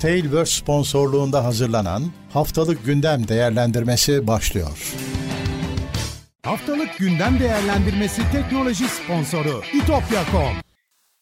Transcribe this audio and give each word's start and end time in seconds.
Tailverse 0.00 0.52
sponsorluğunda 0.60 1.44
hazırlanan 1.44 2.02
Haftalık 2.32 2.84
Gündem 2.84 3.28
Değerlendirmesi 3.28 4.26
başlıyor. 4.26 4.92
Haftalık 6.42 6.98
Gündem 6.98 7.40
Değerlendirmesi 7.40 8.22
teknoloji 8.32 8.84
sponsoru 8.88 9.62
itopya.com 9.74 10.52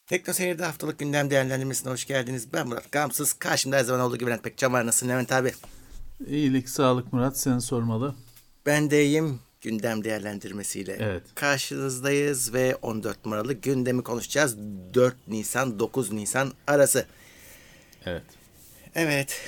Tekno 0.06 0.32
Seyir'de 0.34 0.64
haftalık 0.64 0.98
gündem 0.98 1.30
değerlendirmesine 1.30 1.92
hoş 1.92 2.06
geldiniz. 2.06 2.52
Ben 2.52 2.68
Murat 2.68 2.92
Gamsız. 2.92 3.32
Karşımda 3.32 3.76
her 3.76 3.84
zaman 3.84 4.00
olduğu 4.00 4.16
gibi 4.16 4.26
Levent 4.30 4.42
Pekcan 4.44 4.72
var. 4.72 4.86
Nasılsın 4.86 5.08
Levent 5.08 5.32
abi? 5.32 5.52
İyilik, 6.26 6.68
sağlık 6.68 7.12
Murat. 7.12 7.38
Seni 7.38 7.60
sormalı. 7.60 8.14
Ben 8.66 8.90
de 8.90 9.04
iyiyim. 9.04 9.40
Gündem 9.60 10.04
değerlendirmesiyle 10.04 10.96
Evet. 11.00 11.22
karşınızdayız 11.34 12.54
ve 12.54 12.76
14 12.82 13.24
numaralı 13.24 13.52
gündemi 13.52 14.02
konuşacağız. 14.02 14.56
4 14.94 15.28
Nisan 15.28 15.78
9 15.78 16.12
Nisan 16.12 16.52
arası. 16.66 17.06
Evet. 18.06 18.22
Evet. 18.94 19.40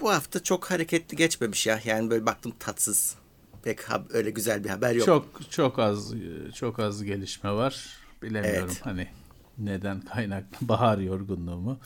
Bu 0.00 0.10
hafta 0.10 0.42
çok 0.42 0.70
hareketli 0.70 1.16
geçmemiş 1.16 1.66
ya. 1.66 1.80
Yani 1.84 2.10
böyle 2.10 2.26
baktım 2.26 2.52
tatsız. 2.58 3.14
Pek 3.62 3.80
öyle 4.12 4.30
güzel 4.30 4.64
bir 4.64 4.68
haber 4.68 4.94
yok. 4.94 5.06
Çok 5.06 5.50
çok 5.50 5.78
az 5.78 6.14
çok 6.54 6.78
az 6.78 7.04
gelişme 7.04 7.52
var. 7.52 7.86
Bilemiyorum 8.22 8.68
Evet. 8.72 8.86
hani 8.86 9.08
neden 9.58 10.00
kaynaklı 10.00 10.68
bahar 10.68 10.98
yorgunluğumu. 10.98 11.80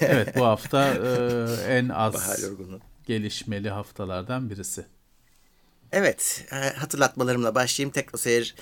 evet 0.00 0.36
bu 0.36 0.44
hafta 0.44 0.88
e, 0.94 1.74
en 1.76 1.88
az 1.88 2.14
Bahar 2.14 2.38
yorgunluğu. 2.38 2.80
gelişmeli 3.06 3.70
haftalardan 3.70 4.50
birisi. 4.50 4.86
Evet, 5.92 6.44
e, 6.52 6.56
hatırlatmalarımla 6.56 7.54
başlayayım. 7.54 7.92
Teknoseyir 7.92 8.54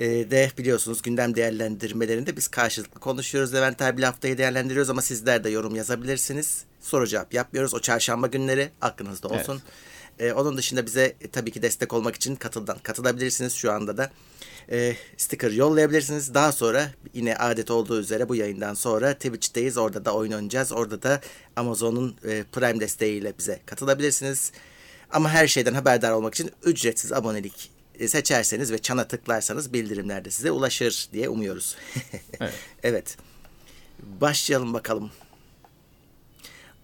e, 0.00 0.50
biliyorsunuz 0.58 1.02
gündem 1.02 1.34
değerlendirmelerinde 1.34 2.36
biz 2.36 2.48
karşılıklı 2.48 3.00
konuşuyoruz. 3.00 3.54
Levent 3.54 3.82
abi 3.82 4.02
haftayı 4.02 4.38
değerlendiriyoruz 4.38 4.90
ama 4.90 5.02
sizler 5.02 5.44
de 5.44 5.50
yorum 5.50 5.76
yazabilirsiniz. 5.76 6.64
Soru 6.80 7.06
cevap 7.06 7.34
yapmıyoruz. 7.34 7.74
O 7.74 7.80
çarşamba 7.80 8.26
günleri 8.26 8.70
aklınızda 8.80 9.28
olsun. 9.28 9.62
E, 10.18 10.32
onun 10.32 10.56
dışında 10.56 10.86
bize 10.86 11.14
e, 11.20 11.28
tabii 11.28 11.50
ki 11.50 11.62
destek 11.62 11.92
olmak 11.92 12.16
için 12.16 12.36
katıldan 12.36 12.78
katılabilirsiniz 12.78 13.52
şu 13.52 13.72
anda 13.72 13.96
da. 13.96 14.10
E, 14.70 14.96
sticker 15.16 15.50
yollayabilirsiniz. 15.50 16.34
Daha 16.34 16.52
sonra 16.52 16.90
yine 17.14 17.36
adet 17.36 17.70
olduğu 17.70 18.00
üzere 18.00 18.28
bu 18.28 18.34
yayından 18.34 18.74
sonra 18.74 19.14
Twitch'teyiz. 19.14 19.76
Orada 19.76 20.04
da 20.04 20.14
oyun 20.14 20.32
oynayacağız. 20.32 20.72
Orada 20.72 21.02
da 21.02 21.20
Amazon'un 21.56 22.16
e, 22.24 22.44
Prime 22.52 22.80
desteğiyle 22.80 23.32
bize 23.38 23.60
katılabilirsiniz. 23.66 24.52
Ama 25.12 25.30
her 25.30 25.46
şeyden 25.46 25.74
haberdar 25.74 26.10
olmak 26.10 26.34
için 26.34 26.50
ücretsiz 26.64 27.12
abonelik 27.12 27.70
e, 27.98 28.08
seçerseniz 28.08 28.72
ve 28.72 28.78
çana 28.78 29.04
tıklarsanız 29.04 29.72
bildirimler 29.72 30.24
de 30.24 30.30
size 30.30 30.50
ulaşır 30.50 31.08
diye 31.12 31.28
umuyoruz. 31.28 31.76
Evet. 32.40 32.54
evet. 32.82 33.16
Başlayalım 34.20 34.74
bakalım. 34.74 35.10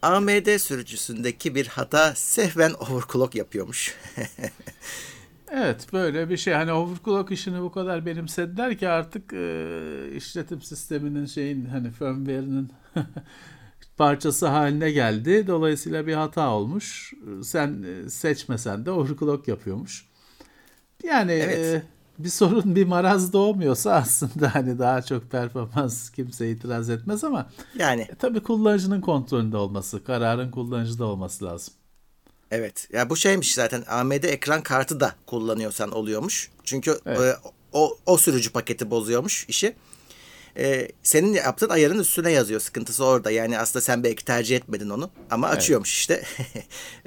AMD 0.03 0.59
sürücüsündeki 0.59 1.55
bir 1.55 1.67
hata 1.67 2.15
sehven 2.15 2.75
overclock 2.75 3.35
yapıyormuş. 3.35 3.95
Evet 5.57 5.93
böyle 5.93 6.31
bir 6.31 6.37
şey 6.37 6.55
hani 6.55 6.73
overclock 6.73 7.31
işini 7.31 7.63
bu 7.63 7.73
kadar 7.73 8.07
benimsediler 8.07 8.79
ki 8.79 8.89
artık 8.89 9.33
e, 9.33 9.69
işletim 10.17 10.63
sisteminin 10.63 11.27
şeyin 11.27 11.65
hani 11.65 11.91
firmware'nin 11.91 12.73
parçası 13.97 14.47
haline 14.47 14.91
geldi. 14.91 15.47
Dolayısıyla 15.47 16.07
bir 16.07 16.15
hata 16.15 16.51
olmuş. 16.51 17.13
Sen 17.43 17.83
e, 18.07 18.11
seçmesen 18.11 18.87
de 18.87 18.91
overclock 18.91 19.49
yapıyormuş. 19.49 20.07
Yani 21.05 21.33
Evet. 21.33 21.59
e, 21.59 21.83
bir 22.19 22.29
sorun 22.29 22.77
bir 22.77 22.85
maraz 22.87 23.33
doğmuyorsa 23.33 23.93
aslında 23.95 24.55
hani 24.55 24.79
daha 24.79 25.03
çok 25.03 25.31
performans 25.31 26.11
kimse 26.11 26.51
itiraz 26.51 26.91
etmez 26.91 27.25
ama 27.25 27.51
yani 27.79 28.01
e, 28.03 28.15
tabii 28.15 28.41
kullanıcının 28.43 29.01
kontrolünde 29.01 29.57
olması, 29.57 30.05
kararın 30.05 30.51
kullanıcıda 30.51 31.05
olması 31.05 31.45
lazım. 31.45 31.75
evet. 32.51 32.89
Ya 32.93 33.11
bu 33.11 33.17
şeymiş 33.17 33.55
zaten 33.55 33.85
AMD 33.89 34.23
ekran 34.25 34.63
kartı 34.63 35.01
da 35.01 35.15
kullanıyorsan 35.27 35.91
oluyormuş. 35.93 36.51
Çünkü 36.65 36.99
Evet. 37.07 37.21
e, 37.21 37.37
o 37.73 37.99
o 38.07 38.17
sürücü 38.17 38.53
paketi 38.53 38.91
bozuyormuş 38.91 39.47
işi. 39.49 39.77
E, 40.57 40.89
senin 41.03 41.33
yaptığın 41.33 41.69
ayarın 41.69 41.99
üstüne 41.99 42.33
yazıyor. 42.33 42.61
Sıkıntısı 42.61 43.05
orada. 43.05 43.31
Yani 43.31 43.59
aslında 43.59 43.81
sen 43.81 44.05
belki 44.05 44.25
tercih 44.25 44.57
etmedin 44.57 44.91
onu 44.91 45.11
ama 45.31 45.47
açıyormuş 45.49 45.95
işte. 45.95 46.23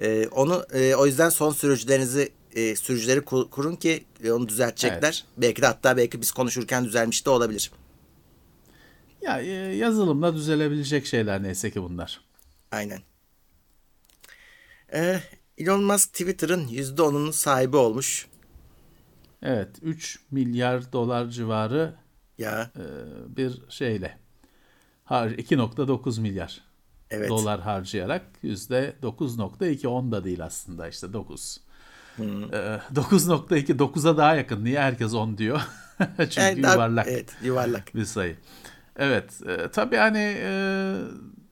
E, 0.01 0.27
onu 0.27 0.65
e, 0.73 0.95
o 0.95 1.05
yüzden 1.05 1.29
son 1.29 1.51
sürücülerinizi 1.51 2.29
e, 2.53 2.75
sürücüleri 2.75 3.19
ku- 3.19 3.49
kurun 3.49 3.75
ki 3.75 4.05
e, 4.23 4.31
onu 4.31 4.47
düzeltecekler. 4.49 5.25
Belki 5.37 5.61
de 5.61 5.65
hatta 5.65 5.97
belki 5.97 6.21
biz 6.21 6.31
konuşurken 6.31 6.85
düzelmiş 6.85 7.25
de 7.25 7.29
olabilir. 7.29 7.71
Ya 9.21 9.41
e, 9.41 9.45
yazılımla 9.75 10.35
düzelebilecek 10.35 11.05
şeyler 11.05 11.43
neyse 11.43 11.71
ki 11.71 11.81
bunlar. 11.83 12.21
Aynen. 12.71 13.01
Ee, 14.93 15.19
Elon 15.57 15.83
Musk 15.83 16.13
Twitter'ın 16.13 16.67
%10'unun 16.67 17.31
sahibi 17.31 17.77
olmuş. 17.77 18.27
Evet 19.41 19.69
3 19.81 20.19
milyar 20.31 20.93
dolar 20.93 21.29
civarı 21.29 21.95
Ya 22.37 22.71
e, 22.75 22.83
bir 23.37 23.61
şeyle 23.69 24.17
har 25.03 25.29
2.9 25.29 26.21
milyar 26.21 26.61
evet. 27.09 27.29
dolar 27.29 27.61
harcayarak 27.61 28.25
yüzde 28.41 28.95
9.2 29.03 29.87
10 29.87 30.11
da 30.11 30.23
değil 30.23 30.45
aslında 30.45 30.87
işte 30.87 31.13
9. 31.13 31.59
E, 32.19 32.21
9.2 32.21 33.77
9'a 33.77 34.17
daha 34.17 34.35
yakın. 34.35 34.65
Niye 34.65 34.79
herkes 34.79 35.13
10 35.13 35.37
diyor? 35.37 35.61
Çünkü 36.17 36.39
Yani 36.39 36.59
yuvarlak 36.59 37.07
Evet 37.07 37.35
yuvarlak. 37.43 37.95
bir 37.95 38.05
sayı. 38.05 38.35
Evet 38.95 39.41
e, 39.47 39.71
tabii 39.71 39.95
hani 39.95 40.37
e, 40.41 40.95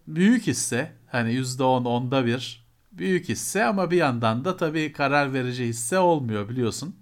büyük 0.08 0.48
hisse 0.48 0.92
hani 1.08 1.34
yüzde 1.34 1.64
10 1.64 1.86
onda 1.86 2.26
bir 2.26 2.66
büyük 2.92 3.30
hisse 3.30 3.64
ama 3.64 3.92
bir 3.92 3.98
yandan 3.98 4.46
da 4.46 4.58
tabii 4.58 4.92
karar 4.92 5.34
verici 5.34 5.66
hisse 5.66 6.00
olmuyor 6.00 6.50
biliyorsun. 6.50 6.96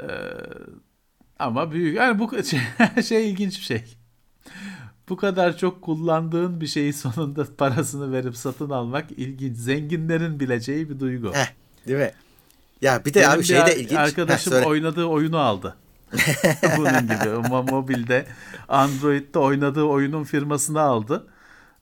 E, 0.00 0.06
ama 1.40 1.72
büyük 1.72 1.96
yani 1.96 2.18
bu 2.18 2.30
şey, 2.44 2.60
şey 3.02 3.30
ilginç 3.30 3.58
bir 3.58 3.64
şey. 3.64 3.84
Bu 5.08 5.16
kadar 5.16 5.56
çok 5.56 5.82
kullandığın 5.82 6.60
bir 6.60 6.66
şeyi 6.66 6.92
sonunda 6.92 7.46
parasını 7.58 8.12
verip 8.12 8.36
satın 8.36 8.70
almak 8.70 9.10
ilginç. 9.10 9.56
Zenginlerin 9.56 10.40
bileceği 10.40 10.90
bir 10.90 11.00
duygu. 11.00 11.32
Heh, 11.34 11.52
değil 11.86 11.98
mi? 11.98 12.10
Ya 12.82 13.04
bir 13.04 13.14
de 13.14 13.20
Benim 13.20 13.30
abi 13.30 13.44
şey 13.44 13.66
de 13.66 13.76
ilginç. 13.76 13.90
Heh, 13.90 13.98
Arkadaşım 13.98 14.52
söyle. 14.52 14.66
oynadığı 14.66 15.04
oyunu 15.04 15.38
aldı. 15.38 15.76
Bunun 16.76 17.02
gibi 17.02 17.48
mobilde 17.70 18.26
Android'de 18.68 19.38
oynadığı 19.38 19.82
oyunun 19.82 20.24
firmasını 20.24 20.80
aldı. 20.80 21.26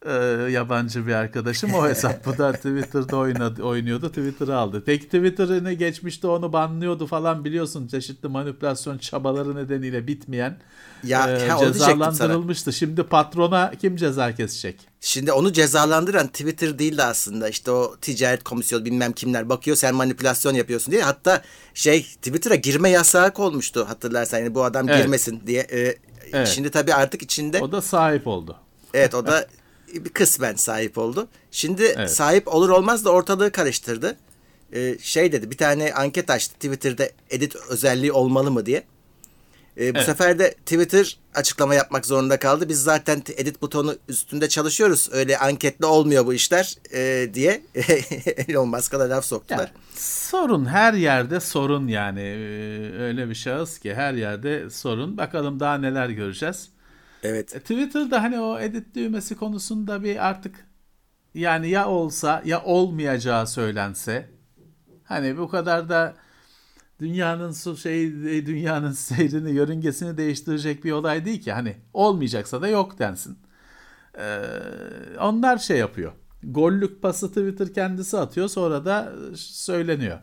Ee, 0.06 0.12
yabancı 0.50 1.06
bir 1.06 1.12
arkadaşım 1.12 1.74
o 1.74 1.88
hesapta 1.88 2.38
da 2.38 2.52
Twitter'da 2.56 3.16
oynadı, 3.16 3.62
oynuyordu 3.62 4.08
Twitter'ı 4.08 4.56
aldı. 4.56 4.82
Peki 4.86 5.04
Twitter'ını 5.04 5.72
geçmişte 5.72 6.26
onu 6.26 6.52
banlıyordu 6.52 7.06
falan 7.06 7.44
biliyorsun 7.44 7.86
çeşitli 7.86 8.28
manipülasyon 8.28 8.98
çabaları 8.98 9.56
nedeniyle 9.56 10.06
bitmeyen 10.06 10.58
Ya, 11.04 11.30
e, 11.36 11.48
sana. 11.48 11.58
cezalandırılmıştı. 11.72 12.72
Şimdi 12.72 13.02
patrona 13.02 13.72
kim 13.80 13.96
ceza 13.96 14.34
kesecek? 14.34 14.80
Şimdi 15.00 15.32
onu 15.32 15.52
cezalandıran 15.52 16.26
Twitter 16.26 16.78
değil 16.78 16.98
de 16.98 17.04
aslında 17.04 17.48
işte 17.48 17.70
o 17.70 17.96
ticaret 18.00 18.44
komisyonu 18.44 18.84
bilmem 18.84 19.12
kimler 19.12 19.48
bakıyor 19.48 19.76
sen 19.76 19.94
manipülasyon 19.94 20.54
yapıyorsun 20.54 20.92
diye. 20.92 21.02
Hatta 21.02 21.42
şey 21.74 22.02
Twitter'a 22.02 22.54
girme 22.54 22.90
yasağı 22.90 23.32
olmuştu 23.36 23.84
hatırlarsan 23.88 24.38
yani 24.38 24.54
bu 24.54 24.64
adam 24.64 24.88
Evet. 24.88 25.02
girmesin 25.02 25.42
diye. 25.46 25.60
Ee, 25.72 25.94
Evet. 26.32 26.48
Şimdi 26.48 26.70
tabii 26.70 26.94
artık 26.94 27.22
içinde 27.22 27.60
O 27.60 27.72
da 27.72 27.82
sahip 27.82 28.26
oldu. 28.26 28.56
Evet 28.94 29.14
o 29.14 29.26
da 29.26 29.46
bir 29.94 30.10
kısmen 30.10 30.54
sahip 30.54 30.98
oldu. 30.98 31.28
Şimdi 31.50 31.82
Evet. 31.96 32.10
sahip 32.10 32.48
olur 32.48 32.68
olmaz 32.68 33.04
da 33.04 33.10
ortalığı 33.10 33.52
karıştırdı. 33.52 34.16
Ee, 34.72 34.96
şey 35.00 35.32
dedi 35.32 35.50
bir 35.50 35.56
tane 35.56 35.92
anket 35.94 36.30
açtı 36.30 36.54
Twitter'da 36.54 37.08
edit 37.30 37.56
özelliği 37.68 38.12
olmalı 38.12 38.50
mı 38.50 38.66
diye. 38.66 38.82
Ee, 39.80 39.94
bu 39.94 39.98
Evet. 39.98 40.06
sefer 40.06 40.38
de 40.38 40.54
Twitter 40.54 41.18
açıklama 41.34 41.74
yapmak 41.74 42.06
zorunda 42.06 42.38
kaldı. 42.38 42.68
Biz 42.68 42.82
zaten 42.82 43.22
edit 43.36 43.62
butonu 43.62 43.96
üstünde 44.08 44.48
çalışıyoruz. 44.48 45.08
Öyle 45.12 45.38
anketle 45.38 45.86
olmuyor 45.86 46.26
bu 46.26 46.34
işler 46.34 46.74
e, 46.94 47.34
diye 47.34 47.62
Elon 48.48 48.68
Musk'a 48.68 49.00
da 49.00 49.10
laf 49.10 49.24
soktular. 49.24 49.58
Ya, 49.58 49.70
sorun 49.96 50.66
her 50.66 50.92
yerde 50.94 51.40
sorun 51.40 51.88
yani 51.88 52.20
Ee, 52.20 52.98
öyle 53.00 53.28
bir 53.28 53.34
şahıs 53.34 53.78
ki 53.78 53.94
her 53.94 54.14
yerde 54.14 54.70
sorun. 54.70 55.16
Bakalım 55.16 55.60
daha 55.60 55.78
neler 55.78 56.08
göreceğiz. 56.08 56.68
Evet. 57.22 57.56
E, 57.56 57.60
Twitter'da 57.60 58.22
hani 58.22 58.40
o 58.40 58.58
edit 58.58 58.94
düğmesi 58.94 59.36
konusunda 59.36 60.02
bir 60.02 60.28
artık 60.28 60.66
yani 61.34 61.68
ya 61.70 61.88
olsa 61.88 62.42
ya 62.44 62.64
olmayacağı 62.64 63.46
söylense 63.46 64.30
hani 65.04 65.38
bu 65.38 65.48
kadar 65.48 65.88
da 65.88 66.14
dünyanın 67.00 67.52
su 67.52 67.76
şey 67.76 68.12
dünyanın 68.46 68.92
seyrini 68.92 69.50
yörüngesini 69.50 70.16
değiştirecek 70.16 70.84
bir 70.84 70.92
olay 70.92 71.24
değil 71.24 71.42
ki 71.42 71.52
hani 71.52 71.76
olmayacaksa 71.92 72.62
da 72.62 72.68
yok 72.68 72.98
densin. 72.98 73.38
Ee, 74.18 74.40
onlar 75.20 75.58
şey 75.58 75.78
yapıyor. 75.78 76.12
Gollük 76.42 77.02
pası 77.02 77.28
Twitter 77.28 77.74
kendisi 77.74 78.18
atıyor 78.18 78.48
sonra 78.48 78.84
da 78.84 79.12
söyleniyor. 79.36 80.18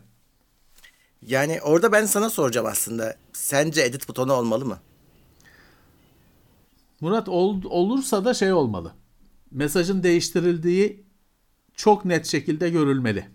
Yani 1.22 1.60
orada 1.62 1.92
ben 1.92 2.04
sana 2.06 2.30
soracağım 2.30 2.66
aslında. 2.66 3.16
Sence 3.32 3.82
edit 3.82 4.08
butonu 4.08 4.32
olmalı 4.32 4.64
mı? 4.64 4.78
Murat 7.00 7.28
ol- 7.28 7.64
olursa 7.64 8.24
da 8.24 8.34
şey 8.34 8.52
olmalı. 8.52 8.92
Mesajın 9.50 10.02
değiştirildiği 10.02 11.04
çok 11.74 12.04
net 12.04 12.26
şekilde 12.26 12.70
görülmeli. 12.70 13.26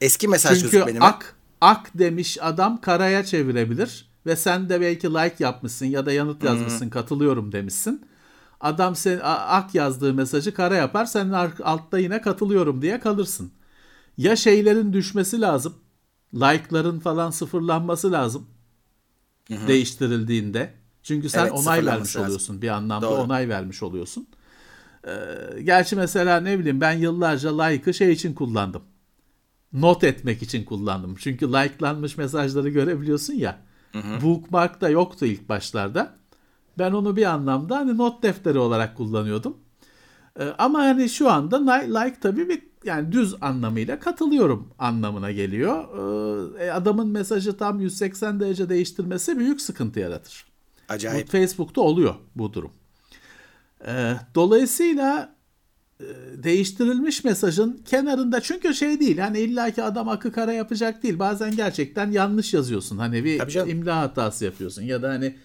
Eski 0.00 0.28
mesaj 0.28 0.60
Çünkü 0.60 0.84
mi? 0.84 0.92
ak 1.00 1.36
ak 1.60 1.90
demiş 1.94 2.38
adam 2.40 2.80
karaya 2.80 3.24
çevirebilir 3.24 4.08
ve 4.26 4.36
sen 4.36 4.68
de 4.68 4.80
belki 4.80 5.06
like 5.08 5.36
yapmışsın 5.38 5.86
ya 5.86 6.06
da 6.06 6.12
yanıt 6.12 6.42
yazmışsın 6.42 6.90
katılıyorum 6.90 7.52
demişsin. 7.52 8.06
Adam 8.60 8.96
sen 8.96 9.20
ak 9.24 9.74
yazdığı 9.74 10.14
mesajı 10.14 10.54
kara 10.54 10.76
yapar 10.76 11.04
sen 11.04 11.30
altta 11.62 11.98
yine 11.98 12.20
katılıyorum 12.20 12.82
diye 12.82 13.00
kalırsın. 13.00 13.52
Ya 14.18 14.36
şeylerin 14.36 14.92
düşmesi 14.92 15.40
lazım. 15.40 15.74
Like'ların 16.34 17.00
falan 17.00 17.30
sıfırlanması 17.30 18.12
lazım. 18.12 18.46
Değiştirildiğinde. 19.66 20.74
Çünkü 21.04 21.28
sen 21.28 21.42
Evet, 21.42 21.52
onay 21.52 21.86
vermiş 21.86 22.16
lazım. 22.16 22.24
oluyorsun. 22.24 22.62
Bir 22.62 22.68
anlamda 22.68 23.06
Doğru. 23.06 23.20
onay 23.20 23.48
vermiş 23.48 23.82
oluyorsun. 23.82 24.26
Ee, 25.06 25.62
gerçi 25.62 25.96
mesela 25.96 26.40
ne 26.40 26.58
bileyim 26.58 26.80
ben 26.80 26.92
yıllarca 26.92 27.62
like'ı 27.62 27.94
şey 27.94 28.12
için 28.12 28.34
kullandım 28.34 28.82
not 29.74 30.04
etmek 30.04 30.42
için 30.42 30.64
kullandım. 30.64 31.14
Çünkü 31.18 31.48
like'lanmış 31.48 32.16
mesajları 32.16 32.68
görebiliyorsun 32.68 33.34
ya. 33.34 33.58
Bookmark 34.22 34.80
da 34.80 34.88
yoktu 34.88 35.26
ilk 35.26 35.48
başlarda. 35.48 36.14
Ben 36.78 36.92
onu 36.92 37.16
bir 37.16 37.24
anlamda 37.24 37.76
hani 37.76 37.98
not 37.98 38.22
defteri 38.22 38.58
olarak 38.58 38.96
kullanıyordum. 38.96 39.56
Ee, 40.40 40.44
ama 40.58 40.78
hani 40.78 41.08
şu 41.08 41.30
anda 41.30 41.72
li- 41.72 41.90
like 41.90 42.16
tabii 42.20 42.48
bir 42.48 42.62
yani 42.84 43.12
düz 43.12 43.34
anlamıyla 43.40 44.00
katılıyorum 44.00 44.68
anlamına 44.78 45.30
geliyor. 45.32 45.84
Ee, 46.58 46.64
e, 46.64 46.70
adamın 46.70 47.08
mesajı 47.08 47.56
tam 47.56 47.80
180 47.80 48.40
derece 48.40 48.68
değiştirmesi 48.68 49.38
büyük 49.38 49.60
sıkıntı 49.60 50.00
yaratır. 50.00 50.46
Bu 50.88 50.92
Acayip. 50.94 51.28
Facebook'ta 51.28 51.80
oluyor 51.80 52.14
bu 52.36 52.52
durum. 52.52 52.72
Ee, 53.86 54.14
dolayısıyla 54.34 55.36
e, 56.00 56.04
değiştirilmiş 56.36 57.24
mesajın 57.24 57.82
kenarında 57.84 58.40
çünkü 58.40 58.74
şey 58.74 59.00
değil 59.00 59.18
hani 59.18 59.38
illaki 59.38 59.82
adam 59.82 60.08
akı 60.08 60.32
kara 60.32 60.52
yapacak 60.52 61.02
değil. 61.02 61.18
Bazen 61.18 61.56
gerçekten 61.56 62.10
yanlış 62.10 62.54
yazıyorsun. 62.54 62.98
Hani 62.98 63.24
bir 63.24 63.68
imla 63.68 64.00
hatası 64.00 64.44
yapıyorsun 64.44 64.82
ya 64.82 65.02
da 65.02 65.08
hani 65.08 65.36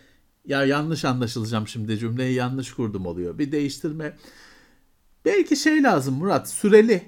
ya 0.46 0.66
yanlış 0.66 1.06
anlaşılacağım 1.06 1.68
şimdi 1.68 1.98
cümleyi 1.98 2.34
yanlış 2.34 2.74
kurdum 2.74 3.06
oluyor. 3.06 3.38
Bir 3.38 3.52
değiştirme 3.52 4.18
belki 5.26 5.56
şey 5.56 5.84
lazım 5.84 6.16
Murat 6.16 6.50
süreli 6.50 7.02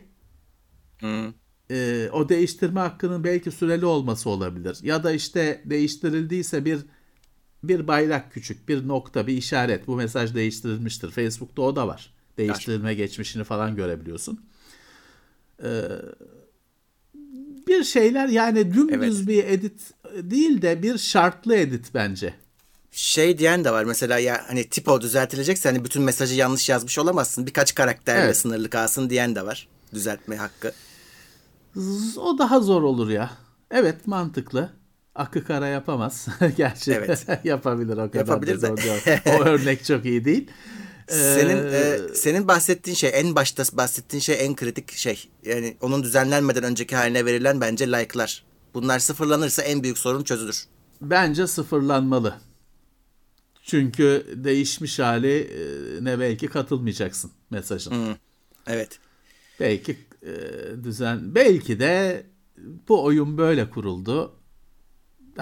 Hı. 1.01 1.33
e, 1.69 2.09
o 2.13 2.29
değiştirme 2.29 2.79
hakkının 2.79 3.23
belki 3.23 3.51
süreli 3.51 3.85
olması 3.85 4.29
olabilir. 4.29 4.77
Ya 4.83 5.03
da 5.03 5.11
işte 5.11 5.61
değiştirildiyse 5.65 6.65
bir 6.65 6.79
bir 7.63 7.87
bayrak 7.87 8.33
küçük, 8.33 8.69
bir 8.69 8.87
nokta, 8.87 9.27
bir 9.27 9.33
işaret. 9.33 9.87
Bu 9.87 9.95
mesaj 9.95 10.35
değiştirilmiştir. 10.35 11.11
Facebook'ta 11.11 11.61
o 11.61 11.75
da 11.75 11.87
var. 11.87 12.13
Değiştirilme 12.37 12.93
geçmişini 12.93 13.43
falan 13.43 13.75
görebiliyorsun. 13.75 14.45
Ee, 15.63 15.81
bir 17.67 17.83
şeyler 17.83 18.27
yani 18.27 18.73
dümdüz 18.73 19.19
Evet. 19.19 19.27
bir 19.27 19.43
edit 19.43 19.81
değil 20.15 20.61
de 20.61 20.83
bir 20.83 20.97
şartlı 20.97 21.55
edit 21.55 21.85
bence. 21.93 22.33
Şey 22.91 23.37
diyen 23.37 23.63
de 23.63 23.71
var 23.71 23.83
mesela 23.83 24.19
ya 24.19 24.43
hani 24.47 24.63
tipo 24.69 25.01
düzeltilecekse 25.01 25.69
hani 25.69 25.85
bütün 25.85 26.01
mesajı 26.03 26.35
yanlış 26.35 26.69
yazmış 26.69 26.99
olamazsın. 26.99 27.47
Birkaç 27.47 27.75
karakterle 27.75 28.21
Evet. 28.25 28.37
sınırlı 28.37 28.69
kalsın 28.69 29.09
diyen 29.09 29.35
de 29.35 29.45
var. 29.45 29.67
Düzeltme 29.93 30.35
hakkı. 30.35 30.73
O 32.17 32.37
daha 32.37 32.59
zor 32.59 32.83
olur 32.83 33.09
ya. 33.09 33.31
Evet 33.71 34.07
mantıklı. 34.07 34.69
Akı 35.15 35.43
kara 35.43 35.67
yapamaz. 35.67 36.27
Gerçi 36.57 36.91
Evet. 36.93 37.27
yapabilir 37.43 37.93
o 37.97 38.11
kadar 38.11 38.19
Yapabilir 38.19 38.61
de. 38.61 39.21
O 39.39 39.43
örnek 39.43 39.85
çok 39.85 40.05
iyi 40.05 40.25
değil. 40.25 40.51
Senin 41.07 41.57
Ee, 41.73 41.77
e, 41.77 42.15
senin 42.15 42.47
bahsettiğin 42.47 42.95
şey 42.95 43.11
en 43.13 43.35
başta 43.35 43.63
bahsettiğin 43.73 44.21
şey 44.21 44.45
en 44.45 44.55
kritik 44.55 44.91
şey. 44.91 45.29
Yani 45.43 45.77
onun 45.81 46.03
düzenlenmeden 46.03 46.63
önceki 46.63 46.95
haline 46.95 47.25
verilen 47.25 47.61
bence 47.61 47.87
like'lar. 47.87 48.43
Bunlar 48.73 48.99
sıfırlanırsa 48.99 49.61
en 49.61 49.83
büyük 49.83 49.97
sorun 49.97 50.23
çözülür. 50.23 50.65
Bence 51.01 51.47
sıfırlanmalı. 51.47 52.35
Çünkü 53.63 54.25
değişmiş 54.35 54.99
hali 54.99 55.39
e, 55.39 55.59
ne 56.05 56.19
belki 56.19 56.47
katılmayacaksın 56.47 57.31
mesajın. 57.49 57.91
Hı. 57.91 58.15
Evet. 58.67 58.99
Belki 59.59 59.97
e, 60.23 60.31
düzen 60.83 61.35
belki 61.35 61.79
de 61.79 62.23
bu 62.87 63.03
oyun 63.03 63.37
böyle 63.37 63.69
kuruldu. 63.69 64.35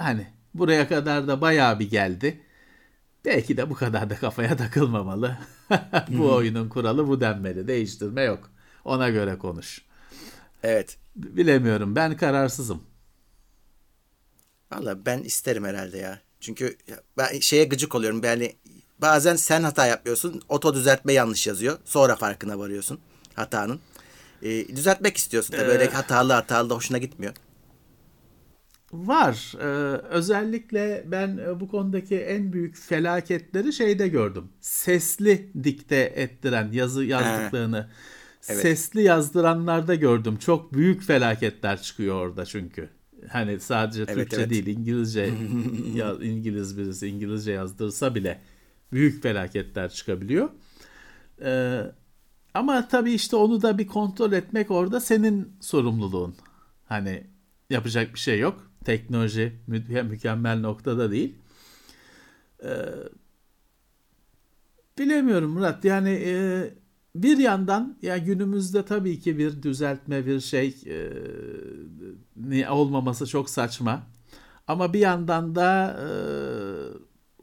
Hani 0.04 0.26
buraya 0.54 0.88
kadar 0.88 1.28
da 1.28 1.40
bayağı 1.40 1.78
bir 1.78 1.90
geldi. 1.90 2.40
Belki 3.24 3.56
de 3.56 3.70
bu 3.70 3.74
kadar 3.74 4.10
da 4.10 4.16
kafaya 4.16 4.56
takılmamalı. 4.56 5.38
bu 6.08 6.34
oyunun 6.34 6.68
kuralı 6.68 7.08
bu 7.08 7.20
denmeli. 7.20 7.68
Değiştirme 7.68 8.22
yok. 8.22 8.50
Ona 8.84 9.08
göre 9.08 9.38
konuş. 9.38 9.82
Evet. 10.62 10.98
Bilemiyorum. 11.16 11.96
Ben 11.96 12.16
kararsızım. 12.16 12.82
Valla 14.72 15.06
ben 15.06 15.18
isterim 15.18 15.64
herhalde 15.64 15.98
ya. 15.98 16.20
Çünkü 16.40 16.76
ben 17.18 17.40
şeye 17.40 17.64
gıcık 17.64 17.94
oluyorum. 17.94 18.24
Yani 18.24 18.56
bazen 18.98 19.36
sen 19.36 19.62
hata 19.62 19.86
yapıyorsun. 19.86 20.42
Oto 20.48 20.74
düzeltme 20.74 21.12
yanlış 21.12 21.46
yazıyor. 21.46 21.78
Sonra 21.84 22.16
farkına 22.16 22.58
varıyorsun 22.58 23.00
hatanın. 23.34 23.80
Ee, 24.42 24.76
düzeltmek 24.76 25.16
istiyorsun 25.16 25.56
da 25.56 25.66
böyle 25.66 25.90
hatalı 25.90 26.32
hatalı 26.32 26.70
da 26.70 26.74
hoşuna 26.74 26.98
gitmiyor. 26.98 27.34
Var. 28.92 29.54
Ee, 29.60 29.64
özellikle 29.96 31.04
ben 31.06 31.38
e, 31.38 31.60
bu 31.60 31.68
konudaki 31.68 32.16
en 32.16 32.52
büyük 32.52 32.76
felaketleri 32.76 33.72
şeyde 33.72 34.08
gördüm. 34.08 34.44
Sesli 34.60 35.50
dikte 35.64 35.96
ettiren 36.16 36.72
yazı 36.72 37.04
yazdıklarını 37.04 37.88
Evet. 38.48 38.62
sesli 38.62 39.02
yazdıranlarda 39.02 39.94
gördüm. 39.94 40.36
Çok 40.36 40.74
büyük 40.74 41.02
felaketler 41.02 41.82
çıkıyor 41.82 42.14
orada 42.14 42.44
çünkü. 42.44 42.88
Hani 43.28 43.60
sadece 43.60 44.02
Evet, 44.02 44.14
Türkçe 44.14 44.36
evet. 44.36 44.50
değil 44.50 44.66
İngilizce 44.66 45.20
ya 45.94 46.14
İngiliz 46.22 46.78
birisi 46.78 47.06
İngilizce 47.08 47.52
yazdırsa 47.52 48.14
bile 48.14 48.40
büyük 48.92 49.22
felaketler 49.22 49.90
çıkabiliyor. 49.90 50.48
Ee, 51.44 51.82
ama 52.54 52.88
tabii 52.88 53.12
işte 53.12 53.36
onu 53.36 53.62
da 53.62 53.78
bir 53.78 53.86
kontrol 53.86 54.32
etmek 54.32 54.70
orada 54.70 55.00
senin 55.00 55.52
sorumluluğun. 55.60 56.34
Hani 56.86 57.26
yapacak 57.70 58.14
bir 58.14 58.18
şey 58.18 58.38
yok. 58.38 58.69
Teknoloji 58.84 59.52
mü- 59.66 60.02
mükemmel 60.02 60.60
noktada 60.60 61.10
değil. 61.10 61.34
Ee, 62.64 62.68
bilemiyorum 64.98 65.50
Murat. 65.50 65.84
Yani 65.84 66.10
e, 66.24 66.34
bir 67.14 67.38
yandan 67.38 67.98
ya 68.02 68.18
günümüzde 68.18 68.84
tabii 68.84 69.20
ki 69.20 69.38
bir 69.38 69.62
düzeltme 69.62 70.26
bir 70.26 70.40
şey 70.40 70.76
e, 72.52 72.68
olmaması 72.68 73.26
çok 73.26 73.50
saçma. 73.50 74.02
Ama 74.66 74.92
bir 74.92 74.98
yandan 74.98 75.54
da 75.54 75.96
e, 76.00 76.08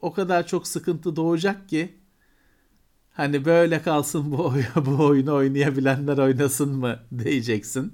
o 0.00 0.12
kadar 0.12 0.46
çok 0.46 0.66
sıkıntı 0.66 1.16
doğacak 1.16 1.68
ki 1.68 1.94
hani 3.12 3.44
böyle 3.44 3.82
kalsın 3.82 4.32
bu 4.32 4.46
oy- 4.46 4.64
bu 4.86 5.04
oyunu 5.06 5.34
oynayabilenler 5.34 6.18
oynasın 6.18 6.76
mı 6.76 6.98
diyeceksin. 7.18 7.92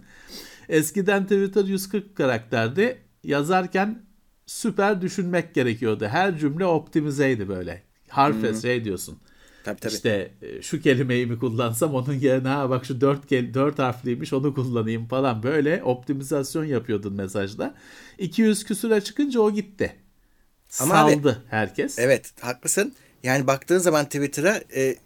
Eskiden 0.68 1.22
Twitter 1.24 1.64
140 1.64 2.16
karakterdi. 2.16 3.03
Yazarken 3.24 4.02
süper 4.46 5.02
düşünmek 5.02 5.54
gerekiyordu. 5.54 6.06
Her 6.06 6.38
cümle 6.38 6.66
optimizeydi 6.66 7.48
böyle. 7.48 7.82
Harf 8.08 8.62
şey 8.62 8.84
diyorsun. 8.84 9.18
Tabii 9.64 9.80
tabii. 9.80 9.92
İşte 9.92 10.30
e, 10.42 10.62
şu 10.62 10.80
kelimeyi 10.80 11.26
mi 11.26 11.38
kullansam 11.38 11.94
onun 11.94 12.12
yerine 12.14 12.48
ha 12.48 12.70
bak 12.70 12.84
şu 12.84 13.00
dört, 13.00 13.26
kel 13.26 13.54
dört 13.54 13.78
harfliymiş 13.78 14.32
onu 14.32 14.54
kullanayım 14.54 15.06
falan. 15.06 15.42
Böyle 15.42 15.82
optimizasyon 15.84 16.64
yapıyordun 16.64 17.12
mesajda. 17.12 17.74
200 18.18 18.64
küsüre 18.64 19.00
çıkınca 19.00 19.40
o 19.40 19.50
gitti. 19.50 19.96
Ama 20.80 20.94
abi- 20.94 21.12
Saldı 21.12 21.42
herkes. 21.50 21.98
Evet 21.98 22.32
haklısın. 22.40 22.94
Yani 23.22 23.46
baktığın 23.46 23.78
zaman 23.78 24.04
Twitter'a 24.04 24.60
e, 24.76 24.96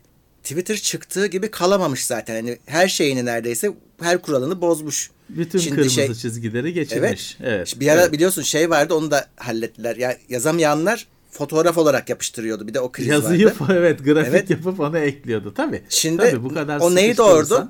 Twitter 0.48 0.76
çıktığı 0.76 1.26
gibi 1.26 1.50
kalamamış 1.50 2.06
zaten. 2.06 2.34
Yani 2.34 2.58
her 2.66 2.88
şeyini 2.88 3.24
neredeyse 3.24 3.72
her 4.02 4.22
kuralını 4.22 4.60
bozmuş. 4.60 5.10
Bütün 5.28 5.58
Şimdi 5.58 5.76
kırmızı 5.76 5.94
şey- 5.94 6.14
çizgileri 6.14 6.72
geçirmiş. 6.72 7.36
Evet. 7.42 7.80
Bir 7.80 7.88
ara 7.88 8.00
evet. 8.00 8.12
biliyorsun 8.12 8.42
şey 8.42 8.70
vardı 8.70 8.94
onu 8.94 9.10
da 9.10 9.26
hallettiler. 9.36 9.96
Ya 9.96 10.16
yazamayanlar 10.28 11.06
fotoğraf 11.30 11.78
olarak 11.78 12.08
yapıştırıyordu. 12.08 12.68
Bir 12.68 12.74
de 12.74 12.80
o 12.80 12.92
kriz 12.92 13.06
Yazıyı 13.06 13.46
vardı. 13.46 13.72
evet 13.78 14.04
grafik 14.04 14.30
Evet. 14.30 14.50
yapıp 14.50 14.80
onu 14.80 14.98
ekliyordu 14.98 15.54
tabii. 15.54 15.82
Şimdi 15.88 16.22
tabii, 16.22 16.44
bu 16.44 16.54
kadar 16.54 16.80
o 16.80 16.94
neyi 16.94 17.16
doğurdu? 17.16 17.68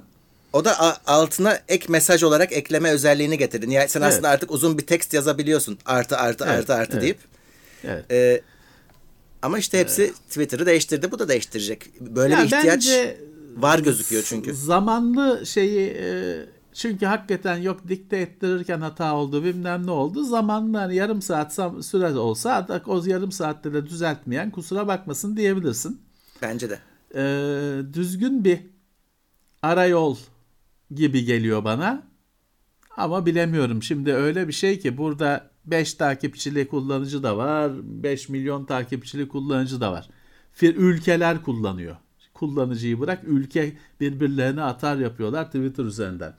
O 0.53 0.65
da 0.65 0.99
altına 1.07 1.59
ek 1.69 1.87
mesaj 1.89 2.23
olarak 2.23 2.53
ekleme 2.53 2.91
özelliğini 2.91 3.39
getirdi. 3.39 3.75
Yani 3.75 3.89
sen 3.89 4.01
Evet. 4.01 4.13
aslında 4.13 4.29
artık 4.29 4.51
uzun 4.51 4.79
bir 4.79 4.87
tekst 4.87 5.15
yazabiliyorsun. 5.15 5.79
Artı 5.87 6.17
artı 6.17 6.45
Evet, 6.45 6.59
artı 6.59 6.75
artı 6.75 6.93
evet. 6.93 7.03
deyip. 7.03 7.19
Evet. 7.85 8.05
Ee, 8.11 8.41
ama 9.43 9.59
işte 9.59 9.79
hepsi 9.79 10.13
Twitter'ı 10.29 10.67
değiştirdi. 10.67 11.13
Bu 11.13 11.19
da 11.19 11.29
değiştirecek. 11.29 12.01
Böyle 12.01 12.35
Ya 12.35 12.41
bir 12.41 12.45
ihtiyaç 12.45 12.67
bence 12.67 13.21
var 13.57 13.79
gözüküyor 13.79 14.23
çünkü. 14.27 14.55
Zamanlı 14.55 15.47
şeyi 15.47 15.97
e, 16.01 16.37
çünkü 16.73 17.07
hakikaten 17.07 17.57
yok 17.57 17.89
dikte 17.89 18.17
ettirirken 18.17 18.81
hata 18.81 19.15
oldu 19.17 19.45
bilmem 19.45 19.87
ne 19.87 19.91
oldu. 19.91 20.25
Zamanlı 20.25 20.79
hani 20.79 20.95
yarım 20.95 21.23
saat 21.23 21.55
süre 21.81 22.19
olsa 22.19 22.83
o 22.87 23.05
yarım 23.07 23.33
saatte 23.33 23.73
de 23.73 23.87
düzeltmeyen 23.87 24.51
kusura 24.51 24.87
bakmasın 24.87 25.37
diyebilirsin. 25.37 26.01
Bence 26.43 26.71
de. 26.71 26.79
E, 27.15 27.23
düzgün 27.93 28.45
bir 28.45 28.59
arayol 29.63 30.17
gibi 30.95 31.25
geliyor 31.25 31.65
bana. 31.65 32.03
Ama 32.97 33.27
bilemiyorum. 33.27 33.83
Şimdi 33.83 34.13
öyle 34.13 34.49
bir 34.49 34.53
şey 34.53 34.79
ki 34.79 34.99
burada 34.99 35.51
5 35.71 35.95
takipçili 35.95 36.69
kullanıcı 36.69 37.23
da 37.23 37.37
var. 37.37 37.73
5 37.83 38.29
milyon 38.29 38.65
takipçili 38.65 39.29
kullanıcı 39.29 39.81
da 39.81 39.93
var. 39.93 40.09
Fir 40.53 40.77
ülkeler 40.77 41.43
kullanıyor. 41.43 41.97
Kullanıcıyı 42.35 43.01
bırak 43.01 43.21
ülke 43.27 43.77
birbirlerine 44.01 44.63
atar 44.63 44.97
yapıyorlar 44.97 45.47
Twitter 45.47 45.85
üzerinden. 45.85 46.35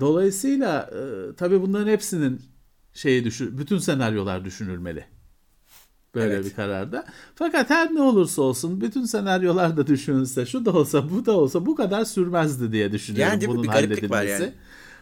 Dolayısıyla 0.00 0.90
e, 0.92 1.34
tabii 1.36 1.62
bunların 1.62 1.88
hepsinin 1.92 2.40
şeyi 2.94 3.24
düşün, 3.24 3.58
bütün 3.58 3.78
senaryolar 3.78 4.44
düşünülmeli. 4.44 5.04
Böyle 6.14 6.34
Evet. 6.34 6.44
bir 6.44 6.50
kararda. 6.54 7.04
Fakat 7.34 7.70
her 7.70 7.94
ne 7.94 8.00
olursa 8.02 8.42
olsun 8.42 8.80
bütün 8.80 9.04
senaryolar 9.04 9.76
da 9.76 9.86
düşünülse 9.86 10.46
şu 10.46 10.64
da 10.64 10.72
olsa 10.72 11.10
bu 11.10 11.26
da 11.26 11.32
olsa 11.32 11.66
bu 11.66 11.74
kadar 11.74 12.04
sürmezdi 12.04 12.72
diye 12.72 12.92
düşünüyorum 12.92 13.32
Yani 13.32 13.46
bunun 13.48 13.62
Bir 13.62 13.68
gariplik 13.68 14.10
var 14.10 14.16
halledilmesi. 14.18 14.42
yani. 14.42 14.54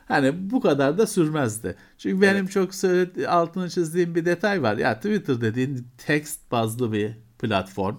Hani 0.09 0.51
bu 0.51 0.61
kadar 0.61 0.99
da 0.99 1.07
sürmezdi. 1.07 1.77
Çünkü 1.99 2.23
benim 2.23 2.47
çok 2.47 2.75
söyledi, 2.75 3.29
altını 3.29 3.71
çizdiğim 3.71 4.15
bir 4.15 4.25
detay 4.25 4.63
var. 4.63 4.77
Ya 4.77 4.97
Twitter 4.97 5.41
dediğin 5.41 5.89
text 5.99 6.51
bazlı 6.53 6.93
bir 6.93 7.13
platform. 7.39 7.97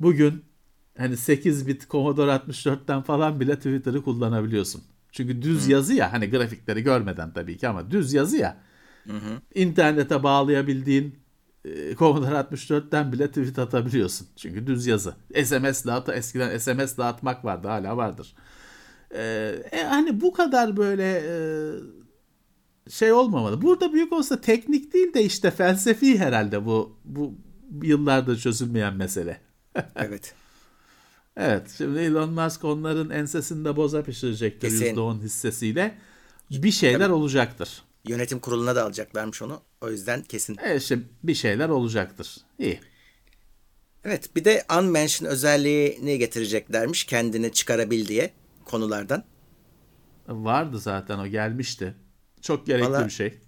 Bugün 0.00 0.44
hani 0.98 1.16
8 1.16 1.66
bit 1.66 1.90
Commodore 1.90 2.30
64'ten 2.30 3.02
falan 3.02 3.40
bile 3.40 3.56
Twitter'ı 3.56 4.02
kullanabiliyorsun. 4.02 4.82
Çünkü 5.12 5.42
düz 5.42 5.68
yazı 5.68 5.94
ya 5.94 6.12
hani 6.12 6.30
grafikleri 6.30 6.82
görmeden 6.82 7.32
tabii 7.32 7.56
ki 7.58 7.68
ama 7.68 7.90
düz 7.90 8.12
yazı 8.12 8.36
ya. 8.36 8.56
İnternete 9.54 10.22
bağlayabildiğin 10.22 11.18
e, 11.64 11.94
Commodore 11.94 12.34
64'ten 12.34 13.12
bile 13.12 13.28
tweet 13.28 13.58
atabiliyorsun. 13.58 14.26
Çünkü 14.36 14.66
düz 14.66 14.86
yazı. 14.86 15.14
SMS 15.44 15.86
dağıt 15.86 16.08
eskiden 16.08 16.58
SMS 16.58 16.98
dağıtmak 16.98 17.44
vardı 17.44 17.68
hala 17.68 17.96
vardır. 17.96 18.34
Ee, 19.14 19.54
e, 19.72 19.82
hani 19.82 20.20
bu 20.20 20.32
kadar 20.32 20.76
böyle 20.76 21.22
e, 21.26 22.90
şey 22.90 23.12
olmamalı. 23.12 23.62
Burada 23.62 23.92
büyük 23.92 24.12
olsa 24.12 24.40
teknik 24.40 24.92
değil 24.92 25.14
de 25.14 25.24
işte 25.24 25.50
felsefi 25.50 26.18
herhalde 26.18 26.66
bu 26.66 26.96
bu 27.04 27.34
yıllardır 27.82 28.38
çözülmeyen 28.38 28.94
mesele. 28.94 29.40
Evet. 29.96 30.34
Evet 31.36 31.74
şimdi 31.76 31.98
Elon 31.98 32.30
Musk 32.30 32.64
onların 32.64 33.10
ensesinde 33.10 33.76
boza 33.76 34.02
pişirecektir 34.02 34.68
Kesin. 34.68 34.96
%10 34.96 35.22
hissesiyle. 35.22 35.98
Bir 36.50 36.70
şeyler 36.70 37.08
olacaktır. 37.08 37.82
Yönetim 38.08 38.38
kuruluna 38.38 38.76
da 38.76 38.84
alacaklarmış 38.84 39.42
onu. 39.42 39.60
O 39.80 39.90
yüzden 39.90 40.22
kesin. 40.22 40.56
E 40.64 40.76
işte 40.76 40.98
bir 41.22 41.34
şeyler 41.34 41.68
olacaktır. 41.68 42.36
İyi. 42.58 42.80
Evet 44.04 44.36
bir 44.36 44.44
de 44.44 44.64
unmention 44.78 45.28
özelliğini 45.30 46.18
getireceklermiş 46.18 47.04
kendini 47.04 47.52
çıkarabil 47.52 48.08
diye 48.08 48.30
konulardan. 48.66 49.24
Vardı 50.28 50.78
zaten 50.78 51.18
o 51.18 51.26
gelmişti. 51.26 51.94
Çok 52.40 52.66
gerekli 52.66 52.86
Valla 52.86 53.04
bir 53.04 53.10
şey. 53.10 53.38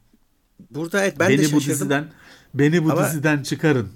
Burada 0.71 1.03
evet 1.05 1.19
ben 1.19 1.29
de 1.29 1.39
beni 1.39 1.43
bu 1.45 1.47
şaşırdım. 1.47 1.73
diziden 1.75 2.13
beni 2.55 2.85
bu 2.85 2.93
Ama- 2.93 3.07
diziden 3.07 3.43
çıkarın. 3.43 3.89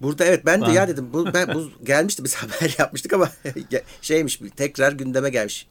Burada 0.00 0.24
evet 0.24 0.46
ben 0.46 0.66
de 0.66 0.70
ya 0.72 0.88
dedim 0.88 1.12
bu, 1.12 1.34
ben, 1.34 1.54
bu 1.54 1.70
gelmişti 1.84 2.24
biz 2.24 2.34
haber 2.42 2.74
yapmıştık 2.78 3.12
ama 3.12 3.30
şeymiş 4.02 4.40
tekrar 4.56 4.92
gündeme 4.92 5.30
gelmiş. 5.30 5.66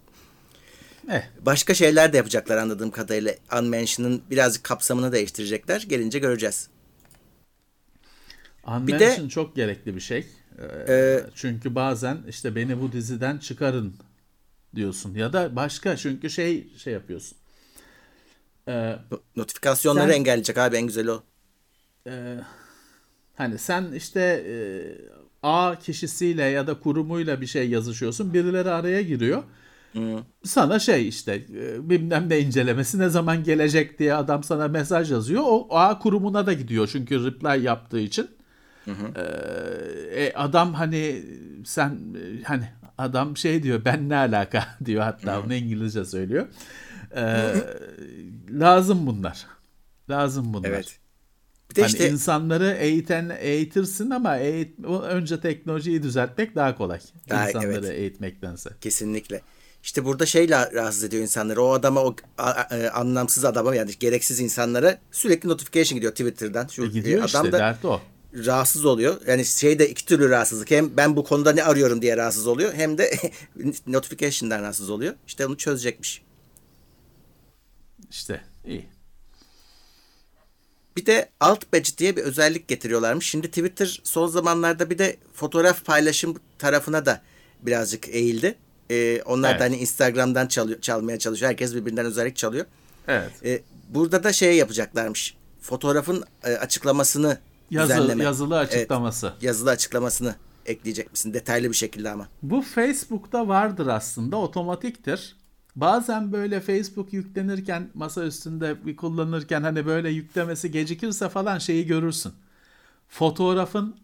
Eh, 1.12 1.22
Başka 1.42 1.74
şeyler 1.74 2.14
de 2.14 2.18
yapacaklar 2.18 2.58
anladığım 2.58 2.92
kadarıyla. 2.92 3.34
Unmention'ın 3.60 4.22
birazcık 4.30 4.64
kapsamını 4.64 5.12
değiştirecekler. 5.12 5.82
Gelince 5.82 6.20
göreceğiz. 6.20 6.70
Unmention 8.68 9.28
çok 9.28 9.56
gerekli 9.56 9.96
bir 9.96 10.02
şey. 10.02 10.28
Ee, 10.60 10.86
Ee, 10.94 11.24
çünkü 11.36 11.76
bazen 11.76 12.18
işte 12.30 12.56
beni 12.56 12.82
bu 12.82 12.92
diziden 12.92 13.38
çıkarın 13.38 13.96
diyorsun 14.76 15.16
ya 15.16 15.34
da 15.34 15.56
başka 15.56 15.98
çünkü 15.98 16.30
şey 16.30 16.68
şey 16.78 16.94
yapıyorsun. 16.94 17.38
Ee, 18.68 18.96
Notifikasyonları 19.36 20.08
Sen- 20.12 20.18
engelleyecek 20.20 20.58
abi 20.58 20.76
en 20.76 20.88
güzeli 20.88 21.12
o. 21.12 21.24
e, 22.08 22.36
hani 23.36 23.58
sen 23.58 23.92
işte 23.92 24.22
e, 24.50 24.56
A 25.44 25.76
kişisiyle 25.80 26.44
ya 26.44 26.68
da 26.68 26.80
kurumuyla 26.80 27.42
bir 27.42 27.46
şey 27.48 27.70
yazışıyorsun. 27.70 28.34
Birileri 28.34 28.70
araya 28.70 29.02
giriyor. 29.02 29.44
Sana 30.44 30.80
şey 30.80 31.08
işte 31.08 31.46
e, 31.56 31.90
bilmem 31.90 32.30
ne 32.30 32.40
incelemesi 32.40 33.00
ne 33.00 33.10
zaman 33.10 33.44
gelecek 33.44 34.00
diye 34.00 34.14
adam 34.14 34.44
sana 34.44 34.68
mesaj 34.68 35.12
yazıyor. 35.12 35.44
O 35.46 35.68
A 35.72 36.00
kurumuna 36.00 36.46
da 36.46 36.54
gidiyor 36.54 36.90
çünkü 36.92 37.26
reply 37.26 37.64
yaptığı 37.66 38.00
için. 38.00 38.30
Ee, 39.16 39.22
e, 40.24 40.34
adam 40.34 40.74
hani 40.74 41.24
sen 41.66 41.90
e, 41.90 42.44
hani 42.44 42.64
adam 42.98 43.38
şey 43.38 43.64
diyor 43.64 43.86
ben 43.86 44.10
ne 44.10 44.16
alaka 44.16 44.68
diyor 44.86 45.04
hatta 45.04 45.42
onu 45.42 45.54
İngilizce 45.54 46.06
söylüyor. 46.06 46.48
Ee, 47.16 47.54
lazım 48.52 49.08
bunlar. 49.08 49.46
Lazım 50.10 50.54
bunlar. 50.54 50.70
Evet. 50.70 51.00
Bir 51.72 51.76
de 51.76 51.82
Hani 51.82 51.92
işte 51.92 52.10
insanları 52.10 52.72
eğiten 52.72 53.32
eğitirsin 53.40 54.10
ama 54.10 54.38
eğit, 54.38 54.80
önce 55.10 55.40
teknolojiyi 55.40 56.04
düzeltmek 56.04 56.56
daha 56.56 56.78
kolay. 56.78 57.00
Daha- 57.30 57.48
insanları 57.48 57.86
evet. 57.88 58.00
eğitmektense. 58.00 58.70
kesinlikle. 58.82 59.42
İşte 59.84 60.06
burada 60.06 60.26
şey 60.26 60.50
rahatsız 60.50 61.04
ediyor 61.04 61.22
insanları. 61.24 61.62
O 61.62 61.72
adama 61.72 62.02
o 62.04 62.16
a- 62.38 62.44
a- 62.44 62.78
e, 62.78 62.90
anlamsız 62.90 63.46
adama 63.46 63.76
yani 63.76 63.92
gereksiz 64.00 64.40
insanlara 64.40 64.98
sürekli 65.12 65.50
notification 65.50 65.96
gidiyor 65.96 66.12
Twitter'dan. 66.12 66.68
Şu 66.68 66.84
E, 66.84 66.88
gidiyor 66.88 67.22
e, 67.22 67.26
işte 67.26 67.38
adam 67.38 67.52
da 67.52 67.60
dert 67.60 67.86
o. 67.86 68.02
rahatsız 68.36 68.86
oluyor. 68.86 69.22
Yani 69.28 69.46
şeyde 69.46 69.90
iki 69.90 70.06
türlü 70.06 70.30
rahatsızlık. 70.30 70.72
Hem 70.72 70.98
ben 70.98 71.16
bu 71.16 71.24
konuda 71.24 71.52
ne 71.52 71.64
arıyorum 71.64 72.02
diye 72.02 72.18
rahatsız 72.18 72.48
oluyor. 72.48 72.74
Hem 72.74 72.98
de 72.98 73.12
notification'dan 73.88 74.62
rahatsız 74.62 74.90
oluyor. 74.90 75.14
İşte 75.28 75.46
onu 75.46 75.58
çözecekmiş. 75.58 76.22
İşte 78.10 78.42
iyi. 78.66 78.90
Bir 80.98 81.06
de 81.06 81.30
alt 81.40 81.74
badge 81.74 81.98
diye 81.98 82.16
bir 82.16 82.22
özellik 82.22 82.68
getiriyorlarmış. 82.68 83.30
Şimdi 83.30 83.48
Twitter 83.48 84.02
son 84.04 84.28
zamanlarda 84.28 84.90
bir 84.90 84.98
de 84.98 85.18
fotoğraf 85.34 85.86
paylaşım 85.86 86.36
tarafına 86.58 87.06
da 87.06 87.22
birazcık 87.62 88.10
eğildi. 88.10 88.56
Ee, 88.90 89.22
onlar 89.26 89.50
Evet. 89.52 89.60
da 89.60 89.64
hani 89.64 89.78
Instagram'dan 89.78 90.48
çalıyor, 90.48 90.82
çalmaya 90.82 91.20
çalışıyor. 91.20 91.50
Herkes 91.50 91.76
birbirinden 91.76 92.06
özellik 92.06 92.36
çalıyor. 92.36 92.66
Evet. 93.08 93.32
Ee, 93.46 93.62
burada 93.90 94.24
da 94.24 94.34
şey 94.34 94.56
yapacaklarmış. 94.56 95.36
Fotoğrafın 95.62 96.24
e, 96.44 96.54
açıklamasını 96.54 97.38
Yazı, 97.72 97.94
düzenleme. 97.94 98.24
yazılı 98.24 98.56
Evet, 98.56 98.74
açıklaması. 98.74 99.34
yazılı 99.42 99.70
açıklamasını 99.70 100.36
ekleyecek 100.66 101.12
misin? 101.12 101.34
Detaylı 101.34 101.70
bir 101.70 101.76
şekilde 101.76 102.10
ama. 102.10 102.28
Bu 102.42 102.62
Facebook'ta 102.62 103.48
vardır 103.48 103.88
aslında 103.88 104.38
otomatiktir. 104.38 105.36
Bazen 105.76 106.32
böyle 106.32 106.60
Facebook 106.62 107.14
yüklenirken 107.14 107.90
masa 107.94 108.24
üstünde 108.24 108.86
bir 108.86 108.96
kullanırken 108.96 109.62
hani 109.64 109.86
böyle 109.86 110.10
yüklemesi 110.10 110.72
gecikirse 110.72 111.30
falan 111.30 111.58
şeyi 111.58 111.86
görürsün. 111.86 112.34
Fotoğrafın 113.08 113.96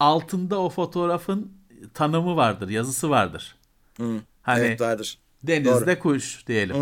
altında 0.00 0.60
o 0.60 0.70
fotoğrafın 0.70 1.52
tanımı 1.94 2.36
vardır, 2.36 2.68
yazısı 2.68 3.10
vardır. 3.10 3.56
Hani 4.42 4.60
evet 4.60 4.80
vardır. 4.80 5.18
denizde 5.42 5.98
kuş 5.98 6.46
diyelim. 6.46 6.76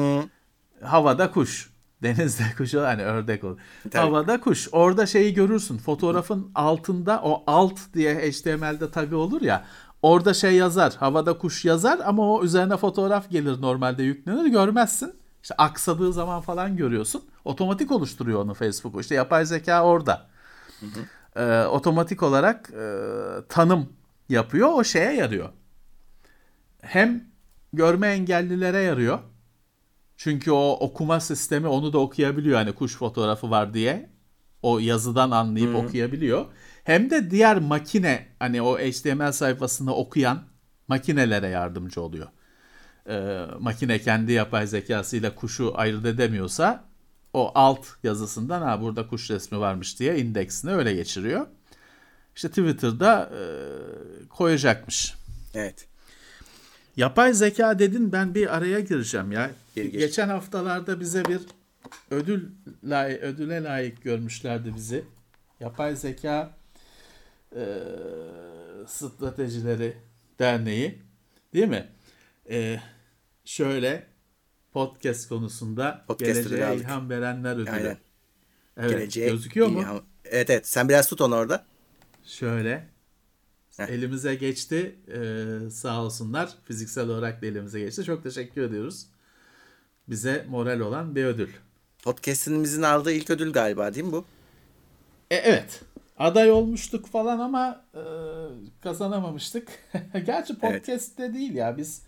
Havada 0.83 1.31
kuş. 1.31 1.72
Denizde 2.03 2.43
kuş 2.57 2.75
hani 2.75 3.05
ördek 3.05 3.45
olur. 3.45 3.59
Tabii. 3.91 3.97
Havada 3.97 4.41
kuş. 4.41 4.69
Orada 4.73 5.07
şeyi 5.07 5.35
görürsün. 5.35 5.79
Fotoğrafın 5.79 6.51
altında 6.55 7.21
o 7.25 7.45
alt 7.47 7.79
diye 7.95 8.15
HTML'de 8.15 8.91
tagı 8.91 9.17
olur 9.17 9.43
ya. 9.43 9.65
Orada 10.03 10.35
şey 10.35 10.55
yazar. 10.55 10.95
Havada 10.95 11.39
kuş 11.39 11.65
yazar 11.65 12.01
ama 12.05 12.33
o 12.33 12.45
üzerine 12.45 12.77
fotoğraf 12.77 13.31
gelir 13.31 13.61
normalde 13.61 14.03
yüklenir 14.03 14.47
görmezsin. 14.47 15.15
İşte 15.43 15.55
aksadığı 15.59 16.13
zaman 16.13 16.41
falan 16.41 16.77
görüyorsun. 16.77 17.23
Otomatik 17.45 17.93
oluşturuyor 17.93 18.41
onu 18.45 18.55
Facebook. 18.55 19.01
İşte 19.01 19.15
yapay 19.15 19.47
zeka 19.47 19.85
orada. 19.85 20.27
Ee, 21.37 21.65
otomatik 21.65 22.23
olarak 22.23 22.71
e, 22.71 22.85
tanım 23.49 23.89
yapıyor. 24.29 24.69
O 24.73 24.85
şeye 24.85 25.13
yarıyor. 25.13 25.49
Hem 26.81 27.25
görme 27.73 28.09
engellilere 28.09 28.79
yarıyor. 28.79 29.19
Çünkü 30.23 30.51
o 30.51 30.71
okuma 30.81 31.21
sistemi 31.21 31.67
onu 31.67 31.93
da 31.93 31.99
okuyabiliyor. 31.99 32.59
Hani 32.59 32.73
kuş 32.73 32.97
fotoğrafı 32.97 33.51
var 33.51 33.75
diye. 33.75 34.11
O 34.63 34.79
yazıdan 34.79 35.31
anlayıp 35.31 35.75
okuyabiliyor. 35.75 36.47
Hem 36.85 37.11
de 37.11 37.31
diğer 37.31 37.59
makine 37.59 38.27
hani 38.39 38.63
o 38.63 38.79
HTML 38.79 39.33
sayfasını 39.33 39.95
okuyan 39.95 40.43
makinelere 40.89 41.49
yardımcı 41.49 42.01
oluyor. 42.03 42.29
Ee, 43.09 43.47
makine 43.61 43.99
kendi 43.99 44.33
yapay 44.33 44.67
zekasıyla 44.67 45.35
kuşu 45.35 45.73
ayırt 45.79 46.07
edemiyorsa 46.07 46.85
o 47.33 47.53
alt 47.55 47.87
yazısından 48.03 48.63
ha 48.63 48.81
burada 48.81 49.07
kuş 49.07 49.31
resmi 49.31 49.61
varmış 49.61 50.01
diye 50.01 50.19
indeksini 50.19 50.73
öyle 50.73 50.95
geçiriyor. 50.95 51.47
İşte 52.37 52.49
Twitter'da 52.49 53.31
e, 53.35 53.43
koyacakmış. 54.29 55.15
Evet. 55.55 55.92
Yapay 56.97 57.33
zeka 57.35 57.79
dedin 57.79 58.13
ben 58.13 58.35
bir 58.35 58.57
araya 58.57 58.81
gireceğim 58.81 59.33
ya. 59.33 59.51
Gir, 59.75 59.85
gir. 59.85 59.99
Geçen 59.99 60.29
haftalarda 60.29 61.01
bize 61.01 61.25
bir 61.25 61.41
ödül 62.11 62.49
lay 62.85 63.13
ödüle 63.15 63.63
layık 63.63 64.03
görmüşlerdi 64.03 64.75
bizi. 64.75 65.05
Yapay 65.61 65.97
Zeka 65.97 66.51
e, 67.57 67.65
Stratejileri 68.87 69.97
Derneği. 70.39 70.99
Değil 71.55 71.69
mi? 71.69 71.89
E, 72.51 72.81
şöyle 73.45 74.07
podcast 74.73 75.29
konusunda 75.29 76.05
Podcast 76.09 76.35
geleceğe 76.35 76.67
aldık. 76.67 76.81
ilham 76.81 77.11
verenler 77.11 77.55
ödülü. 77.57 77.71
Aynen. 77.71 77.97
Evet, 78.77 78.91
Geleceğe 78.91 79.29
gözüküyor 79.31 79.67
mu? 79.69 79.81
ilham- 79.81 80.03
Evet 80.25 80.51
evet. 80.51 80.69
Sen 80.69 80.89
biraz 80.89 81.09
tut 81.09 81.21
onu 81.21 81.35
orada. 81.35 81.65
Şöyle. 82.25 82.89
Heh. 83.77 83.87
Elimize 83.87 84.35
geçti. 84.35 84.97
Ee, 85.15 85.71
sağ 85.71 86.03
olsunlar. 86.03 86.51
Fiziksel 86.65 87.09
olarak 87.09 87.43
da 87.43 87.47
elimize 87.47 87.81
geçti. 87.81 88.05
Çok 88.05 88.23
teşekkür 88.23 88.63
ediyoruz. 88.63 89.07
Bize 90.09 90.47
moral 90.49 90.81
olan 90.81 91.15
bir 91.17 91.25
ödül. 91.25 91.49
Podcast'imizin 92.03 92.83
aldığı 92.83 93.13
ilk 93.13 93.31
ödül 93.31 93.53
galiba 93.53 93.95
değil 93.95 94.07
mi 94.07 94.13
bu? 94.13 94.25
E, 95.31 95.37
evet. 95.37 95.81
Aday 96.19 96.51
olmuştuk 96.51 97.07
falan 97.09 97.39
ama 97.39 97.85
e, 97.95 98.03
kazanamamıştık. 98.83 99.69
Gerçi 100.27 100.59
podcast'te 100.59 101.35
değil 101.35 101.55
ya. 101.55 101.77
Biz 101.77 102.03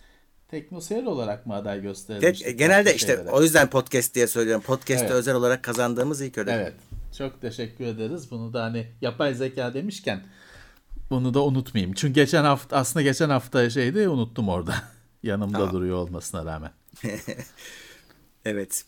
Teknoseyir 0.48 1.04
olarak 1.04 1.46
mı 1.46 1.54
aday 1.54 1.74
Tek- 1.76 1.82
gösterilmiştik? 1.82 2.58
genelde 2.58 2.84
başka 2.84 2.96
işte 2.96 3.06
şeylere? 3.06 3.30
o 3.30 3.42
yüzden 3.42 3.70
podcast 3.70 4.14
diye 4.14 4.26
söylüyorum. 4.26 4.62
Podcast'te 4.66 5.06
Evet. 5.06 5.10
özel 5.10 5.34
olarak 5.34 5.62
kazandığımız 5.62 6.20
ilk 6.20 6.38
ödül. 6.38 6.52
Evet. 6.52 6.74
Çok 7.18 7.40
teşekkür 7.40 7.84
ederiz. 7.84 8.30
Bunu 8.30 8.52
da 8.52 8.62
hani 8.62 8.86
yapay 9.00 9.34
zeka 9.34 9.74
demişken 9.74 10.22
bunu 11.10 11.34
da 11.34 11.42
unutmayayım. 11.44 11.94
Çünkü 11.94 12.14
geçen 12.14 12.44
hafta 12.44 12.76
aslında 12.76 13.02
geçen 13.02 13.30
hafta 13.30 13.70
şeydi 13.70 14.08
unuttum 14.08 14.48
orada. 14.48 14.74
Yanımda 15.22 15.58
Tamam. 15.58 15.72
duruyor 15.74 15.96
olmasına 15.96 16.44
rağmen. 16.44 16.70
Evet. 18.44 18.84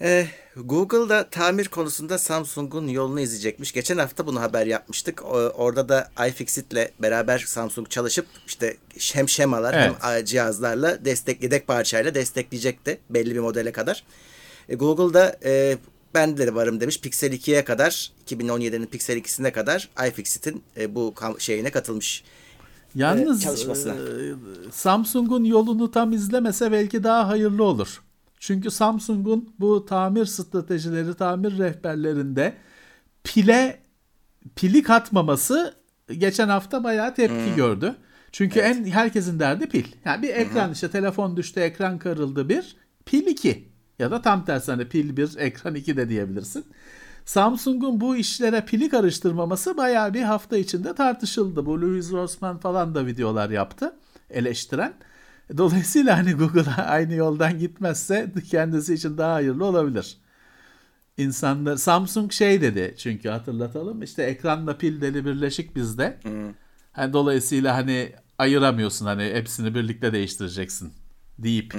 Ee, 0.00 0.26
Google'da 0.56 1.30
tamir 1.30 1.68
konusunda 1.68 2.18
Samsung'un 2.18 2.88
yolunu 2.88 3.20
izleyecekmiş. 3.20 3.72
Geçen 3.72 3.98
hafta 3.98 4.26
bunu 4.26 4.40
haber 4.40 4.66
yapmıştık. 4.66 5.24
O- 5.24 5.28
Orada 5.56 5.88
da 5.88 6.10
iFixit'le 6.28 6.88
beraber 7.02 7.38
Samsung 7.38 7.88
çalışıp 7.90 8.26
işte 8.46 8.76
hem 9.12 9.28
şemalar 9.28 9.74
Evet. 9.74 9.92
hem 10.02 10.24
cihazlarla 10.24 11.04
destek 11.04 11.42
yedek 11.42 11.66
parçayla 11.66 12.14
destekleyecekti 12.14 13.00
belli 13.10 13.34
bir 13.34 13.40
modele 13.40 13.72
kadar. 13.72 14.04
E, 14.68 14.74
Google'da 14.74 15.36
e, 15.44 15.78
ben 16.14 16.36
de 16.36 16.54
varım 16.54 16.80
demiş. 16.80 17.00
Pixel 17.00 17.32
2'ye 17.32 17.64
kadar 17.64 18.12
2017'nin 18.26 18.86
Pixel 18.86 19.16
2'sine 19.16 19.52
kadar 19.52 19.88
iFixit'in 20.08 20.62
e, 20.76 20.94
bu 20.94 21.14
şeyine 21.38 21.70
katılmış. 21.70 22.24
Yalnız 22.94 23.42
çalışmasına. 23.42 23.94
e, 23.94 24.34
Samsung'un 24.72 25.44
yolunu 25.44 25.90
tam 25.90 26.12
izlemese 26.12 26.72
belki 26.72 27.04
daha 27.04 27.28
hayırlı 27.28 27.64
olur. 27.64 28.02
Çünkü 28.40 28.70
Samsung'un 28.70 29.54
bu 29.60 29.86
tamir 29.86 30.26
stratejileri, 30.26 31.14
tamir 31.14 31.58
rehberlerinde 31.58 32.54
pile 33.24 33.78
pili 34.56 34.82
katmaması 34.82 35.74
geçen 36.18 36.48
hafta 36.48 36.84
bayağı 36.84 37.14
tepki 37.14 37.54
gördü. 37.56 37.94
Çünkü 38.32 38.60
en 38.60 38.84
herkesin 38.84 39.38
derdi 39.38 39.68
pil. 39.68 39.84
Yani 40.04 40.22
bir 40.22 40.28
ekran 40.28 40.72
işte 40.72 40.90
telefon 40.90 41.36
düştü, 41.36 41.60
ekran 41.60 41.98
kırıldı 41.98 42.48
bir, 42.48 42.76
pil 43.06 43.26
2 43.26 43.71
ya 44.02 44.10
da 44.10 44.22
tam 44.22 44.44
tersi 44.44 44.70
hani 44.70 44.88
pil 44.88 45.16
1, 45.16 45.36
ekran 45.38 45.74
2 45.74 45.96
de 45.96 46.08
diyebilirsin. 46.08 46.64
Samsung'un 47.24 48.00
bu 48.00 48.16
işlere 48.16 48.64
pili 48.64 48.88
karıştırmaması 48.88 49.76
bayağı 49.76 50.14
bir 50.14 50.22
hafta 50.22 50.56
içinde 50.56 50.94
tartışıldı. 50.94 51.66
Bu 51.66 51.82
Louis 51.82 52.12
Rossmann 52.12 52.58
falan 52.58 52.94
da 52.94 53.06
videolar 53.06 53.50
yaptı 53.50 53.96
eleştiren. 54.30 54.94
Dolayısıyla 55.56 56.18
hani 56.18 56.32
Google'a 56.32 56.82
aynı 56.86 57.14
yoldan 57.14 57.58
gitmezse 57.58 58.32
kendisi 58.50 58.94
için 58.94 59.18
daha 59.18 59.34
hayırlı 59.34 59.64
olabilir. 59.64 60.16
İnsanlar 61.16 61.76
Samsung 61.76 62.32
şey 62.32 62.60
dedi 62.60 62.94
çünkü 62.98 63.28
hatırlatalım 63.28 64.02
işte 64.02 64.22
ekranla 64.22 64.78
pil 64.78 65.00
deli 65.00 65.24
birleşik 65.24 65.76
bizde. 65.76 66.18
Hani 66.92 67.12
dolayısıyla 67.12 67.76
hani 67.76 68.12
ayıramıyorsun 68.38 69.06
hani 69.06 69.22
hepsini 69.22 69.74
birlikte 69.74 70.12
değiştireceksin 70.12 70.92
deyip 71.38 71.74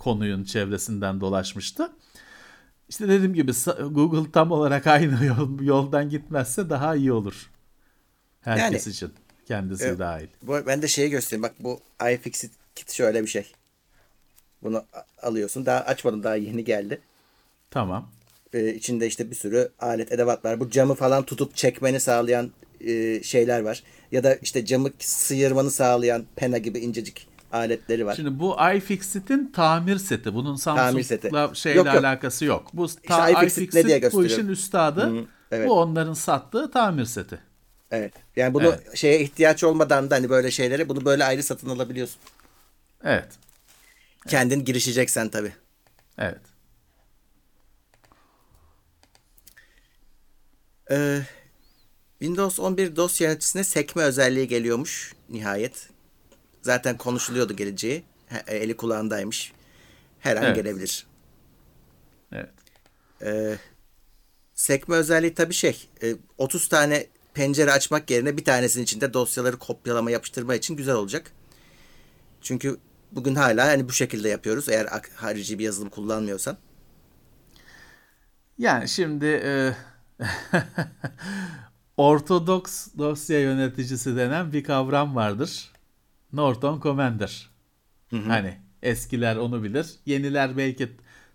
konuyun 0.00 0.44
çevresinden 0.44 1.20
dolaşmıştı. 1.20 1.92
İşte 2.88 3.08
dediğim 3.08 3.34
gibi 3.34 3.52
Google 3.90 4.32
tam 4.32 4.52
olarak 4.52 4.86
aynı 4.86 5.24
yol, 5.38 5.60
yoldan 5.62 6.10
gitmezse 6.10 6.70
daha 6.70 6.96
iyi 6.96 7.12
olur. 7.12 7.50
Herkes 8.40 8.86
Yani- 8.86 8.92
için. 8.92 9.12
Kendisi 9.48 9.84
Evet. 9.84 9.98
dahil. 9.98 10.26
Bu, 10.42 10.66
ben 10.66 10.82
de 10.82 10.88
şeyi 10.88 11.10
göstereyim. 11.10 11.42
Bak 11.42 11.54
bu 11.60 11.80
iFixit 12.12 12.52
kit 12.74 12.90
şöyle 12.92 13.22
bir 13.22 13.26
şey. 13.28 13.52
Bunu 14.62 14.84
alıyorsun. 15.22 15.66
Daha 15.66 15.80
açmadım. 15.80 16.22
Daha 16.22 16.36
yeni 16.36 16.64
geldi. 16.64 17.00
Tamam. 17.70 18.10
Ee, 18.52 18.74
içinde 18.74 19.06
işte 19.06 19.30
bir 19.30 19.36
sürü 19.36 19.68
alet 19.78 20.12
edevat 20.12 20.44
var. 20.44 20.60
Bu 20.60 20.70
camı 20.70 20.94
falan 20.94 21.22
tutup 21.24 21.56
çekmeni 21.56 22.00
sağlayan 22.00 22.50
e, 22.80 23.22
şeyler 23.22 23.60
var. 23.60 23.82
Ya 24.12 24.24
da 24.24 24.34
işte 24.34 24.64
camı 24.64 24.90
sıyırmanı 24.98 25.70
sağlayan 25.70 26.24
pena 26.36 26.58
gibi 26.58 26.78
incecik 26.78 27.28
aletleri 27.52 28.06
var. 28.06 28.14
Şimdi 28.14 28.38
bu 28.40 28.56
iFixit'in 28.74 29.52
tamir 29.52 29.98
seti. 29.98 30.34
Bunun. 30.34 30.56
Samsung'la 30.56 31.54
şeyle 31.54 31.78
Yok, 31.78 31.86
yok. 31.86 31.94
alakası 31.96 32.44
yok. 32.44 32.70
Bu 32.72 32.86
ta, 32.88 33.30
iFixit 33.30 33.62
iFixit, 33.62 33.74
ne 33.74 33.84
diye 33.84 34.12
bu 34.12 34.24
işin 34.24 34.48
üstadı. 34.48 35.00
Hı, 35.00 35.24
evet. 35.50 35.68
Bu 35.68 35.80
onların 35.80 36.14
sattığı 36.14 36.70
tamir 36.70 37.04
seti. 37.04 37.38
Evet. 37.90 38.12
Yani 38.36 38.54
bunu 38.54 38.64
Evet. 38.66 38.96
şeye 38.96 39.20
ihtiyaç 39.20 39.64
olmadan 39.64 40.10
da 40.10 40.14
hani 40.14 40.30
böyle 40.30 40.50
şeylere 40.50 40.88
bunu 40.88 41.04
böyle 41.04 41.24
ayrı 41.24 41.42
satın 41.42 41.68
alabiliyorsun. 41.68 42.20
Evet. 43.04 43.28
Kendin 44.28 44.64
girişeceksen 44.64 45.28
tabii. 45.28 45.52
Evet. 46.18 46.40
Ee, 50.90 51.20
Windows 52.18 52.58
11 52.60 52.96
dosya 52.96 53.28
yöneticisine 53.28 53.64
sekme 53.64 54.02
özelliği 54.02 54.48
geliyormuş 54.48 55.14
nihayet. 55.28 55.88
Zaten 56.62 56.96
konuşuluyordu 56.96 57.56
geleceği. 57.56 58.02
He- 58.26 58.56
Eli 58.56 58.76
kulağındaymış. 58.76 59.52
Her 60.18 60.36
an 60.36 60.42
Evet. 60.44 60.56
gelebilir. 60.56 61.06
Evet. 62.32 62.50
Ee, 63.22 63.58
sekme 64.54 64.96
özelliği 64.96 65.34
tabii 65.34 65.54
şey. 65.54 65.88
e, 66.02 66.14
30 66.38 66.68
tane 66.68 67.06
pencere 67.34 67.72
açmak 67.72 68.10
yerine 68.10 68.36
bir 68.36 68.44
tanesinin 68.44 68.84
içinde 68.84 69.14
dosyaları 69.14 69.58
kopyalama 69.58 70.10
yapıştırma 70.10 70.54
için 70.54 70.76
güzel 70.76 70.94
olacak. 70.94 71.32
Çünkü 72.40 72.76
bugün 73.12 73.34
hala 73.34 73.66
hani 73.66 73.88
bu 73.88 73.92
şekilde 73.92 74.28
yapıyoruz. 74.28 74.68
Eğer 74.68 74.88
harici 75.14 75.58
bir 75.58 75.64
yazılım 75.64 75.90
kullanmıyorsan. 75.90 76.58
Yani 78.58 78.88
şimdi 78.88 79.26
e, 79.26 79.74
ortodoks 81.96 82.88
dosya 82.98 83.40
yöneticisi 83.40 84.16
denen 84.16 84.52
bir 84.52 84.64
kavram 84.64 85.16
vardır. 85.16 85.72
Norton 86.32 86.80
Commander. 86.80 87.50
Hani 88.26 88.58
eskiler 88.82 89.36
onu 89.36 89.62
bilir. 89.62 89.86
Yeniler 90.06 90.56
belki 90.56 90.88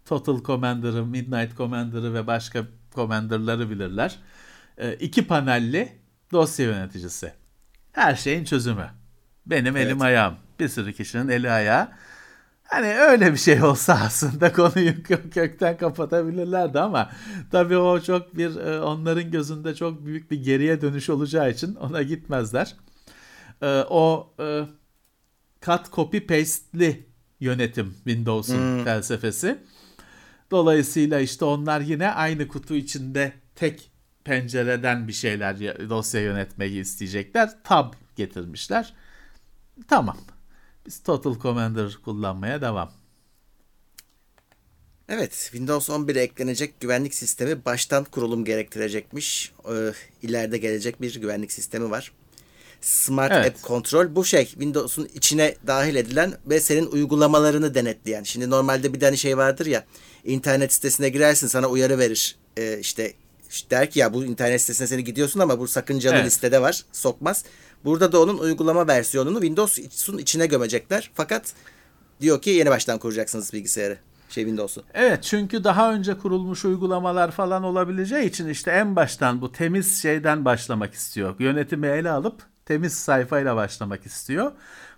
Total 0.05 0.43
Commander'ı, 0.43 1.05
Midnight 1.05 1.57
Commander'ı 1.57 2.13
ve 2.13 2.27
başka 2.27 2.63
Commander'ları 2.95 3.69
bilirler. 3.69 4.19
E, 4.77 4.93
iki 4.93 5.27
panelli 5.27 5.89
dosya 6.31 6.65
yöneticisi. 6.65 7.33
Her 7.91 8.15
şeyin 8.15 8.43
çözümü. 8.43 8.89
Benim 9.45 9.77
elim 9.77 9.89
Evet. 9.89 10.01
ayağım. 10.01 10.35
Bir 10.59 10.67
sürü 10.67 10.93
kişinin 10.93 11.27
eli 11.27 11.51
ayağı. 11.51 11.89
Hani 12.63 12.87
öyle 12.87 13.31
bir 13.33 13.37
şey 13.37 13.63
olsa 13.63 13.93
aslında 14.05 14.53
konuyu 14.53 14.91
kö- 14.91 15.29
kökten 15.29 15.77
kapatabilirlerdi 15.77 16.79
ama 16.79 17.11
tabii 17.51 17.77
o 17.77 17.99
çok 18.01 18.37
bir 18.37 18.55
e, 18.55 18.81
onların 18.81 19.31
gözünde 19.31 19.75
çok 19.75 20.05
büyük 20.05 20.31
bir 20.31 20.43
geriye 20.43 20.81
dönüş 20.81 21.09
olacağı 21.09 21.51
için 21.51 21.75
ona 21.75 22.01
gitmezler. 22.01 22.75
E, 23.61 23.83
O 23.89 24.33
e, 24.39 24.63
cut 25.65 25.93
copy 25.93 26.17
paste'li 26.19 27.05
yönetim 27.39 27.93
Windows'un 27.93 28.83
felsefesi. 28.83 29.57
Dolayısıyla 30.51 31.19
işte 31.19 31.45
onlar 31.45 31.81
yine 31.81 32.11
aynı 32.11 32.47
kutu 32.47 32.75
içinde 32.75 33.33
tek 33.55 33.91
pencereden 34.23 35.07
bir 35.07 35.13
şeyler 35.13 35.55
ya- 35.55 35.89
dosya 35.89 36.21
yönetmeyi 36.21 36.81
isteyecekler. 36.81 37.63
Tab 37.63 37.93
getirmişler. 38.15 38.93
Tamam. 39.87 40.17
Biz 40.85 41.03
Total 41.03 41.39
Commander 41.39 41.97
kullanmaya 42.05 42.61
devam. 42.61 42.91
Evet, 45.09 45.31
Windows 45.51 45.89
11'e 45.89 46.21
eklenecek 46.21 46.79
güvenlik 46.79 47.15
sistemi 47.15 47.65
baştan 47.65 48.03
kurulum 48.03 48.45
gerektirecekmiş. 48.45 49.51
Ee, 49.71 49.91
ileride 50.21 50.57
gelecek 50.57 51.01
bir 51.01 51.21
güvenlik 51.21 51.51
sistemi 51.51 51.89
var. 51.89 52.11
Smart 52.85 53.31
Evet. 53.31 53.45
App 53.55 53.63
Control 53.63 54.15
bu 54.15 54.25
şey 54.25 54.45
Windows'un 54.45 55.09
içine 55.13 55.55
dahil 55.67 55.95
edilen 55.95 56.33
ve 56.45 56.59
senin 56.59 56.85
uygulamalarını 56.85 57.75
denetleyen. 57.75 58.23
Şimdi 58.23 58.49
normalde 58.49 58.93
bir 58.93 58.99
tane 58.99 59.17
şey 59.17 59.37
vardır 59.37 59.65
ya 59.65 59.85
internet 60.23 60.73
sitesine 60.73 61.09
girersin 61.09 61.47
sana 61.47 61.67
uyarı 61.67 61.99
verir. 61.99 62.35
Ee, 62.57 62.79
işte, 62.79 63.13
işte 63.49 63.69
der 63.69 63.89
ki 63.91 63.99
ya 63.99 64.13
bu 64.13 64.25
internet 64.25 64.61
sitesine 64.61 64.87
seni 64.87 65.03
gidiyorsun 65.03 65.39
ama 65.39 65.59
bu 65.59 65.67
sakıncalı 65.67 66.15
Evet. 66.15 66.25
listede 66.25 66.61
var 66.61 66.83
sokmaz. 66.91 67.43
Burada 67.85 68.11
da 68.11 68.21
onun 68.21 68.37
uygulama 68.37 68.87
versiyonunu 68.87 69.41
Windows'un 69.41 70.17
içine 70.17 70.45
gömecekler. 70.45 71.11
Fakat 71.13 71.53
diyor 72.21 72.41
ki 72.41 72.49
yeni 72.49 72.69
baştan 72.69 72.99
kuracaksınız 72.99 73.53
bilgisayarı. 73.53 73.97
Şey 74.29 74.43
Windows'u. 74.43 74.83
Evet 74.93 75.23
çünkü 75.23 75.63
daha 75.63 75.93
önce 75.93 76.17
kurulmuş 76.17 76.65
uygulamalar 76.65 77.31
falan 77.31 77.63
olabileceği 77.63 78.29
için 78.29 78.49
işte 78.49 78.71
en 78.71 78.95
baştan 78.95 79.41
bu 79.41 79.51
temiz 79.51 80.01
şeyden 80.01 80.45
başlamak 80.45 80.93
istiyor. 80.93 81.35
Yönetimi 81.39 81.87
ele 81.87 82.09
alıp 82.09 82.54
temiz 82.65 82.93
sayfayla 82.93 83.55
başlamak 83.55 84.05
istiyor. 84.05 84.51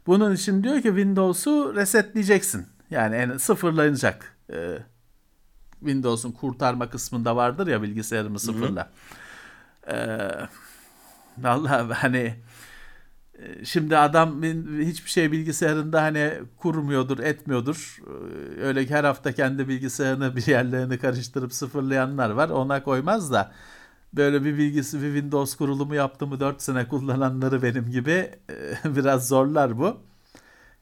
Bunun 0.08 0.36
için 0.36 0.64
diyor 0.64 0.76
ki 0.76 0.88
Windows'u 0.88 1.76
resetleyeceksin. 1.76 2.68
Yani 2.90 3.16
en 3.16 3.38
sıfırlanacak. 3.38 4.36
Ee, 4.54 4.78
Windows'un 5.80 6.32
kurtarma 6.32 6.90
kısmında 6.90 7.36
vardır 7.36 7.68
ya 7.68 7.82
bilgisayarımı 7.82 8.40
sıfırla. 8.40 8.92
Ee, 9.92 10.30
vallahi 11.38 11.94
hani 11.94 12.36
e, 13.40 13.66
şimdi 13.66 13.98
adam 13.98 14.44
hiçbir 14.82 15.10
şey 15.10 15.32
bilgisayarında 15.32 16.02
hani 16.02 16.34
kurmuyordur, 16.58 17.20
etmiyordur. 17.20 17.98
Ee, 18.08 18.62
öyle 18.62 18.90
her 18.90 19.04
hafta 19.04 19.32
kendi 19.32 19.68
bilgisayarını 19.68 20.36
bir 20.36 20.48
yerlerini 20.48 20.98
karıştırıp 21.00 21.54
sıfırlayanlar 21.54 22.30
var. 22.30 22.50
Ona 22.50 22.84
koymaz 22.84 23.32
da 23.32 23.52
böyle 24.18 24.44
bir 24.44 24.58
bilgisi 24.58 25.02
bir 25.02 25.14
Windows 25.14 25.56
kurulumu 25.56 25.96
yaptı 25.96 26.28
mı 26.28 26.40
4 26.40 26.62
sene 26.62 26.88
kullananları 26.88 27.64
benim 27.64 27.92
gibi 27.92 28.32
e, 28.50 28.76
biraz 28.96 29.28
zorlar 29.28 29.78
bu. 29.78 29.98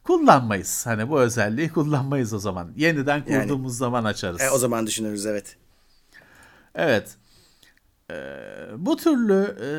Kullanmayız. 0.03 0.85
Hani 0.85 1.09
bu 1.09 1.19
özelliği 1.19 1.69
kullanmayız 1.69 2.33
o 2.33 2.39
zaman. 2.39 2.71
Yeniden 2.75 3.23
kurduğumuz 3.25 3.73
yani, 3.73 3.77
zaman 3.77 4.03
açarız. 4.03 4.41
E, 4.41 4.51
o 4.51 4.57
zaman 4.57 4.87
düşünürüz 4.87 5.25
evet. 5.25 5.57
Evet. 6.75 7.17
Ee, 8.11 8.15
bu 8.77 8.95
türlü 8.95 9.57
e, 9.61 9.69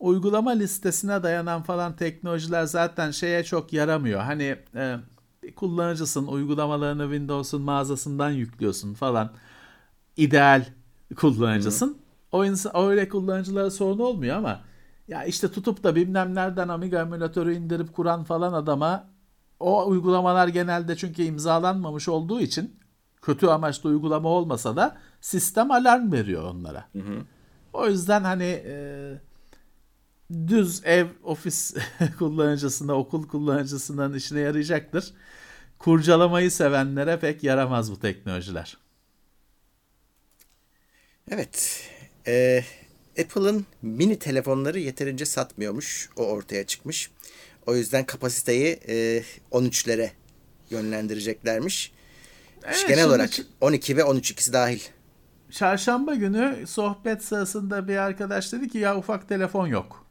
uygulama 0.00 0.50
listesine 0.50 1.22
dayanan 1.22 1.62
falan 1.62 1.96
teknolojiler 1.96 2.64
zaten 2.64 3.10
şeye 3.10 3.44
çok 3.44 3.72
yaramıyor. 3.72 4.20
Hani 4.20 4.56
e, 4.74 4.96
kullanıcısın, 5.56 6.26
uygulamalarını 6.26 7.02
Windows'un 7.02 7.62
mağazasından 7.62 8.30
yüklüyorsun 8.30 8.94
falan. 8.94 9.32
İdeal 10.16 10.64
kullanıcısın. 11.16 11.88
Hı. 11.88 12.03
O 12.34 12.44
insan 12.44 12.76
öyle 12.76 13.08
kullanıcılara 13.08 13.70
sorun 13.70 13.98
olmuyor 13.98 14.36
ama 14.36 14.60
ya 15.08 15.24
işte 15.24 15.50
tutup 15.50 15.82
da 15.84 15.96
bilmem 15.96 16.34
nereden 16.34 16.68
Amiga 16.68 17.00
emülatörü 17.00 17.54
indirip 17.54 17.92
kuran 17.92 18.24
falan 18.24 18.52
adama 18.52 19.10
o 19.60 19.88
uygulamalar 19.88 20.48
genelde 20.48 20.96
çünkü 20.96 21.22
imzalanmamış 21.22 22.08
olduğu 22.08 22.40
için 22.40 22.76
kötü 23.22 23.46
amaçlı 23.46 23.88
uygulama 23.90 24.28
olmasa 24.28 24.76
da 24.76 24.96
sistem 25.20 25.70
alarm 25.70 26.12
veriyor 26.12 26.54
onlara. 26.54 26.88
Hı 26.92 26.98
hı. 26.98 27.22
O 27.72 27.86
yüzden 27.86 28.24
hani 28.24 28.62
e, 28.66 28.74
düz 30.48 30.84
ev 30.84 31.06
ofis 31.24 31.74
kullanıcısına, 32.18 32.94
okul 32.94 33.28
kullanıcısının 33.28 34.14
işine 34.14 34.40
yarayacaktır. 34.40 35.12
Kurcalamayı 35.78 36.50
sevenlere 36.50 37.20
pek 37.20 37.44
yaramaz 37.44 37.92
bu 37.92 38.00
teknolojiler. 38.00 38.76
Evet. 41.30 41.93
Ee, 42.26 42.64
Apple'ın 43.20 43.66
mini 43.82 44.18
telefonları 44.18 44.78
yeterince 44.78 45.24
satmıyormuş. 45.24 46.10
O 46.16 46.26
ortaya 46.26 46.66
çıkmış. 46.66 47.10
O 47.66 47.76
yüzden 47.76 48.06
kapasiteyi 48.06 48.80
e, 48.88 49.22
13'lere 49.52 50.10
yönlendireceklermiş. 50.70 51.92
Evet, 52.64 52.84
Genel 52.88 53.06
olarak 53.06 53.30
12 53.60 53.96
ve 53.96 54.04
13 54.04 54.30
ikisi 54.30 54.52
dahil. 54.52 54.80
Çarşamba 55.50 56.14
günü 56.14 56.66
sohbet 56.66 57.24
sırasında 57.24 57.88
bir 57.88 57.96
arkadaş 57.96 58.52
dedi 58.52 58.68
ki 58.68 58.78
ya 58.78 58.96
ufak 58.98 59.28
telefon 59.28 59.66
yok. 59.66 60.06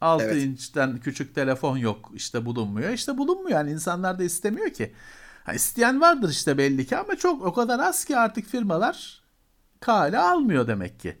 6 0.00 0.24
evet. 0.24 0.42
inçten 0.42 1.00
küçük 1.00 1.34
telefon 1.34 1.76
yok 1.76 2.10
işte 2.14 2.44
bulunmuyor. 2.44 2.90
İşte 2.90 3.18
bulunmuyor 3.18 3.50
yani 3.50 3.70
insanlar 3.70 4.18
da 4.18 4.24
istemiyor 4.24 4.70
ki. 4.70 4.92
Ha, 5.44 5.52
isteyen 5.52 6.00
vardır 6.00 6.30
işte 6.30 6.58
belli 6.58 6.86
ki 6.86 6.96
ama 6.96 7.16
çok 7.16 7.46
o 7.46 7.54
kadar 7.54 7.78
az 7.78 8.04
ki 8.04 8.16
artık 8.16 8.46
firmalar 8.46 9.23
kale 9.84 10.18
almıyor 10.18 10.66
demek 10.66 11.00
ki. 11.00 11.16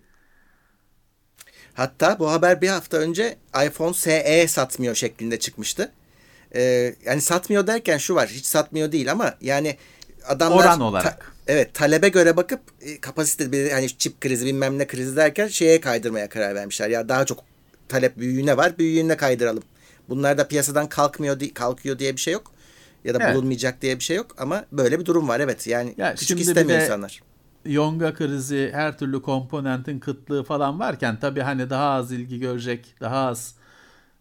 Hatta 1.74 2.18
bu 2.18 2.30
haber 2.30 2.60
bir 2.60 2.68
hafta 2.68 2.96
önce 2.96 3.36
iPhone 3.66 3.94
SE 3.94 4.48
satmıyor 4.48 4.94
şeklinde 4.94 5.38
çıkmıştı. 5.38 5.92
Ee, 6.54 6.94
yani 7.04 7.20
satmıyor 7.20 7.66
derken 7.66 7.98
şu 7.98 8.14
var 8.14 8.28
hiç 8.28 8.46
satmıyor 8.46 8.92
değil 8.92 9.12
ama 9.12 9.34
yani 9.40 9.76
adamlar 10.26 10.64
oran 10.64 10.80
olarak. 10.80 11.20
Ta, 11.20 11.26
evet 11.46 11.74
talebe 11.74 12.08
göre 12.08 12.36
bakıp 12.36 12.60
e, 12.80 13.00
kapasite 13.00 13.52
bir 13.52 13.70
hani 13.70 13.88
çip 13.98 14.20
krizi 14.20 14.46
bilmem 14.46 14.78
ne 14.78 14.86
krizi 14.86 15.16
derken 15.16 15.48
şeye 15.48 15.80
kaydırmaya 15.80 16.28
karar 16.28 16.54
vermişler. 16.54 16.88
Ya 16.88 17.08
daha 17.08 17.24
çok 17.24 17.44
talep 17.88 18.18
büyüğüne 18.18 18.56
var 18.56 18.78
büyüğüne 18.78 19.16
kaydıralım. 19.16 19.62
Bunlar 20.08 20.38
da 20.38 20.48
piyasadan 20.48 20.88
kalkmıyor 20.88 21.40
kalkıyor 21.54 21.98
diye 21.98 22.16
bir 22.16 22.20
şey 22.20 22.32
yok. 22.32 22.52
Ya 23.04 23.14
da 23.14 23.18
evet. 23.24 23.34
bulunmayacak 23.34 23.82
diye 23.82 23.98
bir 23.98 24.04
şey 24.04 24.16
yok 24.16 24.34
ama 24.38 24.64
böyle 24.72 25.00
bir 25.00 25.04
durum 25.04 25.28
var 25.28 25.40
evet. 25.40 25.66
Yani 25.66 25.94
ya 25.96 26.14
küçük 26.14 26.40
istemiyor 26.40 26.80
insanlar. 26.80 27.22
Yonga 27.64 28.14
krizi, 28.14 28.70
her 28.72 28.98
türlü 28.98 29.22
komponentin 29.22 30.00
kıtlığı 30.00 30.44
falan 30.44 30.80
varken 30.80 31.20
tabii 31.20 31.40
hani 31.40 31.70
daha 31.70 31.90
az 31.90 32.12
ilgi 32.12 32.38
görecek, 32.38 32.94
daha 33.00 33.26
az 33.26 33.54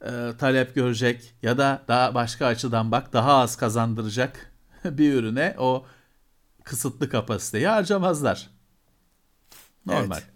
e, 0.01 0.31
talep 0.39 0.75
görecek 0.75 1.33
ya 1.41 1.57
da 1.57 1.81
daha 1.87 2.15
başka 2.15 2.45
açıdan 2.45 2.91
bak 2.91 3.13
daha 3.13 3.33
az 3.33 3.55
kazandıracak 3.55 4.51
bir 4.85 5.13
ürüne 5.13 5.55
o 5.57 5.85
kısıtlı 6.63 7.09
kapasiteyi 7.09 7.67
harcamazlar. 7.67 8.49
Normal. 9.85 10.17
Evet. 10.17 10.29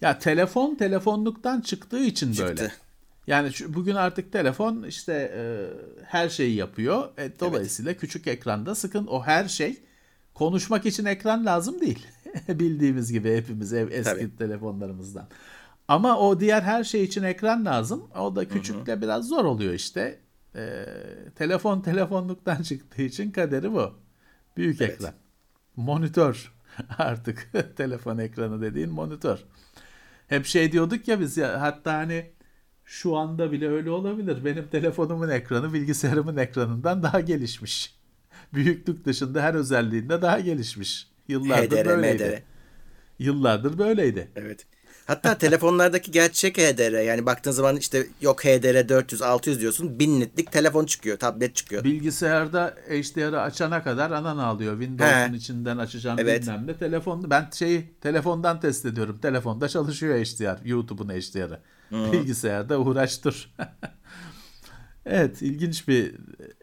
Ya 0.00 0.18
telefon 0.18 0.74
telefonluktan 0.74 1.60
çıktığı 1.60 2.04
için 2.04 2.32
Çıktı. 2.32 2.56
böyle. 2.56 2.72
Yani 3.26 3.52
şu, 3.52 3.74
bugün 3.74 3.94
artık 3.94 4.32
telefon 4.32 4.82
işte 4.82 5.32
e, 5.36 5.42
her 6.04 6.28
şeyi 6.28 6.54
yapıyor. 6.54 7.18
E, 7.18 7.40
dolayısıyla 7.40 7.90
evet. 7.90 8.00
küçük 8.00 8.26
ekranda 8.26 8.74
sıkın 8.74 9.06
o 9.06 9.22
her 9.22 9.48
şey 9.48 9.82
konuşmak 10.34 10.86
için 10.86 11.04
ekran 11.04 11.46
lazım 11.46 11.80
değil. 11.80 12.06
Bildiğimiz 12.48 13.12
gibi 13.12 13.36
hepimiz 13.36 13.72
ev 13.72 13.90
eski 13.90 14.14
Tabii. 14.14 14.36
telefonlarımızdan. 14.36 15.28
Ama 15.88 16.18
o 16.18 16.40
diğer 16.40 16.62
her 16.62 16.84
şey 16.84 17.04
için 17.04 17.22
ekran 17.22 17.64
lazım. 17.64 18.04
O 18.20 18.36
da 18.36 18.48
küçükle 18.48 19.02
biraz 19.02 19.28
zor 19.28 19.44
oluyor 19.44 19.74
işte. 19.74 20.18
Ee, 20.56 20.86
telefon 21.34 21.80
telefonluktan 21.80 22.62
çıktığı 22.62 23.02
için 23.02 23.30
kaderi 23.30 23.72
bu. 23.72 23.94
Büyük 24.56 24.80
evet. 24.80 24.94
ekran. 24.94 25.14
Monitör 25.76 26.54
artık 26.98 27.50
telefon 27.76 28.18
ekranı 28.18 28.62
dediğin 28.62 28.90
monitör. 28.90 29.38
Hep 30.26 30.46
şey 30.46 30.72
diyorduk 30.72 31.08
ya 31.08 31.20
biz 31.20 31.36
ya 31.36 31.60
hatta 31.60 31.92
hani 31.94 32.30
şu 32.84 33.16
anda 33.16 33.52
bile 33.52 33.68
öyle 33.68 33.90
olabilir. 33.90 34.44
Benim 34.44 34.68
telefonumun 34.68 35.28
ekranı 35.28 35.72
bilgisayarımın 35.72 36.36
ekranından 36.36 37.02
daha 37.02 37.20
gelişmiş 37.20 37.93
büyüklük 38.54 39.04
dışında 39.04 39.42
her 39.42 39.54
özelliğinde 39.54 40.22
daha 40.22 40.40
gelişmiş. 40.40 41.08
Yıllardır 41.28 41.76
HDR, 41.76 41.86
böyleydi. 41.86 42.24
MDR. 42.24 42.42
Yıllardır 43.18 43.78
böyleydi. 43.78 44.28
Evet. 44.36 44.66
Hatta 45.06 45.38
telefonlardaki 45.38 46.10
gerçek 46.10 46.58
HDR 46.58 47.02
yani 47.02 47.26
baktığın 47.26 47.50
zaman 47.50 47.76
işte 47.76 48.06
yok 48.20 48.44
HDR 48.44 48.88
400 48.88 49.22
600 49.22 49.60
diyorsun 49.60 49.98
1000 49.98 50.20
nitlik 50.20 50.52
telefon 50.52 50.86
çıkıyor 50.86 51.18
tablet 51.18 51.56
çıkıyor. 51.56 51.84
Bilgisayarda 51.84 52.74
HDR'ı 52.88 53.40
açana 53.40 53.82
kadar 53.82 54.10
anan 54.10 54.38
ağlıyor. 54.38 54.80
Windows'un 54.80 55.32
He. 55.32 55.36
içinden 55.36 55.78
açacağım 55.78 56.18
evet. 56.20 56.42
bilmem 56.42 56.66
ne 56.66 56.76
telefon. 56.76 57.30
Ben 57.30 57.50
şeyi 57.54 57.84
telefondan 58.00 58.60
test 58.60 58.86
ediyorum. 58.86 59.18
Telefonda 59.22 59.68
çalışıyor 59.68 60.18
HDR. 60.18 60.64
YouTube'un 60.64 61.08
HDR'ı. 61.08 61.60
Bilgisayarda 62.12 62.78
uğraştır. 62.78 63.54
Evet, 65.06 65.42
ilginç 65.42 65.88
bir 65.88 66.14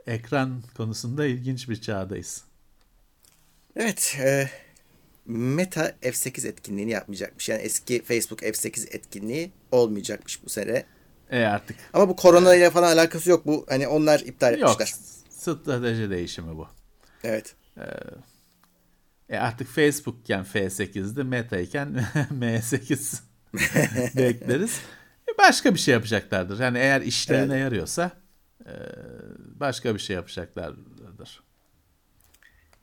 ekran 0.07 0.63
konusunda 0.77 1.25
ilginç 1.25 1.69
bir 1.69 1.81
çağdayız. 1.81 2.43
Evet, 3.75 4.17
e, 4.19 4.49
Meta 5.25 5.93
F8 6.01 6.47
etkinliğini 6.47 6.91
yapmayacakmış. 6.91 7.49
Yani 7.49 7.61
eski 7.61 8.03
Facebook 8.03 8.41
F8 8.43 8.95
etkinliği 8.95 9.51
olmayacakmış 9.71 10.43
bu 10.43 10.49
sene. 10.49 10.85
E 11.31 11.43
artık. 11.43 11.77
Ama 11.93 12.09
bu 12.09 12.15
korona 12.15 12.55
ile 12.55 12.69
falan 12.69 12.97
alakası 12.97 13.29
yok. 13.29 13.45
Bu 13.45 13.65
hani 13.69 13.87
onlar 13.87 14.19
iptal 14.19 14.53
etmişler. 14.53 14.87
Yok. 14.87 14.87
Strateji 15.29 16.09
değişimi 16.09 16.57
bu. 16.57 16.67
Evet. 17.23 17.55
Ee, 17.77 17.81
e 19.29 19.37
artık 19.37 19.67
Facebook'ken 19.67 20.45
F8'di, 20.53 21.23
Meta 21.23 21.59
iken 21.59 21.87
M8 22.39 23.19
bekleriz. 24.17 24.79
E 25.29 25.37
başka 25.37 25.73
bir 25.73 25.79
şey 25.79 25.93
yapacaklardır. 25.93 26.59
Yani 26.59 26.77
eğer 26.77 27.01
işlerine 27.01 27.53
evet. 27.53 27.63
yarıyorsa 27.63 28.20
başka 29.59 29.95
bir 29.95 29.99
şey 29.99 30.15
yapacaklardır. 30.15 31.43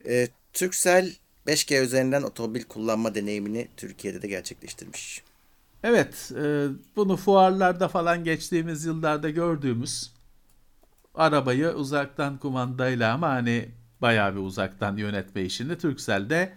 E, 0.05 0.27
Turkcell 0.53 1.11
5G 1.47 1.83
üzerinden 1.83 2.21
otomobil 2.21 2.63
kullanma 2.63 3.15
deneyimini 3.15 3.67
Türkiye'de 3.77 4.21
de 4.21 4.27
gerçekleştirmiş. 4.27 5.23
Evet, 5.83 6.31
e, 6.35 6.67
bunu 6.95 7.17
fuarlarda 7.17 7.87
falan 7.87 8.23
geçtiğimiz 8.23 8.85
yıllarda 8.85 9.29
gördüğümüz 9.29 10.11
arabayı 11.15 11.69
uzaktan 11.69 12.37
kumandayla 12.37 13.13
ama 13.13 13.29
hani 13.29 13.69
bayağı 14.01 14.35
bir 14.35 14.39
uzaktan 14.39 14.97
yönetme 14.97 15.41
işini 15.41 15.77
Turkcell'de 15.77 16.53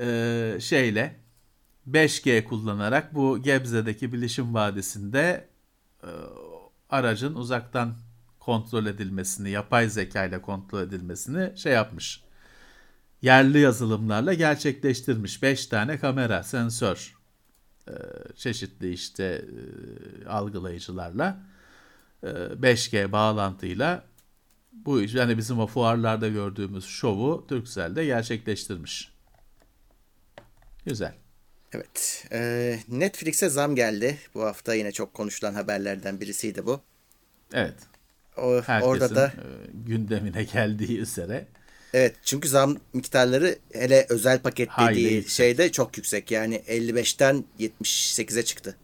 e, 0.00 0.58
şeyle 0.60 1.16
5G 1.90 2.44
kullanarak 2.44 3.14
bu 3.14 3.42
Gebze'deki 3.42 4.12
Bilişim 4.12 4.54
Vadisi'nde 4.54 5.48
e, 6.02 6.10
aracın 6.90 7.34
uzaktan 7.34 7.94
kontrol 8.46 8.86
edilmesini, 8.86 9.50
yapay 9.50 9.88
zeka 9.88 10.24
ile 10.24 10.42
kontrol 10.42 10.82
edilmesini 10.82 11.58
şey 11.58 11.72
yapmış. 11.72 12.22
Yerli 13.22 13.58
yazılımlarla 13.58 14.34
gerçekleştirmiş. 14.34 15.42
5 15.42 15.66
tane 15.66 15.98
kamera, 15.98 16.42
sensör, 16.42 17.16
e, 17.88 17.92
çeşitli 18.36 18.92
işte 18.92 19.44
e, 20.24 20.28
algılayıcılarla 20.28 21.42
5G 22.22 23.00
e, 23.00 23.12
bağlantıyla 23.12 24.04
bu 24.72 25.02
iş 25.02 25.14
yani 25.14 25.38
bizim 25.38 25.58
o 25.58 25.66
fuarlarda 25.66 26.28
gördüğümüz 26.28 26.84
şovu 26.84 27.46
Turkcell'de 27.48 28.04
gerçekleştirmiş. 28.04 29.12
Güzel. 30.84 31.14
Evet. 31.72 32.26
E, 32.32 32.78
Netflix'e 32.88 33.48
zam 33.48 33.74
geldi. 33.74 34.18
Bu 34.34 34.42
hafta 34.42 34.74
yine 34.74 34.92
çok 34.92 35.14
konuşulan 35.14 35.54
haberlerden 35.54 36.20
birisiydi 36.20 36.66
bu. 36.66 36.80
Evet. 37.52 37.95
O, 38.36 38.62
Herkesin 38.62 38.90
orada 38.90 39.14
da 39.14 39.26
e, 39.26 39.44
gündemine 39.74 40.44
geldiği 40.44 40.98
üzere. 40.98 41.46
evet 41.94 42.16
çünkü 42.22 42.48
zam 42.48 42.76
miktarları 42.92 43.56
hele 43.72 44.06
özel 44.08 44.38
paket 44.38 44.68
Hayli 44.68 44.96
dediği 44.96 45.14
yüksek. 45.14 45.30
şeyde 45.32 45.72
çok 45.72 45.96
yüksek. 45.96 46.30
Yani 46.30 46.56
55'ten 46.68 47.44
78'e 47.60 48.42
çıktı 48.44 48.76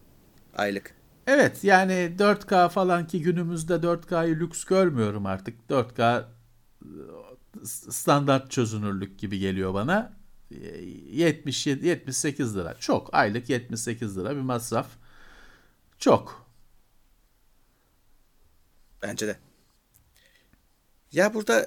aylık. 0.56 0.94
Evet 1.26 1.64
yani 1.64 2.12
4K 2.18 2.68
falan 2.68 3.06
ki 3.06 3.22
günümüzde 3.22 3.74
4K'yı 3.74 4.40
lüks 4.40 4.64
görmüyorum 4.64 5.26
artık. 5.26 5.54
4K 5.70 6.20
e, 6.22 6.26
standart 7.90 8.50
çözünürlük 8.50 9.18
gibi 9.18 9.38
geliyor 9.38 9.74
bana. 9.74 10.12
E, 10.50 10.56
77 11.12 11.86
78 11.86 12.56
lira. 12.56 12.74
Çok 12.80 13.14
aylık 13.14 13.48
78 13.50 14.18
lira 14.18 14.30
bir 14.30 14.40
masraf. 14.40 14.86
Çok. 15.98 16.41
Bence 19.02 19.26
de. 19.26 19.36
Ya 21.12 21.34
burada 21.34 21.66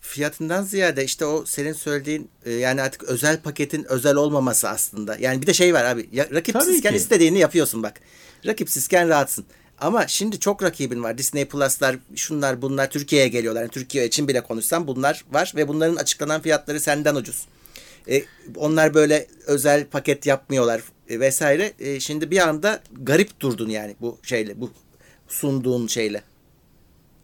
fiyatından 0.00 0.62
ziyade 0.62 1.04
işte 1.04 1.24
o 1.24 1.44
senin 1.46 1.72
söylediğin 1.72 2.30
e, 2.44 2.52
yani 2.52 2.82
artık 2.82 3.04
özel 3.04 3.42
paketin 3.42 3.84
özel 3.84 4.16
olmaması 4.16 4.68
aslında. 4.68 5.16
Yani 5.20 5.42
bir 5.42 5.46
de 5.46 5.54
şey 5.54 5.74
var 5.74 5.84
abi. 5.84 6.08
Ya, 6.12 6.28
rakipsizken 6.34 6.90
ki. 6.90 6.96
istediğini 6.96 7.38
yapıyorsun 7.38 7.82
bak. 7.82 8.00
Rakipsizken 8.46 9.08
rahatsın. 9.08 9.44
Ama 9.80 10.06
şimdi 10.06 10.40
çok 10.40 10.62
rakibin 10.62 11.02
var. 11.02 11.18
Disney 11.18 11.44
Plus'lar, 11.44 11.96
şunlar 12.14 12.62
bunlar 12.62 12.90
Türkiye'ye 12.90 13.28
geliyorlar. 13.28 13.60
Yani 13.62 13.70
Türkiye 13.70 14.06
için 14.06 14.28
bile 14.28 14.40
konuşsam 14.40 14.86
bunlar 14.86 15.24
var 15.30 15.52
ve 15.56 15.68
bunların 15.68 15.96
açıklanan 15.96 16.42
fiyatları 16.42 16.80
senden 16.80 17.14
ucuz. 17.14 17.46
E, 18.08 18.24
onlar 18.56 18.94
böyle 18.94 19.26
özel 19.46 19.86
paket 19.86 20.26
yapmıyorlar 20.26 20.82
e, 21.08 21.20
vesaire. 21.20 21.72
E, 21.78 22.00
şimdi 22.00 22.30
bir 22.30 22.48
anda 22.48 22.82
garip 22.92 23.40
durdun 23.40 23.68
yani 23.68 23.96
bu 24.00 24.18
şeyle, 24.22 24.60
bu 24.60 24.70
sunduğun 25.28 25.86
şeyle. 25.86 26.22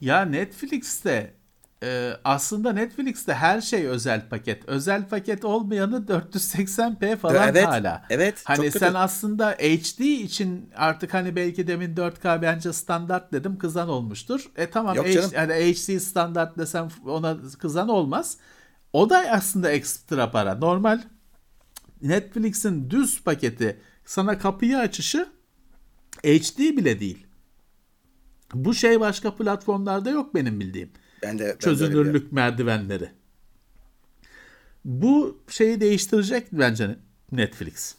Ya 0.04 0.22
Netflix'te 0.24 1.34
e, 1.82 2.12
aslında 2.24 2.72
Netflix'te 2.72 3.34
her 3.34 3.60
şey 3.60 3.86
özel 3.86 4.28
paket. 4.28 4.68
Özel 4.68 5.08
paket 5.08 5.44
olmayanı 5.44 6.08
480p 6.08 7.16
falan 7.16 7.52
Evet, 7.52 7.58
hala. 7.58 8.04
evet, 8.10 8.48
çok 8.52 8.66
Hani 8.66 8.72
kötü. 8.72 8.86
sen 8.86 8.94
aslında 8.94 9.50
HD 9.50 10.04
için 10.04 10.70
artık 10.76 11.14
hani 11.14 11.36
belki 11.36 11.66
demin 11.66 11.96
4K 11.96 12.42
bence 12.42 12.72
standart 12.72 13.32
dedim 13.32 13.58
kızan 13.58 13.88
olmuştur. 13.88 14.50
E 14.56 14.70
tamam 14.70 14.98
Yok 14.98 15.06
H- 15.06 15.36
hani 15.36 15.52
HD 15.54 16.00
standart 16.00 16.58
desem 16.58 16.88
ona 17.06 17.36
kızan 17.58 17.88
olmaz. 17.88 18.38
O 18.92 19.10
da 19.10 19.18
aslında 19.30 19.70
ekstra 19.70 20.30
para. 20.30 20.54
Normal 20.54 21.00
Netflix'in 22.02 22.90
düz 22.90 23.22
paketi 23.24 23.80
sana 24.04 24.38
kapıyı 24.38 24.78
açışı 24.78 25.28
HD 26.24 26.76
bile 26.76 27.00
değil. 27.00 27.26
Bu 28.54 28.74
şey 28.74 29.00
başka 29.00 29.34
platformlarda 29.36 30.10
yok 30.10 30.34
benim 30.34 30.60
bildiğim. 30.60 30.90
Ben 31.22 31.38
de 31.38 31.42
ben 31.44 31.48
de. 31.54 31.58
Çözünürlük 31.58 32.32
merdivenleri. 32.32 33.10
Bu 34.84 35.38
şeyi 35.48 35.80
değiştirecek 35.80 36.46
bence 36.52 36.96
Netflix. 37.32 37.94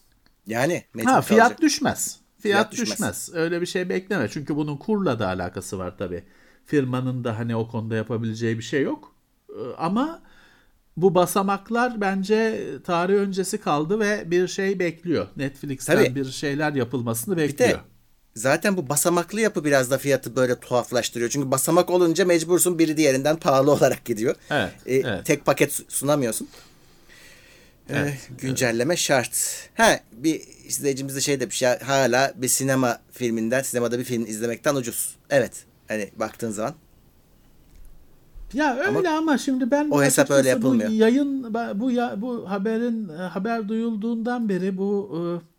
Yani 0.47 0.83
Ha 1.05 1.21
fiyat 1.21 1.41
kalacak. 1.43 1.61
düşmez. 1.61 2.19
Fiyat, 2.39 2.57
Fiyat 2.57 2.71
düşmez. 2.71 2.89
düşmez. 2.91 3.31
Öyle 3.33 3.61
bir 3.61 3.65
şey 3.65 3.89
bekleme. 3.89 4.27
Çünkü 4.29 4.55
bunun 4.55 4.77
kurla 4.77 5.19
da 5.19 5.27
alakası 5.27 5.79
var 5.79 5.97
tabii. 5.97 6.23
Firmanın 6.65 7.23
da 7.23 7.39
hani 7.39 7.55
o 7.55 7.67
konuda 7.67 7.95
yapabileceği 7.95 8.57
bir 8.57 8.63
şey 8.63 8.81
yok. 8.83 9.15
Ee, 9.49 9.53
Ama 9.77 10.21
bu 10.97 11.15
basamaklar 11.15 12.01
bence 12.01 12.65
tarih 12.83 13.13
öncesi 13.13 13.57
kaldı 13.57 13.99
ve 13.99 14.31
bir 14.31 14.47
şey 14.47 14.79
bekliyor. 14.79 15.27
Netflix'ten 15.37 15.95
Tabii. 16.05 16.15
bir 16.15 16.25
şeyler 16.25 16.73
yapılmasını 16.73 17.37
Bir 17.37 17.41
bekliyor. 17.41 17.69
de 17.71 17.79
zaten 18.35 18.77
bu 18.77 18.89
basamaklı 18.89 19.41
yapı 19.41 19.65
biraz 19.65 19.91
da 19.91 19.97
fiyatı 19.97 20.35
böyle 20.35 20.59
tuhaflaştırıyor. 20.59 21.29
Çünkü 21.29 21.51
basamak 21.51 21.89
olunca 21.89 22.25
mecbursun 22.25 22.79
biri 22.79 22.97
diğerinden 22.97 23.35
pahalı 23.35 23.71
olarak 23.77 24.05
gidiyor. 24.05 24.35
Evet, 24.51 24.71
E, 24.85 24.95
evet. 24.95 25.25
Tek 25.25 25.45
paket 25.45 25.73
su- 25.73 25.83
sunamıyorsun. 25.89 26.47
E, 27.89 28.13
güncelleme 28.37 28.97
şart. 28.97 29.69
Ha 29.75 29.99
bir 30.11 30.41
izleyicimiz 30.67 31.15
de 31.15 31.21
şey 31.21 31.39
demiş 31.39 31.61
ya 31.61 31.79
hala 31.83 32.33
bir 32.35 32.47
sinema 32.47 32.99
filminden 33.11 33.61
sinemada 33.61 33.99
bir 33.99 34.03
film 34.03 34.25
izlemekten 34.25 34.75
ucuz. 34.75 35.15
Evet. 35.29 35.51
Hani 35.87 36.09
baktığın 36.15 36.51
zaman. 36.51 36.73
Ya 38.53 38.77
öyle 38.77 39.09
ama, 39.09 39.37
şimdi 39.37 39.71
ben 39.71 39.89
o 39.89 40.03
hesap 40.03 40.31
öyle 40.31 40.49
yapılmıyor. 40.49 40.89
Bu 40.89 40.93
yayın 40.93 41.53
bu 41.75 41.91
ya 41.91 42.21
bu 42.21 42.49
haberin 42.49 43.09
e, 43.09 43.13
haber 43.13 43.69
duyulduğundan 43.69 44.49
beri 44.49 44.77
bu 44.77 45.11
e, 45.15 45.54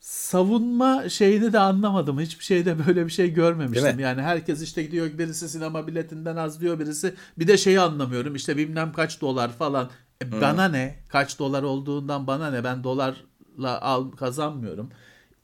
savunma 0.00 1.08
şeyini 1.08 1.52
de 1.52 1.58
anlamadım. 1.58 2.20
Hiçbir 2.20 2.44
şeyde 2.44 2.86
böyle 2.86 3.06
bir 3.06 3.10
şey 3.10 3.32
görmemiştim. 3.34 3.98
Yani 3.98 4.22
herkes 4.22 4.62
işte 4.62 4.82
gidiyor 4.82 5.18
birisi 5.18 5.48
sinema 5.48 5.86
biletinden 5.86 6.36
az 6.36 6.60
diyor 6.60 6.78
birisi. 6.78 7.14
Bir 7.38 7.46
de 7.48 7.56
şeyi 7.56 7.80
anlamıyorum. 7.80 8.34
işte 8.34 8.56
bilmem 8.56 8.92
kaç 8.92 9.20
dolar 9.20 9.52
falan. 9.52 9.90
E, 10.22 10.40
Bana 10.40 10.68
ne? 10.68 10.94
Kaç 11.08 11.38
dolar 11.38 11.62
olduğundan 11.62 12.26
bana 12.26 12.50
ne? 12.50 12.64
Ben 12.64 12.84
dolarla 12.84 13.80
al 13.80 14.10
kazanmıyorum. 14.10 14.90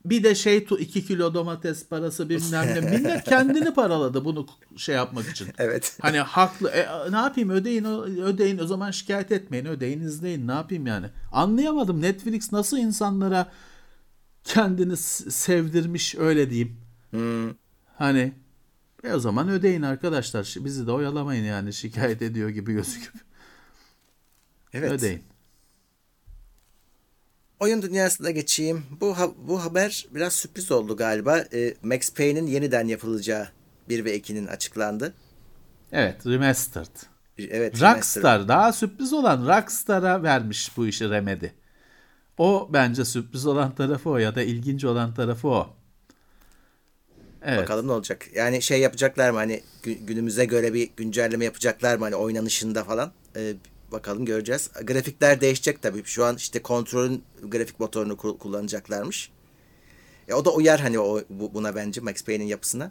Bir 0.04 0.22
de 0.24 0.34
şey 0.34 0.64
tu 0.64 0.78
2 0.78 1.06
kilo 1.06 1.34
domates 1.34 1.88
parası 1.88 2.28
bilmem 2.28 2.66
ne. 2.66 2.80
Millet 2.80 3.24
kendini 3.28 3.74
paraladı 3.74 4.24
bunu 4.24 4.46
şey 4.76 4.94
yapmak 4.94 5.28
için. 5.28 5.48
Evet. 5.58 5.98
Hani 6.02 6.18
haklı. 6.18 6.70
E, 6.70 6.86
ne 7.10 7.16
yapayım 7.16 7.50
ödeyin 7.50 7.84
ödeyin 8.22 8.58
o 8.58 8.66
zaman 8.66 8.90
şikayet 8.90 9.32
etmeyin 9.32 9.64
ödeyin 9.66 10.00
izleyin 10.00 10.48
ne 10.48 10.52
yapayım 10.52 10.86
yani. 10.86 11.06
Anlayamadım 11.32 12.02
Netflix 12.02 12.52
nasıl 12.52 12.78
insanlara 12.78 13.46
kendini 14.44 14.96
sevdirmiş 14.96 16.14
öyle 16.14 16.50
diyeyim. 16.50 16.76
Hani 17.98 18.32
e 19.04 19.12
o 19.12 19.18
zaman 19.18 19.48
ödeyin 19.48 19.82
arkadaşlar 19.82 20.54
bizi 20.60 20.86
de 20.86 20.92
oyalamayın 20.92 21.44
yani 21.44 21.72
şikayet 21.72 22.22
ediyor 22.22 22.48
gibi 22.48 22.72
gözüküp 22.72 23.14
Evet. 24.72 24.92
ödeyin. 24.92 25.22
Oyun 27.60 27.82
dünyasına 27.82 28.30
geçeyim. 28.30 28.82
Bu 29.00 29.18
ha- 29.18 29.32
bu 29.48 29.64
haber 29.64 30.06
biraz 30.14 30.32
sürpriz 30.32 30.72
oldu 30.72 30.96
galiba. 30.96 31.38
E, 31.38 31.74
Max 31.82 32.14
Payne'in 32.14 32.46
yeniden 32.46 32.88
yapılacağı 32.88 33.48
1 33.88 34.04
ve 34.04 34.16
2'nin 34.16 34.46
açıklandı. 34.46 35.14
Evet 35.92 36.26
remastered. 36.26 36.96
Evet. 37.38 37.82
Rockstar 37.82 38.48
daha 38.48 38.72
sürpriz 38.72 39.12
olan 39.12 39.46
Rockstar'a 39.48 40.22
vermiş 40.22 40.76
bu 40.76 40.86
işi 40.86 41.10
Remedy. 41.10 41.46
O 42.38 42.68
bence 42.72 43.04
sürpriz 43.04 43.46
olan 43.46 43.74
tarafı 43.74 44.10
o 44.10 44.16
ya 44.16 44.34
da 44.34 44.42
ilginç 44.42 44.84
olan 44.84 45.14
tarafı 45.14 45.48
o. 45.48 45.70
Evet. 47.42 47.58
Bakalım 47.62 47.86
ne 47.88 47.92
olacak. 47.92 48.26
Yani 48.34 48.62
şey 48.62 48.80
yapacaklar 48.80 49.30
mı 49.30 49.36
hani 49.38 49.62
gü- 49.84 50.04
günümüze 50.06 50.44
göre 50.44 50.74
bir 50.74 50.90
güncelleme 50.96 51.44
yapacaklar 51.44 51.96
mı 51.96 52.04
hani 52.04 52.14
oynanışında 52.14 52.84
falan. 52.84 53.12
Ee, 53.36 53.54
bakalım 53.92 54.24
göreceğiz. 54.24 54.70
Grafikler 54.84 55.40
değişecek 55.40 55.82
tabii. 55.82 56.04
Şu 56.04 56.24
an 56.24 56.36
işte 56.36 56.62
kontrolün 56.62 57.24
grafik 57.42 57.80
motorunu 57.80 58.12
ku- 58.12 58.38
kullanacaklarmış. 58.38 59.30
E, 60.28 60.34
o 60.34 60.44
da 60.44 60.50
uyar 60.54 60.80
hani 60.80 60.98
o 60.98 61.20
bu- 61.30 61.54
buna 61.54 61.74
bence 61.76 62.00
Max 62.00 62.24
Payne'in 62.24 62.46
yapısına. 62.48 62.90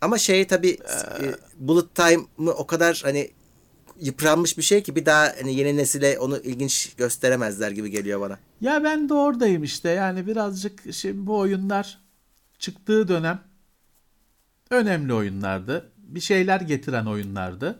Ama 0.00 0.18
şey 0.18 0.46
tabii 0.46 0.70
e, 0.70 1.34
Bullet 1.58 1.94
Time'ı 1.94 2.50
o 2.50 2.66
kadar 2.66 3.00
hani 3.04 3.30
yıpranmış 4.00 4.58
bir 4.58 4.62
şey 4.62 4.82
ki 4.82 4.96
bir 4.96 5.06
daha 5.06 5.32
hani 5.40 5.54
yeni 5.54 5.76
nesile 5.76 6.18
onu 6.18 6.38
ilginç 6.38 6.94
gösteremezler 6.96 7.70
gibi 7.70 7.90
geliyor 7.90 8.20
bana. 8.20 8.38
Ya 8.60 8.84
ben 8.84 9.08
de 9.08 9.14
oradayım 9.14 9.62
işte. 9.62 9.88
Yani 9.88 10.26
birazcık 10.26 10.94
şimdi 10.94 11.26
bu 11.26 11.38
oyunlar 11.38 11.98
çıktığı 12.58 13.08
dönem 13.08 13.40
önemli 14.70 15.12
oyunlardı. 15.12 15.92
Bir 15.96 16.20
şeyler 16.20 16.60
getiren 16.60 17.06
oyunlardı. 17.06 17.78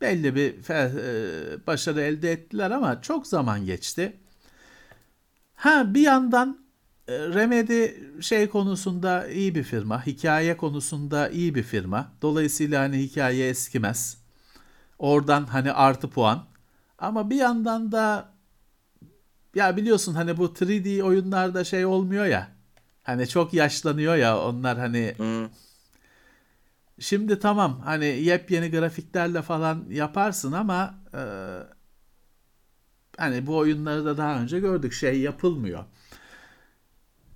Belli 0.00 0.34
bir 0.34 0.70
e, 0.70 1.66
başarı 1.66 2.00
elde 2.00 2.32
ettiler 2.32 2.70
ama 2.70 3.02
çok 3.02 3.26
zaman 3.26 3.66
geçti. 3.66 4.16
Ha 5.54 5.94
bir 5.94 6.00
yandan 6.00 6.66
e, 7.08 7.18
Remedy 7.18 7.86
şey 8.20 8.48
konusunda 8.48 9.28
iyi 9.28 9.54
bir 9.54 9.62
firma, 9.62 10.06
hikaye 10.06 10.56
konusunda 10.56 11.28
iyi 11.28 11.54
bir 11.54 11.62
firma. 11.62 12.12
Dolayısıyla 12.22 12.82
hani 12.82 12.98
hikaye 12.98 13.48
eskimez. 13.48 14.25
Oradan 14.98 15.44
hani 15.44 15.72
artı 15.72 16.10
puan. 16.10 16.44
Ama 16.98 17.30
bir 17.30 17.36
yandan 17.36 17.92
da 17.92 18.32
ya 19.54 19.76
biliyorsun 19.76 20.14
hani 20.14 20.36
bu 20.36 20.46
3D 20.46 21.02
oyunlarda 21.02 21.64
şey 21.64 21.86
olmuyor 21.86 22.26
ya. 22.26 22.48
Hani 23.02 23.28
çok 23.28 23.54
yaşlanıyor 23.54 24.16
ya 24.16 24.40
onlar 24.40 24.78
hani 24.78 25.14
Hmm. 25.16 25.48
Şimdi 27.00 27.38
tamam 27.38 27.80
hani 27.84 28.06
yepyeni 28.06 28.70
grafiklerle 28.70 29.42
falan 29.42 29.84
yaparsın 29.90 30.52
ama 30.52 30.94
e, 31.14 31.22
hani 33.16 33.46
bu 33.46 33.56
oyunları 33.56 34.04
da 34.04 34.16
daha 34.16 34.40
önce 34.40 34.60
gördük 34.60 34.92
şey 34.92 35.20
yapılmıyor. 35.20 35.84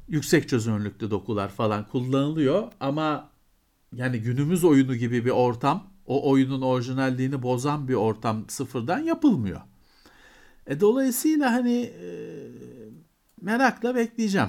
Yüksek 0.09 0.49
çözünürlüklü 0.49 1.11
dokular 1.11 1.49
falan 1.49 1.89
kullanılıyor 1.89 2.73
ama 2.81 3.31
yani 3.95 4.21
günümüz 4.21 4.65
oyunu 4.65 4.95
gibi 4.95 5.25
bir 5.25 5.31
ortam, 5.31 5.90
o 6.11 6.31
oyunun 6.31 6.63
orijinalliğini 6.63 7.43
bozan 7.43 7.89
bir 7.89 7.95
ortam 7.95 8.45
sıfırdan 8.49 8.99
yapılmıyor. 8.99 9.61
E, 10.67 10.81
dolayısıyla 10.81 11.53
hani 11.53 11.83
e, 11.83 12.09
merakla 13.41 13.95
bekleyeceğim 13.95 14.49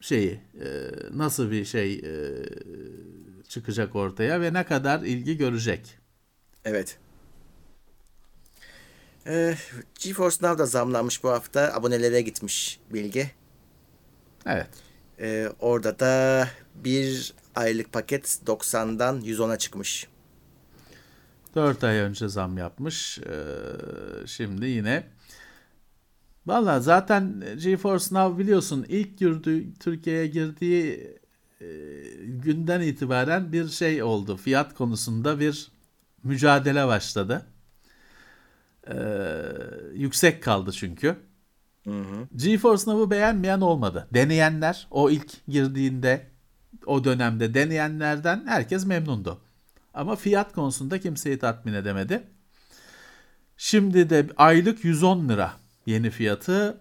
şeyi 0.00 0.40
e, 0.60 0.68
nasıl 1.14 1.50
bir 1.50 1.64
şey 1.64 1.94
e, 1.94 2.12
çıkacak 3.48 3.96
ortaya 3.96 4.40
ve 4.40 4.52
ne 4.52 4.64
kadar 4.64 5.00
ilgi 5.00 5.36
görecek. 5.36 5.98
Evet. 6.64 6.98
Ee, 9.26 9.54
GeForce 10.00 10.36
Now 10.42 10.58
da 10.58 10.66
zamlanmış 10.66 11.24
bu 11.24 11.30
hafta. 11.30 11.74
Abonelere 11.74 12.20
gitmiş 12.20 12.80
bilgi. 12.90 13.30
Evet. 14.46 14.68
Ee, 15.20 15.48
orada 15.60 15.98
da 15.98 16.48
bir 16.74 17.34
aylık 17.54 17.92
paket 17.92 18.40
90'dan 18.46 19.20
110'a 19.20 19.58
çıkmış. 19.58 20.08
4 21.58 21.84
ay 21.84 21.96
önce 21.96 22.28
zam 22.28 22.58
yapmış. 22.58 23.18
Ee, 23.18 24.26
şimdi 24.26 24.66
yine 24.66 25.06
Valla 26.46 26.80
zaten 26.80 27.44
GeForce 27.62 28.04
Now 28.10 28.38
biliyorsun 28.38 28.86
ilk 28.88 29.18
girdi, 29.18 29.74
Türkiye'ye 29.80 30.26
girdiği 30.26 31.18
e, 31.60 31.66
günden 32.26 32.80
itibaren 32.80 33.52
bir 33.52 33.68
şey 33.68 34.02
oldu. 34.02 34.36
Fiyat 34.36 34.74
konusunda 34.74 35.40
bir 35.40 35.70
mücadele 36.24 36.86
başladı. 36.86 37.46
Ee, 38.88 38.94
yüksek 39.94 40.42
kaldı 40.42 40.72
çünkü. 40.72 41.16
Hı 41.84 42.00
hı. 42.00 42.28
GeForce 42.36 42.90
Now'ı 42.90 43.10
beğenmeyen 43.10 43.60
olmadı. 43.60 44.08
Deneyenler 44.14 44.86
o 44.90 45.10
ilk 45.10 45.46
girdiğinde 45.48 46.26
o 46.86 47.04
dönemde 47.04 47.54
deneyenlerden 47.54 48.46
herkes 48.46 48.86
memnundu. 48.86 49.47
Ama 49.98 50.16
fiyat 50.16 50.52
konusunda 50.52 51.00
kimseyi 51.00 51.38
tatmin 51.38 51.72
edemedi. 51.72 52.22
Şimdi 53.56 54.10
de 54.10 54.26
aylık 54.36 54.84
110 54.84 55.28
lira 55.28 55.52
yeni 55.86 56.10
fiyatı. 56.10 56.80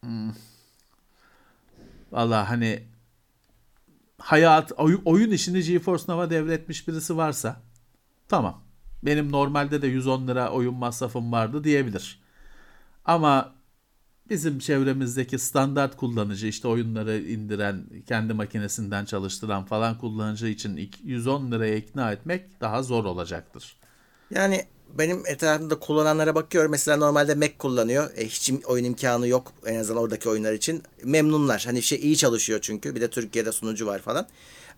Hmm. 0.00 0.32
Valla 2.12 2.50
hani 2.50 2.82
hayat 4.18 4.72
oyun 5.04 5.30
işini 5.30 5.62
GeForce 5.62 6.04
Now'a 6.08 6.30
devretmiş 6.30 6.88
birisi 6.88 7.16
varsa 7.16 7.62
tamam. 8.28 8.64
Benim 9.02 9.32
normalde 9.32 9.82
de 9.82 9.86
110 9.86 10.28
lira 10.28 10.50
oyun 10.50 10.74
masrafım 10.74 11.32
vardı 11.32 11.64
diyebilir. 11.64 12.22
Ama 13.04 13.54
bizim 14.30 14.58
çevremizdeki 14.58 15.38
standart 15.38 15.96
kullanıcı 15.96 16.46
işte 16.46 16.68
oyunları 16.68 17.18
indiren, 17.18 17.84
kendi 18.08 18.34
makinesinden 18.34 19.04
çalıştıran 19.04 19.64
falan 19.64 19.98
kullanıcı 19.98 20.46
için 20.46 20.90
110 21.04 21.52
liraya 21.52 21.76
ikna 21.76 22.12
etmek 22.12 22.60
daha 22.60 22.82
zor 22.82 23.04
olacaktır. 23.04 23.76
Yani 24.34 24.66
benim 24.98 25.22
etrafımda 25.26 25.78
kullananlara 25.78 26.34
bakıyorum. 26.34 26.70
Mesela 26.70 26.96
normalde 26.96 27.34
Mac 27.34 27.52
kullanıyor. 27.58 28.10
E, 28.16 28.26
hiç 28.26 28.52
oyun 28.66 28.84
imkanı 28.84 29.28
yok 29.28 29.52
en 29.66 29.76
azından 29.76 30.02
oradaki 30.02 30.28
oyunlar 30.28 30.52
için. 30.52 30.82
Memnunlar. 31.04 31.62
Hani 31.66 31.82
şey 31.82 31.98
iyi 31.98 32.16
çalışıyor 32.16 32.58
çünkü. 32.62 32.94
Bir 32.94 33.00
de 33.00 33.10
Türkiye'de 33.10 33.52
sunucu 33.52 33.86
var 33.86 33.98
falan. 33.98 34.26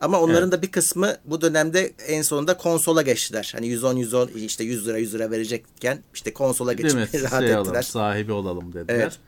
Ama 0.00 0.20
onların 0.20 0.42
evet. 0.42 0.52
da 0.52 0.62
bir 0.62 0.72
kısmı 0.72 1.16
bu 1.24 1.40
dönemde 1.40 1.92
en 2.06 2.22
sonunda 2.22 2.56
konsola 2.56 3.02
geçtiler. 3.02 3.52
Hani 3.54 3.66
110 3.66 3.96
110 3.96 4.28
işte 4.28 4.64
100 4.64 4.86
lira 4.86 4.98
100 4.98 5.14
lira 5.14 5.30
verecekken 5.30 6.02
işte 6.14 6.32
konsola 6.32 6.72
geçip 6.72 6.96
rahat 6.98 7.14
şey 7.14 7.22
ettiler. 7.22 7.54
Alalım, 7.54 7.82
sahibi 7.82 8.32
olalım 8.32 8.72
dediler. 8.72 8.94
Evet. 8.94 9.18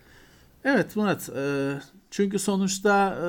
Evet 0.66 0.96
Murat. 0.96 1.28
E, 1.28 1.72
çünkü 2.10 2.38
sonuçta 2.38 3.18
e, 3.22 3.28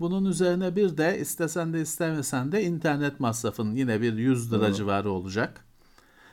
bunun 0.00 0.24
üzerine 0.24 0.76
bir 0.76 0.96
de 0.96 1.18
istesen 1.18 1.72
de 1.72 1.80
istemesen 1.80 2.52
de 2.52 2.62
internet 2.62 3.20
masrafın 3.20 3.74
yine 3.74 4.00
bir 4.00 4.12
100 4.12 4.52
lira 4.52 4.68
Hı. 4.68 4.74
civarı 4.74 5.10
olacak. 5.10 5.64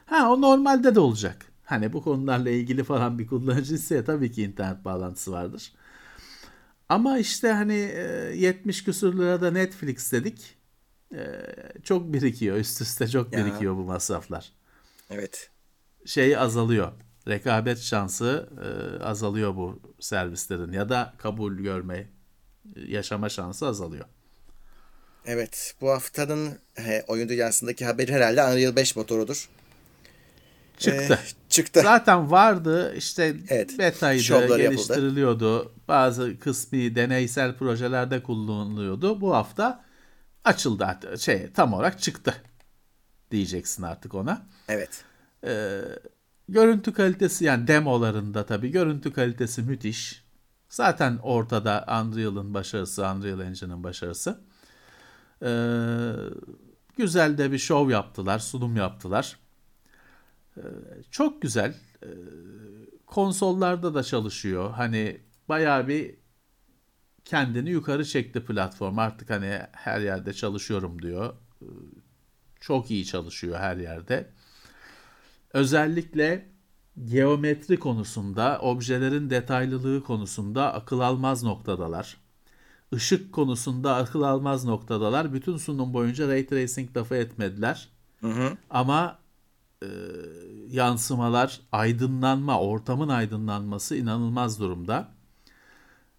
Ha 0.05 0.31
o 0.31 0.41
normalde 0.41 0.95
de 0.95 0.99
olacak. 0.99 1.45
Hani 1.63 1.93
bu 1.93 2.03
konularla 2.03 2.49
ilgili 2.49 2.83
falan 2.83 3.19
bir 3.19 3.27
kullanıcı 3.27 3.75
ise 3.75 4.05
tabii 4.05 4.31
ki 4.31 4.43
internet 4.43 4.85
bağlantısı 4.85 5.31
vardır. 5.31 5.73
Ama 6.89 7.17
işte 7.17 7.51
hani 7.51 7.73
70 8.35 8.83
küsur 8.83 9.17
lirada 9.17 9.51
Netflix 9.51 10.11
dedik. 10.11 10.57
Çok 11.83 12.13
birikiyor. 12.13 12.57
Üst 12.57 12.81
üste 12.81 13.07
çok 13.07 13.33
ya. 13.33 13.45
birikiyor 13.45 13.75
bu 13.75 13.83
masraflar. 13.83 14.51
Evet. 15.09 15.49
Şey 16.05 16.37
azalıyor. 16.37 16.91
Rekabet 17.27 17.79
şansı 17.79 18.49
azalıyor 19.03 19.55
bu 19.55 19.79
servislerin 19.99 20.71
ya 20.71 20.89
da 20.89 21.13
kabul 21.17 21.53
görme, 21.53 22.07
yaşama 22.75 23.29
şansı 23.29 23.67
azalıyor. 23.67 24.05
Evet. 25.25 25.75
Bu 25.81 25.89
haftanın 25.89 26.59
he, 26.75 27.05
oyun 27.07 27.29
dünyasındaki 27.29 27.85
haberi 27.85 28.13
herhalde 28.13 28.43
Unreal 28.43 28.75
5 28.75 28.95
motorudur. 28.95 29.49
Çıktı. 30.77 31.19
Ee, 31.23 31.49
çıktı. 31.49 31.81
Zaten 31.83 32.31
vardı 32.31 32.95
işte 32.97 33.35
evet, 33.49 33.79
beta'ydı, 33.79 34.57
geliştiriliyordu. 34.57 35.57
Yapıldı. 35.57 35.73
Bazı 35.87 36.39
kısmi 36.39 36.95
deneysel 36.95 37.57
projelerde 37.57 38.23
kullanılıyordu. 38.23 39.21
Bu 39.21 39.35
hafta 39.35 39.83
açıldı 40.43 40.97
şey 41.19 41.51
tam 41.51 41.73
olarak 41.73 42.01
çıktı 42.01 42.35
diyeceksin 43.31 43.83
artık 43.83 44.13
ona. 44.13 44.47
Evet. 44.67 45.03
Ee, 45.43 45.81
görüntü 46.49 46.93
kalitesi 46.93 47.45
yani 47.45 47.67
demolarında 47.67 48.45
tabii 48.45 48.71
görüntü 48.71 49.13
kalitesi 49.13 49.61
müthiş. 49.61 50.25
Zaten 50.69 51.19
ortada 51.23 51.85
Unreal'ın 51.87 52.53
başarısı, 52.53 53.01
Unreal 53.01 53.39
Engine'ın 53.39 53.83
başarısı. 53.83 54.41
Ee, 55.41 56.11
güzel 56.97 57.37
de 57.37 57.51
bir 57.51 57.57
show 57.57 57.93
yaptılar, 57.93 58.39
sunum 58.39 58.75
yaptılar. 58.75 59.39
Ee, 60.57 60.61
çok 61.11 61.41
güzel. 61.41 61.75
Ee, 62.03 62.07
konsollarda 63.05 63.93
da 63.93 64.03
çalışıyor. 64.03 64.71
Hani 64.71 65.21
bayağı 65.49 65.87
bir 65.87 66.15
kendini 67.25 67.69
yukarı 67.69 68.05
çekti 68.05 68.45
platform. 68.45 68.99
Artık 68.99 69.29
hani 69.29 69.61
her 69.71 70.01
yerde 70.01 70.33
çalışıyorum 70.33 71.01
diyor. 71.01 71.33
Ee, 71.61 71.65
çok 72.59 72.91
iyi 72.91 73.05
çalışıyor 73.05 73.59
her 73.59 73.77
yerde. 73.77 74.29
Özellikle 75.55 76.45
geometri 77.05 77.79
konusunda, 77.79 78.59
objelerin 78.59 79.29
detaylılığı 79.29 80.03
konusunda 80.03 80.73
akıl 80.73 80.99
almaz 80.99 81.43
noktadalar. 81.43 82.17
Işık 82.91 83.33
konusunda 83.33 83.95
akıl 83.95 84.21
almaz 84.21 84.65
noktadalar. 84.65 85.33
Bütün 85.33 85.57
sunum 85.57 85.93
boyunca 85.93 86.27
ray 86.27 86.47
tracing 86.47 86.97
lafı 86.97 87.15
etmediler. 87.15 87.89
Hı 88.21 88.27
hı. 88.27 88.57
Ama 88.69 89.19
e, 89.83 89.87
yansımalar, 90.69 91.61
aydınlanma, 91.71 92.59
ortamın 92.59 93.09
aydınlanması 93.09 93.95
inanılmaz 93.95 94.59
durumda. 94.59 95.11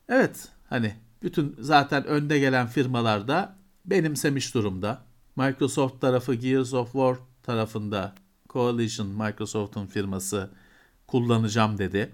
Evet, 0.09 0.49
hani 0.69 0.95
bütün 1.23 1.57
zaten 1.59 2.07
önde 2.07 2.39
gelen 2.39 2.67
firmalar 2.67 3.29
da 3.29 3.57
benimsemiş 3.85 4.55
durumda. 4.55 5.03
Microsoft 5.37 6.01
tarafı 6.01 6.35
Gears 6.35 6.75
of 6.75 6.93
War 6.93 7.17
tarafında 7.43 8.15
Coalition 8.57 9.09
Microsoft'un 9.09 9.87
firması 9.87 10.51
kullanacağım 11.07 11.79
dedi. 11.79 12.11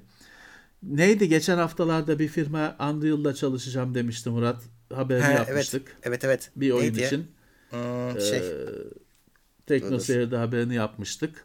Neydi 0.83 1.29
geçen 1.29 1.59
haftalarda 1.59 2.19
bir 2.19 2.29
firma 2.29 2.77
Unreal'da 2.81 3.35
çalışacağım 3.35 3.95
demişti 3.95 4.31
Murat. 4.31 4.63
Haberini 4.95 5.25
He, 5.25 5.33
yapmıştık. 5.33 5.89
Evet, 5.89 6.25
evet. 6.25 6.25
evet. 6.25 6.51
Bir 6.57 6.71
oyun 6.71 6.95
Neydi 6.95 7.05
için. 7.05 7.27
Hmm, 7.71 8.21
şey. 8.21 8.39
Ee, 8.39 8.53
Teknoseyir'de 9.67 10.37
haberini 10.37 10.75
yapmıştık. 10.75 11.45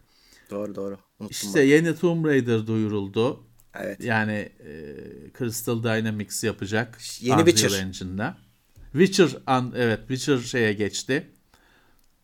Doğru 0.50 0.76
doğru. 0.76 0.98
Unuttum 1.20 1.28
işte 1.32 1.60
bak. 1.60 1.68
yeni 1.68 1.96
Tomb 1.96 2.26
Raider 2.26 2.68
duyuruldu. 2.68 3.44
Evet. 3.76 4.04
Yani 4.04 4.52
e, 4.60 4.96
Crystal 5.38 5.84
Dynamics 5.84 6.44
yapacak. 6.44 6.98
Yeni 7.20 7.34
Unreal 7.34 7.46
Witcher. 7.46 7.84
Engine'da. 7.84 8.38
Witcher, 8.92 9.30
an, 9.46 9.74
evet 9.76 10.00
Witcher 10.00 10.38
şeye 10.38 10.74
geçti. 10.74 11.28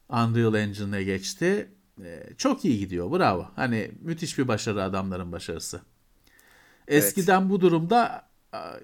Unreal 0.10 0.56
Engine'e 0.56 1.04
geçti. 1.04 1.68
E, 2.04 2.30
çok 2.38 2.66
iyi 2.66 2.80
gidiyor. 2.80 3.12
Bravo. 3.12 3.48
Hani 3.56 3.91
müthiş 4.02 4.38
bir 4.38 4.48
başarı 4.48 4.84
adamların 4.84 5.32
başarısı. 5.32 5.82
Eskiden 6.88 7.41
evet. 7.41 7.50
bu 7.50 7.62
durumda 7.62 8.30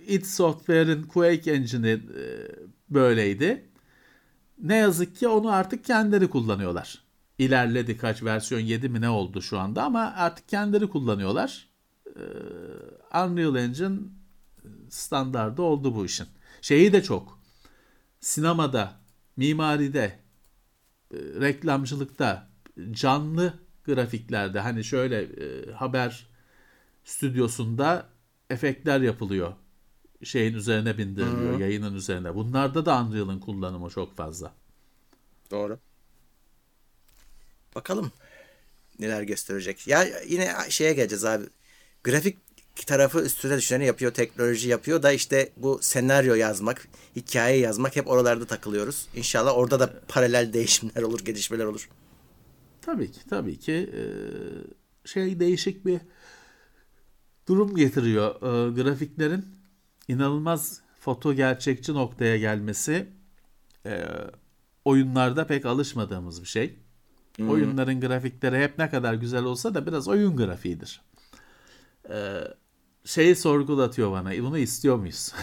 id 0.08 0.24
Software'in 0.24 1.04
Quake 1.04 1.52
Engine'i 1.52 1.92
e, 1.92 2.24
böyleydi. 2.90 3.70
Ne 4.62 4.76
yazık 4.76 5.16
ki 5.16 5.28
onu 5.28 5.52
artık 5.52 5.86
kendileri 5.86 6.30
kullanıyorlar. 6.30 7.04
İlerledi 7.38 7.98
kaç 7.98 8.24
versiyon 8.24 8.62
7 8.62 8.90
mi 8.90 9.02
ne 9.02 9.10
oldu 9.10 9.42
şu 9.42 9.60
anda 9.60 9.84
ama 9.84 10.14
artık 10.18 10.50
kendileri 10.50 10.90
kullanıyorlar. 10.90 11.70
Ee, 12.08 12.20
Unreal 13.20 13.56
Engine 13.56 14.00
standardı 14.90 15.62
oldu 15.62 15.96
bu 15.96 16.06
işin. 16.06 16.28
Şeyi 16.62 16.94
de 16.94 17.04
çok. 17.04 17.40
Sinemada, 18.20 18.92
mimaride, 19.38 20.20
e, 21.12 21.18
reklamcılıkta, 21.18 22.49
canlı 22.92 23.54
grafiklerde 23.86 24.60
hani 24.60 24.84
şöyle 24.84 25.22
e, 25.22 25.72
haber 25.72 26.28
stüdyosunda 27.04 28.10
efektler 28.50 29.02
yapılıyor 29.02 29.54
şeyin 30.24 30.54
üzerine 30.54 30.98
bindiriliyor, 30.98 31.54
Hı-hı. 31.54 31.62
yayının 31.62 31.96
üzerine. 31.96 32.36
Bunlarda 32.36 32.86
da 32.86 33.02
Unreal'ın 33.02 33.40
kullanımı 33.40 33.90
çok 33.90 34.16
fazla. 34.16 34.54
Doğru. 35.52 35.80
Bakalım 37.76 38.12
neler 39.00 39.22
gösterecek. 39.22 39.88
Ya 39.88 40.08
yine 40.28 40.56
şeye 40.70 40.94
geleceğiz 40.94 41.26
abi. 41.26 41.46
Grafik 42.04 42.38
tarafı 42.86 43.22
üstüne 43.22 43.58
düşeni 43.58 43.86
yapıyor, 43.86 44.14
teknoloji 44.14 44.70
yapıyor 44.70 45.04
da 45.04 45.12
işte 45.12 45.50
bu 45.58 45.80
senaryo 45.82 46.36
yazmak, 46.36 46.88
hikaye 47.16 47.58
yazmak 47.58 47.96
hep 47.96 48.08
oralarda 48.08 48.46
takılıyoruz. 48.46 49.08
İnşallah 49.16 49.58
orada 49.58 49.80
da 49.80 49.94
paralel 50.08 50.54
değişimler 50.54 51.02
olur, 51.02 51.20
gelişmeler 51.20 51.66
olur. 51.66 51.90
Tabii 52.92 53.12
ki, 53.12 53.20
tabii 53.30 53.60
ki 53.60 53.74
e, 53.74 54.02
şey 55.08 55.40
değişik 55.40 55.86
bir 55.86 56.00
durum 57.48 57.76
getiriyor. 57.76 58.36
E, 58.36 58.82
grafiklerin 58.82 59.46
inanılmaz 60.08 60.82
foto 61.00 61.34
gerçekçi 61.34 61.94
noktaya 61.94 62.38
gelmesi 62.38 63.08
e, 63.86 64.04
oyunlarda 64.86 65.48
pek 65.48 65.66
alışmadığımız 65.66 66.42
bir 66.42 66.48
şey. 66.48 66.80
Hmm. 67.36 67.50
Oyunların 67.50 68.02
grafikleri 68.02 68.58
hep 68.58 68.78
ne 68.78 68.90
kadar 68.90 69.14
güzel 69.14 69.44
olsa 69.44 69.74
da 69.74 69.88
biraz 69.88 70.08
oyun 70.08 70.36
grafiğidir. 70.36 71.02
Ee, 72.10 72.44
şeyi 73.06 73.36
sorgulatıyor 73.36 74.12
bana. 74.12 74.44
Bunu 74.44 74.58
istiyor 74.58 74.98
muyuz? 74.98 75.34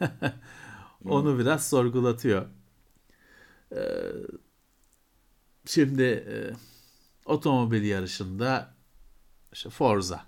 Onu 1.04 1.38
biraz 1.38 1.68
sorgulatıyor. 1.68 2.46
Ee, 3.72 4.12
şimdi 5.68 6.02
e, 6.02 6.36
otomobil 7.24 7.82
yarışında 7.82 8.74
işte 9.52 9.70
Forza. 9.70 10.24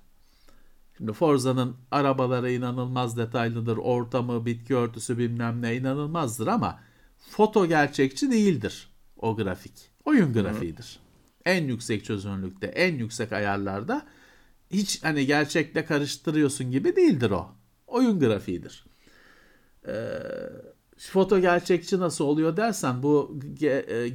Şimdi 0.97 1.13
Forza'nın 1.13 1.77
arabaları 1.91 2.53
inanılmaz 2.53 3.17
detaylıdır. 3.17 3.77
Ortamı, 3.77 4.47
bitki 4.47 4.77
örtüsü 4.77 5.19
bilmem 5.19 5.63
ne 5.63 5.77
inanılmazdır 5.77 6.47
ama 6.47 6.81
foto 7.31 7.67
gerçekçi 7.67 8.31
değildir 8.31 8.89
o 9.17 9.37
grafik. 9.37 9.91
Oyun 10.05 10.33
grafiğidir. 10.33 11.01
Hı. 11.45 11.51
En 11.51 11.65
yüksek 11.65 12.05
çözünürlükte, 12.05 12.67
en 12.67 12.95
yüksek 12.95 13.33
ayarlarda 13.33 14.07
hiç 14.71 15.05
hani 15.05 15.27
gerçekle 15.27 15.85
karıştırıyorsun 15.85 16.71
gibi 16.71 16.97
değildir 16.97 17.31
o. 17.31 17.55
Oyun 17.87 18.21
grafiğidir. 18.21 18.85
Ee, 19.87 19.93
foto 21.09 21.41
gerçekçi 21.41 21.99
nasıl 21.99 22.25
oluyor 22.25 22.57
dersen 22.57 23.03
bu 23.03 23.39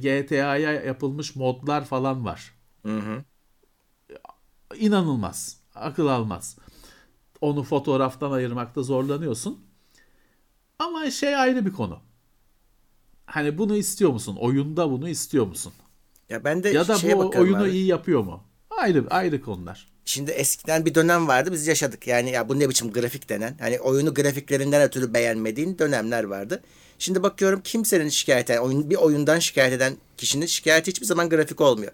GTA'ya 0.00 0.72
e, 0.72 0.86
yapılmış 0.86 1.36
modlar 1.36 1.84
falan 1.84 2.24
var. 2.24 2.54
Hı 2.86 2.98
hı. 2.98 3.24
İnanılmaz. 4.76 5.60
Akıl 5.74 6.06
almaz. 6.06 6.58
Onu 7.40 7.62
fotoğraftan 7.62 8.32
ayırmakta 8.32 8.82
zorlanıyorsun. 8.82 9.66
Ama 10.78 11.10
şey 11.10 11.36
ayrı 11.36 11.66
bir 11.66 11.72
konu. 11.72 11.98
Hani 13.26 13.58
bunu 13.58 13.76
istiyor 13.76 14.10
musun? 14.10 14.36
Oyunda 14.40 14.90
bunu 14.90 15.08
istiyor 15.08 15.46
musun? 15.46 15.72
Ya 16.28 16.44
ben 16.44 16.62
de 16.62 16.68
ya 16.68 16.88
da 16.88 16.96
bu 17.02 17.38
oyunu 17.38 17.62
abi. 17.62 17.70
iyi 17.70 17.86
yapıyor 17.86 18.22
mu? 18.22 18.42
Ayrı 18.70 19.06
ayrı 19.10 19.40
konular. 19.40 19.95
Şimdi 20.08 20.30
eskiden 20.30 20.86
bir 20.86 20.94
dönem 20.94 21.28
vardı 21.28 21.52
biz 21.52 21.66
yaşadık. 21.66 22.06
Yani 22.06 22.30
ya 22.30 22.48
bu 22.48 22.58
ne 22.58 22.68
biçim 22.68 22.92
grafik 22.92 23.28
denen. 23.28 23.56
Hani 23.60 23.80
oyunu 23.80 24.14
grafiklerinden 24.14 24.82
ötürü 24.82 25.14
beğenmediğin 25.14 25.78
dönemler 25.78 26.24
vardı. 26.24 26.62
Şimdi 26.98 27.22
bakıyorum 27.22 27.60
kimsenin 27.64 28.08
şikayet 28.08 28.50
eden, 28.50 28.60
oyun, 28.60 28.90
bir 28.90 28.96
oyundan 28.96 29.38
şikayet 29.38 29.72
eden 29.72 29.96
kişinin 30.16 30.46
şikayeti 30.46 30.90
hiçbir 30.90 31.06
zaman 31.06 31.28
grafik 31.28 31.60
olmuyor. 31.60 31.92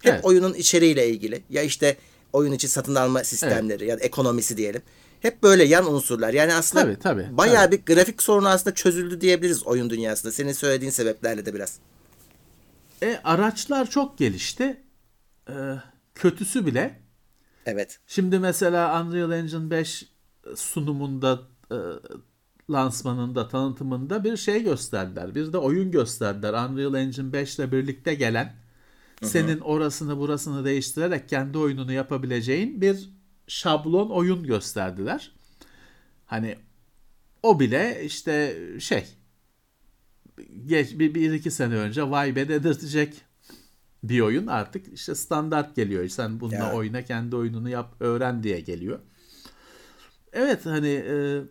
Hep 0.00 0.12
evet. 0.12 0.24
oyunun 0.24 0.54
içeriğiyle 0.54 1.08
ilgili. 1.08 1.42
Ya 1.50 1.62
işte 1.62 1.96
oyun 2.32 2.52
için 2.52 2.68
satın 2.68 2.94
alma 2.94 3.24
sistemleri 3.24 3.84
evet. 3.84 3.88
ya 3.88 3.98
da 3.98 4.02
ekonomisi 4.02 4.56
diyelim. 4.56 4.82
Hep 5.20 5.42
böyle 5.42 5.64
yan 5.64 5.94
unsurlar. 5.94 6.32
Yani 6.32 6.54
aslında 6.54 6.84
tabii, 6.84 6.98
tabii, 6.98 7.36
bayağı 7.36 7.64
tabii. 7.64 7.78
bir 7.78 7.94
grafik 7.94 8.22
sorunu 8.22 8.48
aslında 8.48 8.74
çözüldü 8.74 9.20
diyebiliriz 9.20 9.66
oyun 9.66 9.90
dünyasında. 9.90 10.32
Senin 10.32 10.52
söylediğin 10.52 10.90
sebeplerle 10.90 11.46
de 11.46 11.54
biraz. 11.54 11.78
E, 13.02 13.20
araçlar 13.24 13.90
çok 13.90 14.18
gelişti. 14.18 14.80
E, 15.48 15.54
kötüsü 16.14 16.66
bile. 16.66 17.03
Evet. 17.66 18.00
Şimdi 18.06 18.38
mesela 18.38 19.02
Unreal 19.02 19.32
Engine 19.32 19.70
5 19.70 20.08
sunumunda 20.56 21.40
e, 21.70 21.76
lansmanında, 22.70 23.48
tanıtımında 23.48 24.24
bir 24.24 24.36
şey 24.36 24.62
gösterdiler. 24.62 25.34
Bir 25.34 25.52
de 25.52 25.58
oyun 25.58 25.90
gösterdiler. 25.90 26.52
Unreal 26.52 26.94
Engine 26.94 27.32
5 27.32 27.58
ile 27.58 27.72
birlikte 27.72 28.14
gelen 28.14 28.44
Hı-hı. 28.44 29.28
senin 29.28 29.60
orasını 29.60 30.18
burasını 30.18 30.64
değiştirerek 30.64 31.28
kendi 31.28 31.58
oyununu 31.58 31.92
yapabileceğin 31.92 32.80
bir 32.80 33.10
şablon 33.46 34.10
oyun 34.10 34.42
gösterdiler. 34.42 35.32
Hani 36.26 36.56
o 37.42 37.60
bile 37.60 38.04
işte 38.04 38.58
şey 38.80 39.04
geç 40.66 40.98
bir, 40.98 41.14
bir 41.14 41.32
iki 41.32 41.50
sene 41.50 41.74
önce 41.74 42.10
vay 42.10 42.36
be 42.36 42.48
dedirtecek 42.48 43.14
bir 44.08 44.20
oyun 44.20 44.46
artık 44.46 44.92
işte 44.94 45.14
standart 45.14 45.76
geliyor. 45.76 46.08
Sen 46.08 46.40
bununla 46.40 46.56
yani. 46.56 46.74
oyna 46.74 47.04
kendi 47.04 47.36
oyununu 47.36 47.68
yap 47.68 47.94
öğren 48.00 48.42
diye 48.42 48.60
geliyor. 48.60 48.98
Evet 50.32 50.66
hani 50.66 50.88
e, 50.88 51.42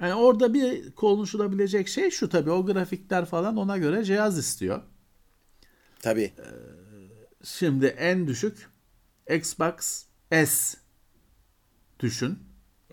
yani 0.00 0.14
orada 0.14 0.54
bir 0.54 0.92
konuşulabilecek 0.92 1.88
şey 1.88 2.10
şu 2.10 2.28
tabii 2.28 2.50
o 2.50 2.66
grafikler 2.66 3.24
falan 3.24 3.56
ona 3.56 3.78
göre 3.78 4.04
cihaz 4.04 4.38
istiyor. 4.38 4.82
Tabii. 6.00 6.22
E, 6.22 6.48
şimdi 7.44 7.86
en 7.86 8.26
düşük 8.26 8.68
Xbox 9.30 10.04
S 10.32 10.78
düşün. 12.00 12.38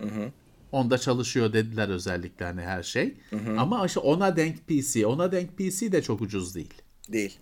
Hı 0.00 0.06
hı. 0.06 0.32
Onda 0.72 0.98
çalışıyor 0.98 1.52
dediler 1.52 1.88
özellikle 1.88 2.44
hani 2.44 2.60
her 2.60 2.82
şey. 2.82 3.16
Hı 3.30 3.36
hı. 3.36 3.60
Ama 3.60 3.86
işte 3.86 4.00
ona 4.00 4.36
denk 4.36 4.68
PC. 4.68 5.06
Ona 5.06 5.32
denk 5.32 5.58
PC 5.58 5.92
de 5.92 6.02
çok 6.02 6.20
ucuz 6.20 6.54
değil. 6.54 6.74
Değil. 7.08 7.38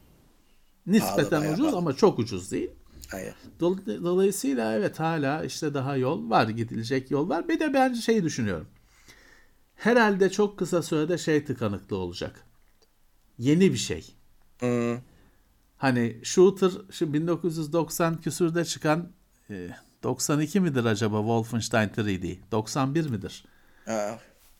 Nispeten 0.88 1.40
pahalı, 1.40 1.52
ucuz 1.54 1.66
pahalı. 1.66 1.78
ama 1.78 1.92
çok 1.92 2.18
ucuz 2.18 2.52
değil. 2.52 2.70
Hayır. 3.08 3.34
Dolayısıyla 3.60 4.72
evet 4.74 5.00
hala 5.00 5.44
işte 5.44 5.74
daha 5.74 5.96
yol 5.96 6.30
var, 6.30 6.48
gidilecek 6.48 7.10
yol 7.10 7.28
var. 7.28 7.48
Bir 7.48 7.60
de 7.60 7.74
ben 7.74 7.92
şey 7.92 8.24
düşünüyorum. 8.24 8.66
Herhalde 9.76 10.30
çok 10.30 10.58
kısa 10.58 10.82
sürede 10.82 11.18
şey 11.18 11.44
tıkanıklığı 11.44 11.96
olacak. 11.96 12.44
Yeni 13.38 13.72
bir 13.72 13.78
şey. 13.78 14.14
Hmm. 14.60 14.98
Hani 15.76 16.20
shooter 16.22 16.70
şu 16.90 17.12
1990 17.12 18.20
küsürde 18.20 18.64
çıkan 18.64 19.08
e, 19.50 19.68
92 20.02 20.60
midir 20.60 20.84
acaba 20.84 21.18
Wolfenstein 21.18 21.88
3D? 21.88 22.38
91 22.52 23.10
midir? 23.10 23.44
Ha, 23.84 24.18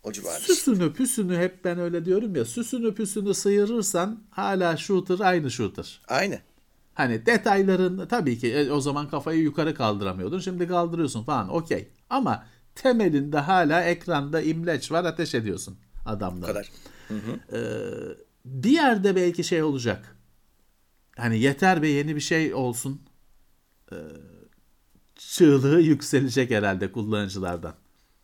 o 0.09 0.13
civarı. 0.13 0.41
Süsünü 0.41 0.93
püsünü 0.93 1.37
hep 1.37 1.65
ben 1.65 1.79
öyle 1.79 2.05
diyorum 2.05 2.37
ya 2.37 2.45
süsünü 2.45 2.95
püsünü 2.95 3.35
sıyırırsan 3.35 4.23
hala 4.31 4.77
shooter 4.77 5.21
aynı 5.21 5.51
shooter. 5.51 6.01
Aynı. 6.09 6.39
Hani 6.95 7.27
detayların 7.27 8.07
tabii 8.07 8.39
ki 8.39 8.53
e, 8.53 8.71
o 8.71 8.81
zaman 8.81 9.09
kafayı 9.09 9.41
yukarı 9.41 9.75
kaldıramıyordun. 9.75 10.39
Şimdi 10.39 10.69
kaldırıyorsun 10.69 11.25
falan 11.25 11.49
okey. 11.49 11.89
Ama 12.11 12.47
temelinde 12.75 13.39
hala 13.39 13.83
ekranda 13.85 14.41
imleç 14.41 14.93
var 14.93 15.05
ateş 15.05 15.35
ediyorsun 15.35 15.79
adamla. 16.07 16.43
Bu 16.43 16.47
kadar. 16.47 16.71
Hı 17.09 17.15
hı. 17.15 17.57
Ee, 17.57 17.61
bir 18.45 18.71
yerde 18.71 19.17
belki 19.17 19.45
şey 19.45 19.63
olacak. 19.63 20.17
Hani 21.17 21.39
yeter 21.39 21.83
be 21.83 21.89
yeni 21.89 22.17
bir 22.17 22.21
şey 22.21 22.55
olsun. 22.55 23.03
Ee, 23.93 23.97
çığlığı 25.17 25.81
yükselecek 25.81 26.51
herhalde 26.51 26.93
kullanıcılardan. 26.93 27.75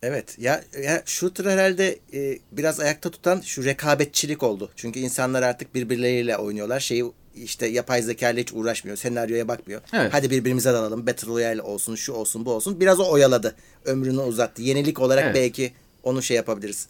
Evet 0.05 0.35
ya, 0.39 0.63
ya 0.83 1.03
shooter 1.05 1.45
herhalde 1.45 1.99
e, 2.13 2.39
biraz 2.51 2.79
ayakta 2.79 3.11
tutan 3.11 3.41
şu 3.41 3.65
rekabetçilik 3.65 4.43
oldu. 4.43 4.69
Çünkü 4.75 4.99
insanlar 4.99 5.43
artık 5.43 5.75
birbirleriyle 5.75 6.37
oynuyorlar. 6.37 6.79
Şeyi 6.79 7.05
işte 7.35 7.67
yapay 7.67 8.01
zeka 8.01 8.29
ile 8.29 8.41
hiç 8.41 8.53
uğraşmıyor. 8.53 8.97
Senaryoya 8.97 9.47
bakmıyor. 9.47 9.81
Evet. 9.93 10.13
Hadi 10.13 10.29
birbirimize 10.31 10.73
dalalım. 10.73 11.07
Battle 11.07 11.27
Royale 11.27 11.61
olsun, 11.61 11.95
şu 11.95 12.13
olsun, 12.13 12.45
bu 12.45 12.51
olsun. 12.51 12.79
Biraz 12.79 12.99
o 12.99 13.11
oyaladı. 13.11 13.55
Ömrünü 13.85 14.19
uzattı. 14.19 14.61
Yenilik 14.61 14.99
olarak 14.99 15.23
evet. 15.23 15.35
belki 15.35 15.73
onu 16.03 16.21
şey 16.23 16.37
yapabiliriz. 16.37 16.87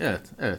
Evet, 0.00 0.20
evet. 0.40 0.58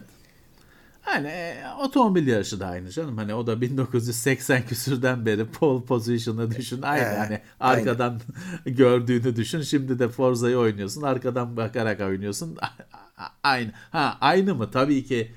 Hani 1.02 1.28
e, 1.28 1.64
otomobil 1.80 2.26
yarışı 2.26 2.60
da 2.60 2.66
aynı 2.66 2.90
canım. 2.90 3.16
Hani 3.16 3.34
o 3.34 3.46
da 3.46 3.60
1980 3.60 4.66
küsürden 4.66 5.26
beri 5.26 5.46
pole 5.46 5.84
position'ı 5.84 6.50
düşün. 6.50 6.82
Aynı 6.82 7.04
He, 7.04 7.16
hani 7.16 7.40
arkadan 7.60 8.20
aynı. 8.66 8.76
gördüğünü 8.76 9.36
düşün. 9.36 9.62
Şimdi 9.62 9.98
de 9.98 10.08
Forza'yı 10.08 10.56
oynuyorsun. 10.56 11.02
Arkadan 11.02 11.56
bakarak 11.56 12.00
oynuyorsun. 12.00 12.58
aynı. 13.42 13.72
Ha 13.90 14.18
aynı 14.20 14.54
mı? 14.54 14.70
Tabii 14.70 15.04
ki 15.04 15.32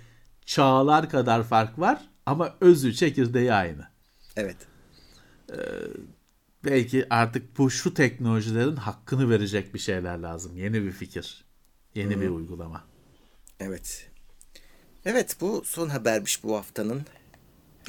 çağlar 0.45 1.09
kadar 1.09 1.43
fark 1.43 1.79
var 1.79 1.99
ama 2.25 2.55
özü 2.61 2.93
çekirdeği 2.93 3.53
aynı. 3.53 3.87
Evet. 4.35 4.57
Ee, 5.51 5.55
belki 6.65 7.07
artık 7.09 7.57
bu 7.57 7.69
şu 7.69 7.93
teknolojilerin 7.93 8.75
hakkını 8.75 9.29
verecek 9.29 9.73
bir 9.73 9.79
şeyler 9.79 10.17
lazım. 10.17 10.57
Yeni 10.57 10.83
bir 10.83 10.91
fikir. 10.91 11.45
Yeni 11.95 12.15
hmm. 12.15 12.21
bir 12.21 12.29
uygulama. 12.29 12.83
Evet. 13.59 14.14
Evet 15.05 15.37
bu 15.41 15.63
son 15.65 15.89
habermiş 15.89 16.43
bu 16.43 16.55
haftanın. 16.57 17.01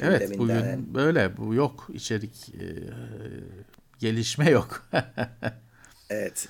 Evet 0.01 0.39
bugün 0.39 0.93
böyle 0.93 1.37
bu 1.37 1.53
yok 1.53 1.89
içerik 1.93 2.49
e, 2.49 2.65
gelişme 3.99 4.49
yok. 4.49 4.89
evet. 6.09 6.47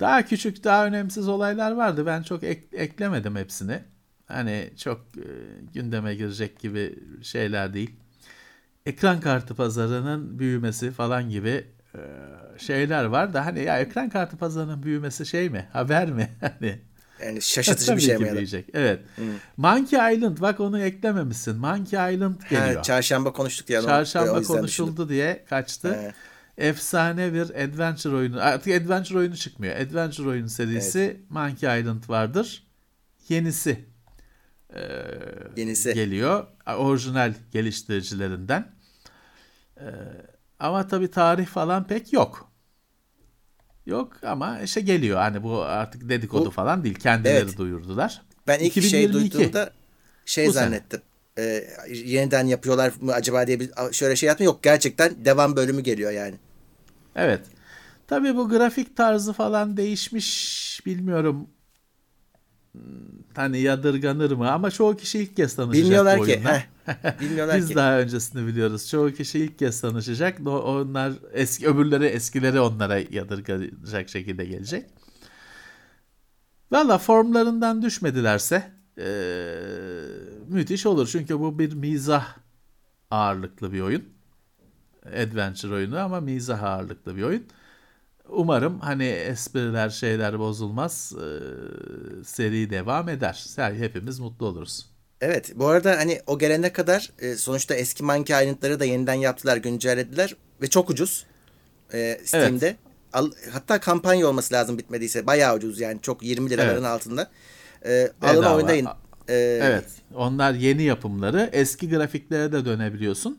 Daha 0.00 0.26
küçük 0.26 0.64
daha 0.64 0.86
önemsiz 0.86 1.28
olaylar 1.28 1.72
vardı 1.72 2.06
ben 2.06 2.22
çok 2.22 2.42
ek, 2.44 2.66
eklemedim 2.72 3.36
hepsini. 3.36 3.80
hani 4.26 4.70
çok 4.76 5.00
e, 5.16 5.26
gündeme 5.74 6.14
girecek 6.14 6.58
gibi 6.60 6.98
şeyler 7.22 7.74
değil. 7.74 7.90
Ekran 8.86 9.20
kartı 9.20 9.54
pazarının 9.54 10.38
büyümesi 10.38 10.90
falan 10.90 11.30
gibi 11.30 11.66
e, 11.94 12.00
şeyler 12.58 13.04
var 13.04 13.34
da 13.34 13.46
hani 13.46 13.62
ya 13.64 13.78
ekran 13.80 14.08
kartı 14.08 14.36
pazarının 14.36 14.82
büyümesi 14.82 15.26
şey 15.26 15.50
mi? 15.50 15.68
Haber 15.72 16.10
mi? 16.12 16.30
Hani 16.40 16.80
Yani 17.26 17.42
şaşırtıcı 17.42 17.86
Tabii 17.86 17.96
bir 17.96 18.02
şey 18.02 18.16
mi 18.16 18.28
ya 18.28 18.36
da? 18.36 18.62
Evet. 18.74 19.00
Monkey 19.56 20.14
Island 20.14 20.40
bak 20.40 20.60
onu 20.60 20.80
eklememişsin. 20.80 21.56
Monkey 21.56 22.14
Island 22.14 22.34
geliyor. 22.50 22.76
Ha, 22.76 22.82
çarşamba 22.82 23.32
konuştuk 23.32 23.70
o 23.70 23.82
Çarşamba 23.82 24.38
yüzden 24.38 24.56
konuşuldu 24.56 24.90
düşündüm. 24.90 25.08
diye 25.08 25.44
kaçtı. 25.48 25.94
He. 25.94 26.12
Efsane 26.58 27.32
bir 27.32 27.40
adventure 27.64 28.14
oyunu. 28.14 28.40
Artık 28.40 28.82
adventure 28.82 29.18
oyunu 29.18 29.36
çıkmıyor. 29.36 29.76
Adventure 29.76 30.28
oyun 30.28 30.46
serisi 30.46 31.20
Monkey 31.28 31.80
Island 31.80 32.08
vardır. 32.08 32.66
Yenisi 33.28 33.84
e, 34.74 34.80
Yenisi. 35.56 35.94
geliyor. 35.94 36.46
Orijinal 36.76 37.34
geliştiricilerinden. 37.52 38.72
E, 39.76 39.86
ama 40.58 40.88
tabii 40.88 41.10
tarih 41.10 41.46
falan 41.46 41.86
pek 41.86 42.12
yok. 42.12 42.51
Yok 43.86 44.12
ama 44.24 44.60
işte 44.60 44.80
geliyor. 44.80 45.18
Hani 45.18 45.42
bu 45.42 45.62
artık 45.62 46.08
dedikodu 46.08 46.46
Bu- 46.46 46.50
falan 46.50 46.84
değil. 46.84 46.94
Kendileri 46.94 47.36
Evet. 47.44 47.58
duyurdular. 47.58 48.22
Ben 48.46 48.58
ilk 48.58 48.72
şey 48.72 48.82
2022. 48.82 49.32
duyduğumda 49.38 49.70
şey 50.26 50.46
Bu 50.48 50.52
sene. 50.52 50.64
zannettim. 50.64 51.00
Ee, 51.38 51.64
yeniden 51.94 52.46
yapıyorlar 52.46 52.92
mı 53.00 53.12
acaba 53.12 53.46
diye 53.46 53.60
bir 53.60 53.70
şöyle 53.92 54.16
şey 54.16 54.26
yaptım. 54.26 54.44
Yok 54.44 54.62
gerçekten 54.62 55.24
devam 55.24 55.56
bölümü 55.56 55.80
geliyor 55.82 56.10
yani. 56.10 56.34
Evet. 57.16 57.40
Tabii 58.06 58.36
bu 58.36 58.48
grafik 58.48 58.96
tarzı 58.96 59.32
falan 59.32 59.76
değişmiş 59.76 60.80
bilmiyorum. 60.86 61.46
Hmm, 62.72 62.82
Hani 63.36 63.58
yadırganır 63.60 64.30
mı 64.30 64.52
ama 64.52 64.70
çoğu 64.70 64.96
kişi 64.96 65.18
ilk 65.18 65.36
kez 65.36 65.54
tanışacak 65.56 65.84
Bilmiyorlar 65.84 66.18
bu 66.18 66.24
ki. 66.24 66.32
oyunla. 66.32 66.52
Heh, 66.86 67.20
bilmiyorlar 67.20 67.56
Biz 67.58 67.68
ki. 67.68 67.74
daha 67.74 67.98
öncesini 67.98 68.46
biliyoruz. 68.46 68.88
Çoğu 68.88 69.12
kişi 69.12 69.38
ilk 69.38 69.58
kez 69.58 69.80
tanışacak. 69.80 70.46
Onlar 70.46 71.12
eski 71.32 71.68
öbürleri 71.68 72.04
eskileri 72.06 72.60
onlara 72.60 72.98
yadırgayacak 72.98 74.08
şekilde 74.08 74.44
gelecek. 74.44 74.86
Valla 76.72 76.98
formlarından 76.98 77.82
düşmedilerse 77.82 78.72
eee, 78.98 79.04
müthiş 80.48 80.86
olur. 80.86 81.08
Çünkü 81.12 81.40
bu 81.40 81.58
bir 81.58 81.72
mizah 81.72 82.36
ağırlıklı 83.10 83.72
bir 83.72 83.80
oyun. 83.80 84.04
Adventure 85.06 85.74
oyunu 85.74 85.98
ama 85.98 86.20
mizah 86.20 86.62
ağırlıklı 86.62 87.16
bir 87.16 87.22
oyun. 87.22 87.44
Umarım 88.32 88.80
hani 88.80 89.04
espriler 89.04 89.90
şeyler 89.90 90.38
bozulmaz. 90.38 91.12
eee, 91.16 91.24
seri 92.24 92.70
devam 92.70 93.08
eder. 93.08 93.46
Yani 93.56 93.78
hepimiz 93.78 94.18
mutlu 94.18 94.46
oluruz. 94.46 94.86
Evet 95.20 95.52
bu 95.56 95.66
arada 95.66 95.96
hani 95.96 96.20
o 96.26 96.38
gelene 96.38 96.72
kadar 96.72 97.10
e, 97.18 97.34
sonuçta 97.36 97.74
eski 97.74 98.04
Monkey 98.04 98.42
Island'ları 98.44 98.80
da 98.80 98.84
yeniden 98.84 99.14
yaptılar, 99.14 99.56
güncellediler 99.56 100.36
ve 100.62 100.66
çok 100.70 100.90
ucuz 100.90 101.26
e, 101.94 102.20
Steam'de. 102.24 102.76
Al, 103.12 103.30
hatta 103.52 103.80
kampanya 103.80 104.26
olması 104.28 104.54
lazım 104.54 104.78
bitmediyse. 104.78 105.26
Bayağı 105.26 105.56
ucuz 105.56 105.80
yani 105.80 105.98
çok 106.02 106.22
20 106.22 106.50
liraların 106.50 106.72
Evet. 106.74 106.84
altında. 106.84 107.30
E, 107.84 108.10
alın 108.22 108.40
Bedava. 108.42 108.56
oynayın. 108.56 108.86
E, 109.28 109.34
Evet. 109.62 109.84
Onlar 110.14 110.52
yeni 110.54 110.82
yapımları. 110.82 111.50
Eski 111.52 111.88
grafiklere 111.90 112.52
de 112.52 112.64
dönebiliyorsun. 112.64 113.38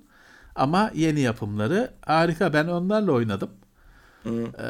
Ama 0.56 0.92
yeni 0.96 1.20
yapımları 1.20 1.92
harika. 2.02 2.54
Ben 2.54 2.68
onlarla 2.68 3.12
oynadım. 3.12 3.50
Ee, 4.26 4.66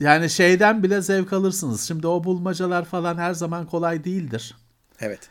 yani 0.00 0.30
şeyden 0.30 0.82
bile 0.82 1.02
zevk 1.02 1.32
alırsınız. 1.32 1.88
Şimdi 1.88 2.06
o 2.06 2.24
bulmacalar 2.24 2.84
falan 2.84 3.16
her 3.18 3.34
zaman 3.34 3.66
kolay 3.66 4.04
değildir. 4.04 4.54
Evet. 5.00 5.28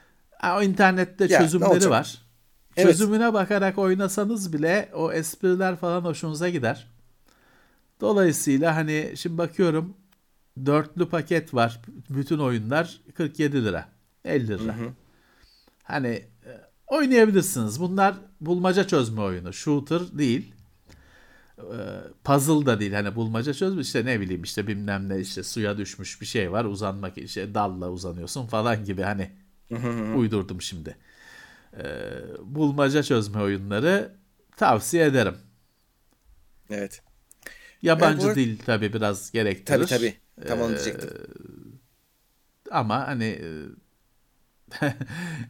O 0.57 0.61
internette 0.61 1.25
Ya, 1.29 1.39
çözümleri 1.39 1.89
var. 1.89 2.21
Evet. 2.77 2.88
Çözümüne 2.89 3.33
bakarak 3.33 3.77
oynasanız 3.77 4.53
bile 4.53 4.89
o 4.93 5.11
espriler 5.11 5.75
falan 5.75 6.01
hoşunuza 6.01 6.49
gider. 6.49 6.88
Dolayısıyla 8.01 8.75
hani 8.75 9.13
şimdi 9.15 9.38
bakıyorum 9.38 9.93
dörtlü 10.65 11.09
paket 11.09 11.53
var. 11.53 11.81
Bütün 12.09 12.39
oyunlar 12.39 13.01
47 13.15 13.65
lira. 13.65 13.86
50 14.25 14.47
lira. 14.47 14.75
Hani 15.83 16.07
e, 16.07 16.51
oynayabilirsiniz. 16.88 17.79
Bunlar 17.79 18.15
bulmaca 18.41 18.88
çözme 18.88 19.21
oyunu. 19.21 19.53
Shooter 19.53 20.01
değil. 20.17 20.54
E, 21.59 21.77
Puzzle 22.23 22.65
da 22.65 22.79
değil. 22.79 22.93
Hani 22.93 23.15
bulmaca 23.15 23.53
çözme 23.53 23.81
işte 23.81 24.05
ne 24.05 24.19
bileyim 24.19 24.43
işte 24.43 24.67
bilmem 24.67 25.09
ne 25.09 25.19
işte 25.19 25.43
suya 25.43 25.77
düşmüş 25.77 26.21
bir 26.21 26.25
şey 26.25 26.51
var. 26.51 26.65
Uzanmak 26.65 27.17
işte 27.17 27.53
dalla 27.53 27.89
uzanıyorsun 27.91 28.47
falan 28.47 28.85
gibi 28.85 29.01
hani 29.01 29.31
uydurdum 30.15 30.61
şimdi. 30.61 30.97
E, 31.77 31.83
bulmaca 32.43 33.03
çözme 33.03 33.41
oyunları 33.41 34.15
tavsiye 34.57 35.05
ederim. 35.05 35.35
Evet. 36.69 37.01
Yabancı 37.81 38.27
bu- 38.29 38.35
dil 38.35 38.59
tabii 38.65 38.93
biraz 38.93 39.31
gerektirir. 39.31 39.77
Tabii 39.77 39.85
tabii. 39.85 40.15
Tam 40.47 40.61
onu 40.61 40.75
Ee. 40.75 40.93
Ama 42.71 43.07
hani 43.07 43.25
e, 43.25 43.47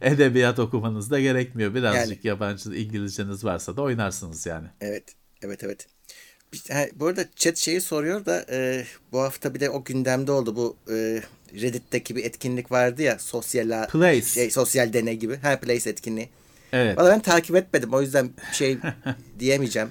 edebiyat 0.00 0.58
okumanız 0.58 1.10
da 1.10 1.20
gerekmiyor. 1.20 1.74
Birazcık 1.74 2.24
Yani- 2.24 2.26
yabancı 2.26 2.74
İngilizceniz 2.74 3.44
varsa 3.44 3.76
da 3.76 3.82
oynarsınız 3.82 4.46
yani. 4.46 4.68
Evet. 4.80 5.14
Evet 5.42 5.64
evet. 5.64 5.86
Ha, 6.70 6.84
bu 6.94 7.06
arada 7.06 7.24
chat 7.36 7.56
şeyi 7.56 7.80
soruyor 7.80 8.24
da 8.24 8.46
e, 8.50 8.84
bu 9.12 9.20
hafta 9.20 9.54
bir 9.54 9.60
de 9.60 9.70
o 9.70 9.84
gündemde 9.84 10.32
oldu 10.32 10.56
bu 10.56 10.76
e, 10.92 11.22
Reddit'teki 11.54 12.16
bir 12.16 12.24
etkinlik 12.24 12.72
vardı 12.72 13.02
ya 13.02 13.18
sosyal 13.18 13.86
Place. 13.88 14.22
şey 14.22 14.50
sosyal 14.50 14.92
deney 14.92 15.16
gibi. 15.16 15.36
Ha 15.36 15.60
Place 15.60 15.90
etkinliği. 15.90 16.28
Evet. 16.72 16.98
Valla 16.98 17.10
ben 17.10 17.20
takip 17.20 17.56
etmedim 17.56 17.94
o 17.94 18.00
yüzden 18.02 18.30
şey 18.52 18.78
diyemeyeceğim. 19.38 19.88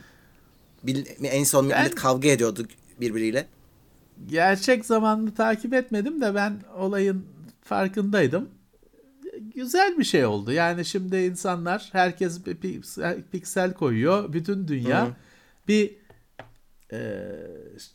Bil- 0.84 1.06
en 1.24 1.43
son 1.43 1.66
millet 1.66 1.78
Ben- 1.78 1.95
kavga 1.95 2.30
ediyordu 2.30 2.68
birbiriyle. 3.01 3.45
Gerçek 4.28 4.86
zamanlı 4.86 5.36
takip 5.36 5.74
etmedim 5.74 6.22
de 6.22 6.36
ben 6.36 6.60
olayın 6.78 7.26
farkındaydım. 7.64 8.49
Güzel 9.56 9.97
bir 9.97 10.03
şey 10.03 10.26
oldu. 10.26 10.51
Yani 10.51 10.86
şimdi 10.86 11.18
insanlar 11.18 11.89
herkes 11.91 12.45
bir 12.45 12.58
piksel 13.32 13.74
koyuyor. 13.74 14.34
Bütün 14.34 14.68
dünya 14.68 15.08
Hı. 15.08 15.12
bir 15.68 15.95
e, 16.94 17.22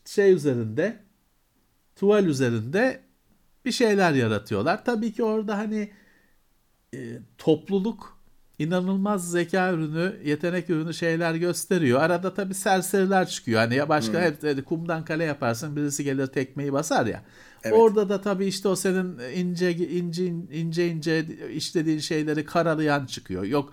şey 0.04 0.32
üzerinde 0.32 0.98
tuval 1.96 2.26
üzerinde 2.26 3.00
bir 3.64 3.72
şeyler 3.72 4.12
yaratıyorlar. 4.12 4.84
Tabii 4.84 5.12
ki 5.12 5.24
orada 5.24 5.58
hani 5.58 5.90
e, 6.94 6.98
topluluk 7.38 8.20
inanılmaz 8.58 9.30
zeka 9.30 9.72
ürünü, 9.72 10.16
yetenek 10.24 10.70
ürünü 10.70 10.94
şeyler 10.94 11.34
gösteriyor. 11.34 12.00
Arada 12.00 12.34
tabii 12.34 12.54
serseriler 12.54 13.28
çıkıyor. 13.28 13.60
Hani 13.60 13.74
ya 13.74 13.88
başka 13.88 14.20
hep 14.20 14.42
hani 14.42 14.62
kumdan 14.62 15.04
kale 15.04 15.24
yaparsın 15.24 15.76
birisi 15.76 16.04
gelir 16.04 16.26
tekmeyi 16.26 16.72
basar 16.72 17.06
ya. 17.06 17.22
Evet. 17.64 17.78
Orada 17.78 18.08
da 18.08 18.20
tabii 18.20 18.46
işte 18.46 18.68
o 18.68 18.76
senin 18.76 19.18
ince 19.18 19.72
ince 19.72 20.26
ince 20.26 20.88
ince 20.88 21.26
işlediğin 21.52 21.98
şeyleri 21.98 22.44
karalayan 22.44 23.06
çıkıyor. 23.06 23.44
Yok 23.44 23.72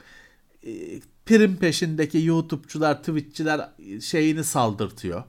e, 0.63 0.71
prim 1.27 1.57
peşindeki 1.57 2.21
YouTube'cular, 2.21 2.99
Twitch'çiler 2.99 3.69
şeyini 4.01 4.43
saldırtıyor. 4.43 5.23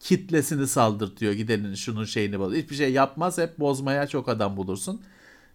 Kitlesini 0.00 0.66
saldırtıyor. 0.66 1.32
Gidenin 1.32 1.74
şunun 1.74 2.04
şeyini 2.04 2.38
boz. 2.38 2.54
Hiçbir 2.54 2.76
şey 2.76 2.92
yapmaz. 2.92 3.38
Hep 3.38 3.58
bozmaya 3.58 4.06
çok 4.06 4.28
adam 4.28 4.56
bulursun. 4.56 5.02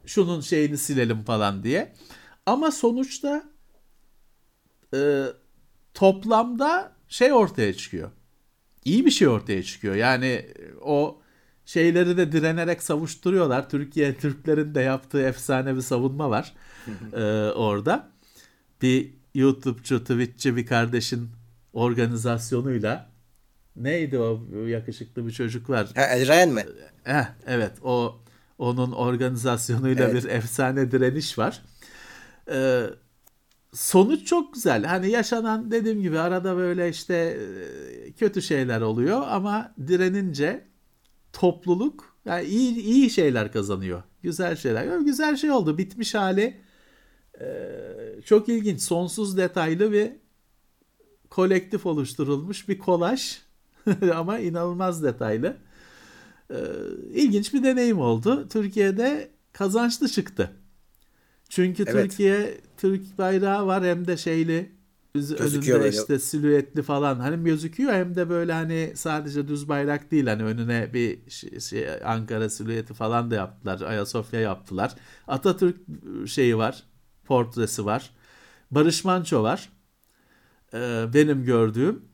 Şunun 0.05 0.41
şeyini 0.41 0.77
silelim 0.77 1.23
falan 1.23 1.63
diye. 1.63 1.93
Ama 2.45 2.71
sonuçta 2.71 3.43
e, 4.93 5.23
toplamda 5.93 6.91
şey 7.07 7.33
ortaya 7.33 7.73
çıkıyor. 7.73 8.11
İyi 8.85 9.05
bir 9.05 9.11
şey 9.11 9.27
ortaya 9.27 9.63
çıkıyor. 9.63 9.95
Yani 9.95 10.25
e, 10.25 10.53
o 10.81 11.21
şeyleri 11.65 12.17
de 12.17 12.31
direnerek 12.31 12.83
savuşturuyorlar. 12.83 13.69
Türkiye 13.69 14.17
Türklerin 14.17 14.75
de 14.75 14.81
yaptığı 14.81 15.21
efsane 15.21 15.75
bir 15.75 15.81
savunma 15.81 16.29
var 16.29 16.53
e, 17.13 17.51
orada. 17.51 18.09
Bir 18.81 19.16
YouTube'cu, 19.37 19.99
Twitch'çi 19.99 20.55
bir 20.55 20.65
kardeşin 20.65 21.29
organizasyonuyla 21.73 23.09
neydi 23.75 24.19
o 24.19 24.47
yakışıklı 24.67 25.27
bir 25.27 25.31
çocuk 25.31 25.69
var. 25.69 25.89
Ha 25.95 26.01
Ryan 26.01 26.49
mı? 26.49 26.61
Eh, 27.05 27.25
evet 27.47 27.71
o 27.83 28.21
onun 28.57 28.91
organizasyonuyla 28.91 30.09
Evet. 30.09 30.23
bir 30.23 30.29
efsane 30.29 30.91
direniş 30.91 31.37
var. 31.37 31.61
Ee, 32.51 32.83
sonuç 33.73 34.27
çok 34.27 34.53
güzel. 34.53 34.83
Hani 34.83 35.09
yaşanan 35.09 35.71
dediğim 35.71 36.01
gibi 36.01 36.19
arada 36.19 36.57
böyle 36.57 36.89
işte 36.89 37.15
e, 37.15 38.11
kötü 38.11 38.41
şeyler 38.41 38.81
oluyor 38.81 39.23
ama 39.27 39.73
direnince 39.87 40.67
topluluk 41.33 42.17
yani 42.25 42.43
iyi 42.45 42.75
iyi 42.75 43.09
şeyler 43.09 43.51
kazanıyor. 43.51 44.03
Güzel 44.23 44.55
şeyler. 44.55 44.97
Güzel 44.99 45.35
şey 45.35 45.51
oldu. 45.51 45.77
Bitmiş 45.77 46.15
hali 46.15 46.66
e, 47.41 48.21
çok 48.25 48.49
ilginç. 48.49 48.81
Sonsuz 48.81 49.37
detaylı 49.37 49.91
bir 49.91 50.11
kolektif 51.29 51.85
oluşturulmuş 51.85 52.69
bir 52.69 52.79
kolaj 52.79 53.37
ama 54.13 54.39
inanılmaz 54.39 55.03
detaylı. 55.03 55.57
Ee, 56.51 56.55
ilginç 57.13 57.53
bir 57.53 57.63
deneyim 57.63 57.99
oldu. 57.99 58.47
Türkiye'de 58.49 59.29
kazançlı 59.53 60.09
çıktı. 60.09 60.51
Çünkü 61.49 61.83
Evet. 61.87 62.09
Türkiye 62.09 62.57
Türk 62.77 63.17
bayrağı 63.17 63.67
var 63.67 63.83
hem 63.83 64.07
de 64.07 64.17
şeyli 64.17 64.77
Gözüküyor 65.13 65.51
önünde 65.51 65.73
böyle. 65.73 65.89
işte 65.89 66.19
silüetli 66.19 66.83
falan 66.83 67.19
hani 67.19 67.43
gözüküyor 67.43 67.93
hem 67.93 68.15
de 68.15 68.29
böyle 68.29 68.53
hani 68.53 68.91
sadece 68.95 69.47
düz 69.47 69.69
bayrak 69.69 70.11
değil 70.11 70.27
hani 70.27 70.43
önüne 70.43 70.93
bir 70.93 71.29
şey, 71.29 71.59
şey, 71.59 71.87
Ankara 72.05 72.49
silüeti 72.49 72.93
falan 72.93 73.31
da 73.31 73.35
yaptılar. 73.35 73.81
Ayasofya 73.81 74.39
yaptılar. 74.39 74.95
Atatürk 75.27 75.77
şeyi 76.27 76.57
var. 76.57 76.83
Portresi 77.27 77.85
var. 77.85 78.11
Barış 78.71 79.05
Manço 79.05 79.43
var. 79.43 79.69
Ee, 80.73 81.05
benim 81.13 81.45
gördüğüm. 81.45 82.05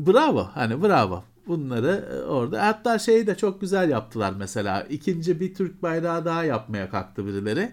Bravo. 0.00 0.50
Hani 0.54 0.82
bravo. 0.82 1.24
Bunları 1.46 2.08
e, 2.12 2.22
orada 2.26 2.66
hatta 2.66 2.98
şeyi 2.98 3.26
de 3.26 3.36
çok 3.36 3.60
güzel 3.60 3.90
yaptılar 3.90 4.32
mesela. 4.38 4.82
İkinci 4.82 5.40
bir 5.40 5.54
Türk 5.54 5.82
bayrağı 5.82 6.24
daha 6.24 6.44
yapmaya 6.44 6.90
kalktı 6.90 7.26
birileri. 7.26 7.72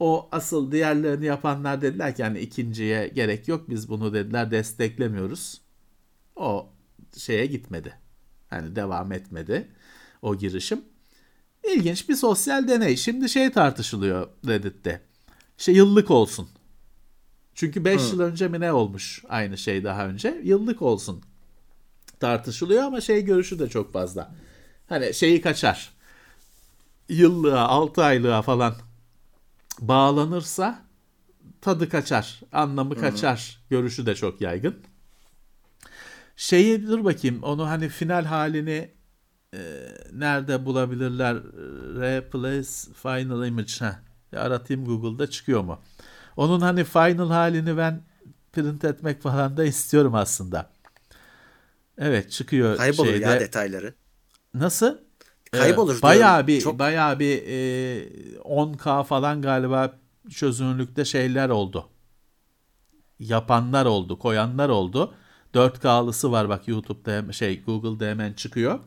O 0.00 0.28
asıl 0.32 0.72
diğerlerini 0.72 1.26
yapanlar 1.26 1.82
dediler 1.82 2.16
ki 2.16 2.24
hani 2.24 2.40
ikinciye 2.40 3.08
gerek 3.08 3.48
yok 3.48 3.70
biz 3.70 3.88
bunu 3.88 4.14
dediler 4.14 4.50
desteklemiyoruz. 4.50 5.60
O 6.36 6.68
şeye 7.16 7.46
gitmedi. 7.46 7.94
Hani 8.50 8.76
devam 8.76 9.12
etmedi 9.12 9.68
o 10.22 10.36
girişim. 10.36 10.84
İlginç 11.74 12.08
bir 12.08 12.14
sosyal 12.14 12.68
deney. 12.68 12.96
Şimdi 12.96 13.28
şey 13.28 13.50
tartışılıyor 13.50 14.28
Reddit'te. 14.46 15.00
Şey 15.60 15.74
yıllık 15.74 16.10
olsun. 16.10 16.48
Çünkü 17.54 17.84
5 17.84 18.12
yıl 18.12 18.20
önce 18.20 18.48
mi 18.48 18.60
ne 18.60 18.72
olmuş 18.72 19.24
aynı 19.28 19.58
şey 19.58 19.84
daha 19.84 20.06
önce. 20.06 20.40
Yıllık 20.44 20.82
olsun 20.82 21.22
tartışılıyor 22.20 22.82
ama 22.82 23.00
şey 23.00 23.24
görüşü 23.24 23.58
de 23.58 23.68
çok 23.68 23.92
fazla. 23.92 24.34
Hani 24.88 25.14
şeyi 25.14 25.40
kaçar. 25.40 25.92
Yıllığa, 27.08 27.68
6 27.68 28.04
aylığa 28.04 28.42
falan 28.42 28.74
bağlanırsa 29.80 30.82
tadı 31.60 31.88
kaçar, 31.88 32.40
anlamı 32.52 32.94
kaçar 33.00 33.60
görüşü 33.70 34.06
de 34.06 34.14
çok 34.14 34.40
yaygın. 34.40 34.76
Şeyi 36.36 36.86
dur 36.86 37.04
bakayım 37.04 37.42
onu 37.42 37.68
hani 37.68 37.88
final 37.88 38.24
halini 38.24 38.90
e, 39.54 39.58
nerede 40.12 40.64
bulabilirler? 40.64 41.36
Replace 42.00 42.94
Final 43.02 43.46
Image. 43.46 43.72
Heh, 43.78 44.09
aratayım 44.38 44.84
Google'da 44.84 45.30
çıkıyor 45.30 45.62
mu? 45.62 45.78
Onun 46.36 46.60
hani 46.60 46.84
final 46.84 47.28
halini 47.30 47.76
ben 47.76 48.02
print 48.52 48.84
etmek 48.84 49.22
falan 49.22 49.56
da 49.56 49.64
istiyorum 49.64 50.14
aslında. 50.14 50.70
Evet 51.98 52.30
çıkıyor 52.30 52.76
Kaybolur 52.76 53.08
şeyde. 53.08 53.24
ya 53.24 53.40
detayları. 53.40 53.94
Nasıl? 54.54 54.98
Kaybolur 55.52 55.98
Ee, 55.98 56.02
bayağı 56.02 56.46
bir 56.46 56.60
Çok- 56.60 56.78
bayağı 56.78 57.18
bir 57.18 57.42
e, 57.46 58.38
10K 58.38 59.04
falan 59.04 59.42
galiba 59.42 59.92
çözünürlükte 60.30 61.04
şeyler 61.04 61.48
oldu. 61.48 61.88
Yapanlar 63.18 63.86
oldu, 63.86 64.18
koyanlar 64.18 64.68
oldu. 64.68 65.14
4K'lısı 65.54 66.32
var 66.32 66.48
bak 66.48 66.68
YouTube'da 66.68 67.32
şey 67.32 67.62
Google'da 67.64 68.04
hemen 68.10 68.32
çıkıyor. 68.32 68.80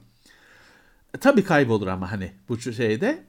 E, 1.16 1.18
tabii 1.18 1.44
kaybolur 1.44 1.88
ama 1.88 2.12
hani 2.12 2.32
bu 2.50 2.60
şeyde 2.60 3.24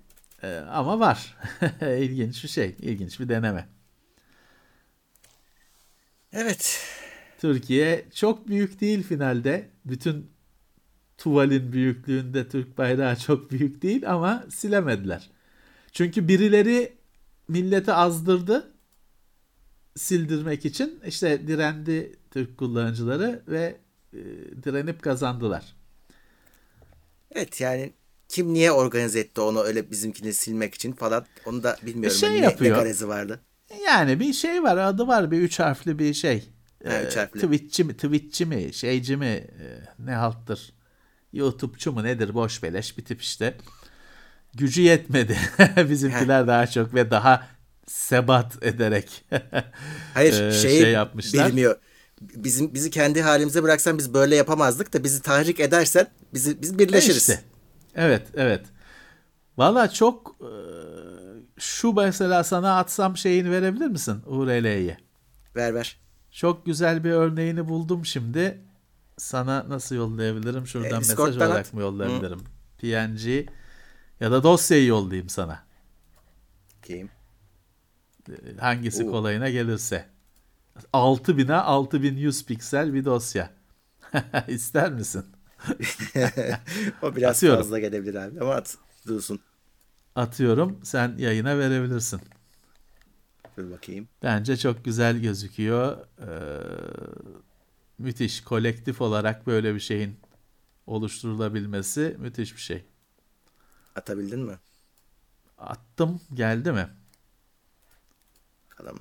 E, 0.44 0.58
ama 0.58 1.00
var. 1.00 1.36
ilginç 1.80 2.44
bir 2.44 2.48
şey, 2.48 2.76
ilginç 2.78 3.20
bir 3.20 3.28
deneme. 3.28 3.68
Evet. 6.32 6.80
Türkiye 7.38 8.04
çok 8.14 8.48
büyük 8.48 8.80
değil 8.80 9.02
finalde. 9.02 9.68
Bütün 9.84 10.30
tuvalin 11.18 11.72
büyüklüğünde 11.72 12.48
Türk 12.48 12.78
bayrağı 12.78 13.16
çok 13.16 13.50
büyük 13.50 13.82
değil 13.82 14.12
ama 14.12 14.44
silemediler. 14.50 15.30
Çünkü 15.92 16.28
birileri 16.28 16.92
milleti 17.48 17.92
azdırdı 17.92 18.72
sildirmek 19.96 20.64
için. 20.64 21.00
İşte 21.06 21.46
direndi 21.46 22.16
Türk 22.30 22.58
kullanıcıları 22.58 23.42
ve 23.48 23.76
e, 24.12 24.18
direnip 24.62 25.02
kazandılar. 25.02 25.76
Evet 27.30 27.60
yani 27.60 27.92
kim 28.28 28.54
niye 28.54 28.72
organize 28.72 29.20
etti 29.20 29.40
onu 29.40 29.62
öyle 29.62 29.90
bizimkini 29.90 30.34
silmek 30.34 30.74
için 30.74 30.92
falan 30.92 31.26
onu 31.46 31.62
da 31.62 31.76
bilmiyorum. 31.82 32.18
şey 32.18 32.30
ne, 32.30 32.44
yapıyor. 32.44 32.76
Ne 32.76 32.80
garezi 32.80 33.08
vardı. 33.08 33.40
Yani 33.86 34.20
bir 34.20 34.32
şey 34.32 34.62
var 34.62 34.76
adı 34.76 35.06
var 35.06 35.30
bir 35.30 35.38
üç 35.38 35.60
harfli 35.60 35.98
bir 35.98 36.14
şey. 36.14 36.44
Ha, 36.86 36.92
Ee, 36.92 37.06
üç 37.06 37.16
harfli. 37.16 37.40
Twitch'çi 37.40 37.84
mi, 37.84 37.92
Twitch'çi 37.94 38.46
mi, 38.46 38.74
şeyci 38.74 39.16
mi, 39.16 39.26
e, 39.26 39.66
ne 39.98 40.12
halttır? 40.12 40.72
YouTube'çu 41.32 41.92
mu 41.92 42.04
nedir 42.04 42.34
boş 42.34 42.62
beleş 42.62 42.98
bir 42.98 43.04
tip 43.04 43.22
işte. 43.22 43.56
Gücü 44.54 44.82
yetmedi. 44.82 45.38
Bizimkiler 45.90 46.46
daha 46.46 46.66
çok 46.66 46.94
ve 46.94 47.10
daha 47.10 47.46
sebat 47.86 48.64
ederek 48.64 49.24
Hayır 50.14 50.42
e, 50.42 50.52
şeyi 50.52 50.80
şey 50.80 50.92
yapmışlar. 50.92 51.48
bilmiyor. 51.48 51.76
Bizim 52.20 52.74
bizi 52.74 52.90
kendi 52.90 53.22
halimize 53.22 53.62
bıraksan 53.62 53.98
biz 53.98 54.14
böyle 54.14 54.36
yapamazdık 54.36 54.92
da 54.92 55.04
bizi 55.04 55.22
tahrik 55.22 55.60
edersen 55.60 56.06
bizi 56.34 56.62
biz 56.62 56.78
birleşiriz. 56.78 57.16
İşte. 57.16 57.40
Evet, 57.94 58.28
evet. 58.34 58.66
Valla 59.58 59.90
çok 59.90 60.36
e, 60.40 60.50
şu 61.58 61.92
mesela 61.92 62.44
sana 62.44 62.78
atsam 62.78 63.16
şeyini 63.16 63.50
verebilir 63.50 63.86
misin 63.86 64.22
URL'yi? 64.26 64.96
Ver 65.56 65.74
ver. 65.74 65.96
Çok 66.30 66.66
güzel 66.66 67.04
bir 67.04 67.10
örneğini 67.10 67.68
buldum 67.68 68.06
şimdi. 68.06 68.60
Sana 69.18 69.64
nasıl 69.68 69.94
yollayabilirim? 69.96 70.66
Şuradan 70.66 70.88
E, 70.90 70.98
mesaj 70.98 71.08
Discord'dan 71.08 71.46
olarak 71.48 71.66
at. 71.66 71.74
mı 71.74 71.80
yollayabilirim? 71.80 72.40
PNG 72.78 73.48
ya 74.20 74.30
da 74.32 74.42
dosyayı 74.42 74.86
yollayayım 74.86 75.28
sana. 75.28 75.64
Bakayım. 76.82 77.10
Hangisi 78.60 79.04
Oo. 79.04 79.10
kolayına 79.10 79.50
gelirse. 79.50 80.06
6000'e 80.92 81.54
6100 81.54 82.46
piksel 82.46 82.94
bir 82.94 83.04
dosya. 83.04 83.50
İster 84.48 84.92
misin? 84.92 85.24
o 87.02 87.16
biraz 87.16 87.36
Atıyorum. 87.36 87.60
fazla 87.62 87.78
gelebilir 87.78 88.14
abi 88.14 88.40
ama 88.40 88.54
at 88.54 88.76
dursun. 89.06 89.40
Atıyorum. 90.14 90.80
Sen 90.84 91.16
yayına 91.18 91.58
verebilirsin. 91.58 92.20
Dur 93.56 93.70
bakayım. 93.70 94.08
Bence 94.22 94.56
çok 94.56 94.84
güzel 94.84 95.18
gözüküyor. 95.18 95.98
Ee, 96.20 96.60
müthiş. 97.98 98.40
Kolektif 98.44 99.00
olarak 99.00 99.46
böyle 99.46 99.74
bir 99.74 99.80
şeyin 99.80 100.16
oluşturulabilmesi 100.86 102.16
müthiş 102.18 102.54
bir 102.56 102.60
şey. 102.60 102.84
Atabildin 103.96 104.40
mi? 104.40 104.58
Attım. 105.58 106.20
Geldi 106.34 106.72
mi? 106.72 106.88
Bakalım. 108.70 108.98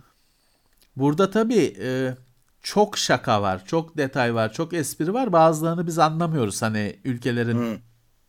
Burada 0.95 1.29
tabii 1.31 1.75
e, 1.79 2.17
çok 2.63 2.97
şaka 2.97 3.41
var, 3.41 3.65
çok 3.65 3.97
detay 3.97 4.35
var, 4.35 4.53
çok 4.53 4.73
espri 4.73 5.13
var. 5.13 5.31
Bazılarını 5.33 5.87
biz 5.87 5.99
anlamıyoruz. 5.99 6.61
Hani 6.61 6.99
ülkelerin 7.03 7.57
Hı. 7.75 7.77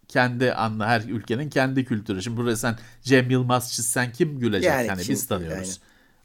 kendi 0.08 0.52
anla 0.52 0.86
her 0.86 1.00
ülkenin 1.00 1.50
kendi 1.50 1.84
kültürü. 1.84 2.22
Şimdi 2.22 2.36
buraya 2.36 2.56
sen 2.56 2.78
Cem 3.02 3.30
Yılmaz 3.30 3.72
çizsen 3.72 4.12
kim 4.12 4.38
gülecek? 4.38 4.70
Yani 4.70 4.88
hani 4.88 5.02
kim- 5.02 5.14
biz 5.14 5.26
tanıyoruz. 5.26 5.56
aynen. 5.58 5.74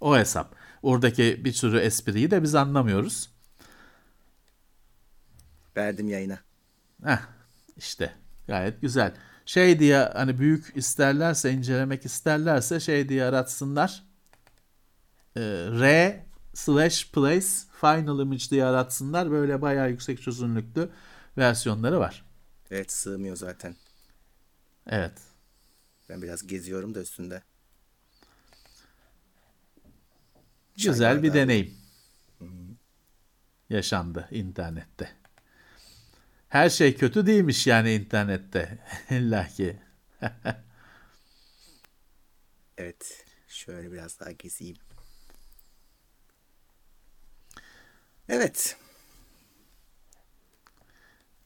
O 0.01 0.18
hesap. 0.18 0.55
Oradaki 0.84 1.45
bir 1.45 1.53
sürü 1.53 1.78
espriyi 1.80 2.32
de 2.32 2.43
biz 2.43 2.55
anlamıyoruz. 2.55 3.30
Verdim 5.78 6.10
yayına. 6.10 6.39
Heh, 7.03 7.20
işte 7.78 8.14
gayet 8.47 8.82
güzel. 8.82 9.14
Şey 9.45 9.80
diye 9.80 9.97
hani 9.97 10.39
büyük 10.39 10.72
isterlerse 10.76 11.51
incelemek 11.51 12.05
isterlerse 12.05 12.80
şey 12.80 13.10
diye 13.10 13.24
aratsınlar. 13.24 14.03
Ee, 15.38 15.41
R 15.80 16.26
slash 16.54 17.12
place 17.12 17.47
final 17.82 18.20
image 18.20 18.50
diye 18.50 18.66
aratsınlar. 18.66 19.32
Böyle 19.32 19.62
bayağı 19.62 19.89
yüksek 19.89 20.22
çözünürlüklü 20.22 20.89
versiyonları 21.38 22.00
var. 22.00 22.26
Evet 22.72 22.91
sığmıyor 22.91 23.36
zaten. 23.36 23.76
Evet. 24.88 25.14
Ben 26.10 26.22
biraz 26.22 26.47
geziyorum 26.47 26.95
da 26.95 27.02
üstünde. 27.02 27.41
Güzel 30.78 31.24
bir 31.24 31.34
deneyim. 31.34 31.78
Yaşandı 33.70 34.28
internette. 34.32 35.10
Her 36.50 36.70
şey 36.70 36.95
kötü 36.97 37.26
değilmiş 37.26 37.68
yani 37.68 37.93
internette. 37.93 38.78
İlla 39.10 39.47
ki. 39.47 39.80
Evet. 42.78 43.26
Şöyle 43.47 43.91
biraz 43.91 44.20
daha 44.20 44.32
gezeyim. 44.32 44.78
Evet. 48.30 48.75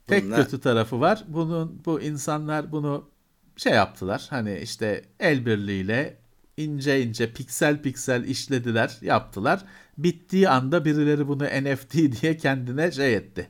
Tek 0.07 0.23
Bunlar- 0.25 0.43
kötü 0.45 0.59
tarafı 0.61 0.99
var. 0.99 1.23
Bunun 1.27 1.81
bu 1.85 2.01
insanlar 2.01 2.71
bunu 2.71 3.09
şey 3.57 3.73
yaptılar. 3.73 4.27
Hani 4.29 4.57
işte 4.59 5.01
el 5.19 5.45
birliğiyle 5.45 6.17
ince 6.57 7.03
ince 7.03 7.33
piksel 7.33 7.81
piksel 7.81 8.23
işlediler, 8.23 8.97
yaptılar. 9.01 9.65
Bittiği 9.97 10.49
anda 10.49 10.85
birileri 10.85 11.27
bunu 11.27 11.43
NFT 11.43 11.93
diye 12.21 12.37
kendine 12.37 12.91
şey 12.91 13.15
etti. 13.15 13.47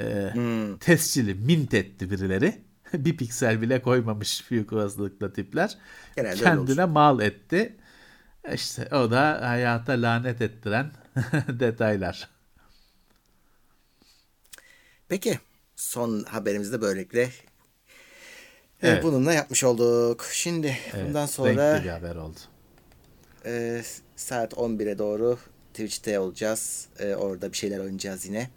Ee, 0.00 0.30
Hmm. 0.32 0.78
tescili 0.78 1.34
mint 1.34 1.74
etti 1.74 2.10
birileri. 2.10 2.62
bir 2.94 3.16
piksel 3.16 3.60
bile 3.62 3.82
koymamış 3.82 4.50
büyük 4.50 4.72
olasılıkla 4.72 5.32
tipler. 5.32 5.78
Genelde 6.16 6.36
Kendine 6.42 6.84
mal 6.84 7.20
etti. 7.20 7.76
İşte 8.54 8.88
o 8.96 9.10
da 9.10 9.40
hayata 9.48 9.92
lanet 9.92 10.42
ettiren 10.42 10.90
detaylar. 11.48 12.28
Peki 15.08 15.38
son 15.76 16.22
haberimizi 16.24 16.72
de 16.72 16.80
böylelikle 16.80 17.22
e, 17.22 17.30
Evet. 18.82 19.02
bununla 19.04 19.32
yapmış 19.32 19.64
olduk. 19.64 20.24
Şimdi 20.32 20.76
Evet, 20.94 21.06
bundan 21.08 21.26
sonra 21.26 21.72
renkli 21.74 21.84
bir 21.84 21.90
haber 21.90 22.16
oldu. 22.16 22.38
e, 23.46 23.82
saat 24.16 24.52
11'e 24.52 24.98
doğru 24.98 25.38
Twitch'te 25.74 26.18
olacağız. 26.18 26.88
E, 26.98 27.14
orada 27.14 27.52
bir 27.52 27.56
şeyler 27.56 27.78
oynayacağız 27.78 28.26
yine. 28.26 28.50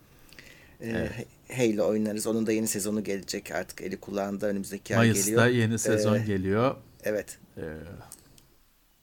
E, 0.82 1.10
Halo 1.56 1.88
oynarız. 1.88 2.28
Onun 2.28 2.48
da 2.48 2.52
yeni 2.52 2.68
sezonu 2.68 3.04
gelecek. 3.04 3.52
Artık 3.52 3.82
eli 3.82 3.98
kulağında 4.00 4.48
önümüzdeki 4.48 4.98
ay 4.98 5.08
geliyor. 5.14 5.38
Mayıs'ta 5.42 5.48
yeni 5.60 5.80
sezon 5.80 6.16
E, 6.16 6.20
geliyor. 6.20 6.76
Evet. 7.04 7.38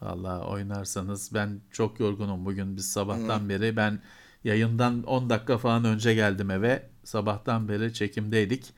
Vallahi 0.03 0.45
oynarsanız 0.45 1.35
ben 1.35 1.61
çok 1.71 2.01
yorgunum 2.01 2.45
bugün 2.47 2.77
biz 2.77 2.93
sabahtan 2.93 3.49
beri 3.49 3.77
ben 3.77 4.03
yayından 4.45 5.03
10 5.03 5.31
dakika 5.31 5.59
falan 5.59 5.85
önce 5.85 6.15
geldim 6.15 6.51
eve 6.51 6.91
sabahtan 7.05 7.69
beri 7.69 7.95
çekimdeydik 7.95 8.75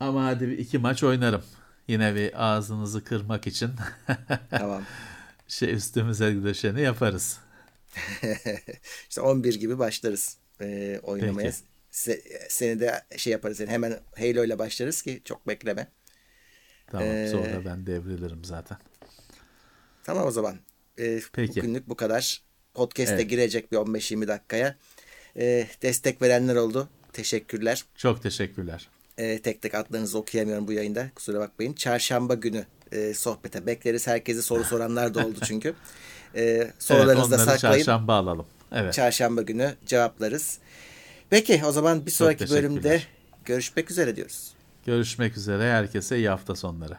ama 0.00 0.24
hadi 0.24 0.48
bir 0.48 0.58
iki 0.58 0.78
maç 0.78 1.02
oynarım 1.04 1.42
yine 1.88 2.14
bir 2.14 2.44
ağzınızı 2.44 3.04
kırmak 3.04 3.46
için 3.46 3.70
Tamam. 4.54 4.88
şey 5.48 5.74
üstümüze 5.74 6.42
düşeni 6.44 6.80
yaparız 6.80 7.38
işte 9.08 9.20
11 9.20 9.54
gibi 9.54 9.78
başlarız 9.78 10.38
e, 10.60 11.00
oynamaya. 11.02 11.50
Peki. 11.50 11.58
Se- 11.92 12.22
seni 12.48 12.80
de 12.80 13.04
şey 13.16 13.32
yaparız. 13.32 13.60
Yani 13.60 13.70
hemen 13.70 14.00
Halo 14.18 14.44
ile 14.44 14.58
başlarız 14.58 15.02
ki 15.02 15.22
çok 15.24 15.48
bekleme. 15.48 15.88
tamam 16.88 17.18
Ee, 17.18 17.24
sonra 17.24 17.64
ben 17.64 17.86
devrilirim 17.86 18.44
zaten 18.44 18.78
Tamam 20.04 20.26
o 20.26 20.30
zaman. 20.30 20.56
E, 20.98 21.20
Peki. 21.32 21.56
Bugünlük 21.56 21.88
bu 21.88 21.94
kadar. 21.96 22.42
Podcast'e 22.74 23.14
Evet. 23.14 23.30
girecek 23.30 23.72
bir 23.72 23.76
15-20 23.76 24.28
dakikaya. 24.28 24.76
E, 25.36 25.66
destek 25.82 26.22
verenler 26.22 26.56
oldu. 26.56 26.88
Teşekkürler. 27.12 27.84
çok 27.94 28.22
teşekkürler 28.22 28.88
E, 29.18 29.42
tek 29.42 29.62
tek 29.62 29.74
adlarınızı 29.74 30.18
okuyamıyorum 30.18 30.66
bu 30.68 30.72
yayında. 30.72 31.10
Kusura 31.14 31.40
bakmayın. 31.40 31.72
Çarşamba 31.72 32.34
günü 32.34 32.66
e, 32.92 33.14
sohbete 33.14 33.66
bekleriz. 33.66 34.06
Herkese 34.06 34.42
soru 34.42 34.64
soranlar 34.64 35.14
da 35.14 35.26
oldu 35.26 35.38
çünkü. 35.44 35.68
E, 36.34 36.42
evet, 36.42 36.72
sorularınızı 36.78 37.30
da 37.30 37.34
onları 37.34 37.50
saklayın. 37.58 37.76
çarşamba 37.84 38.14
alalım 38.16 38.46
evet 38.72 38.94
Çarşamba 38.94 39.42
günü 39.42 39.74
cevaplarız. 39.86 40.58
Peki 41.30 41.62
o 41.66 41.72
zaman 41.72 42.06
bir 42.06 42.10
sonraki 42.10 42.50
bölümde 42.50 43.02
görüşmek 43.44 43.90
üzere 43.90 44.16
diyoruz. 44.16 44.54
görüşmek 44.86 45.36
üzere 45.36 45.70
herkese 45.72 46.16
iyi 46.16 46.28
hafta 46.28 46.54
sonları 46.54 46.98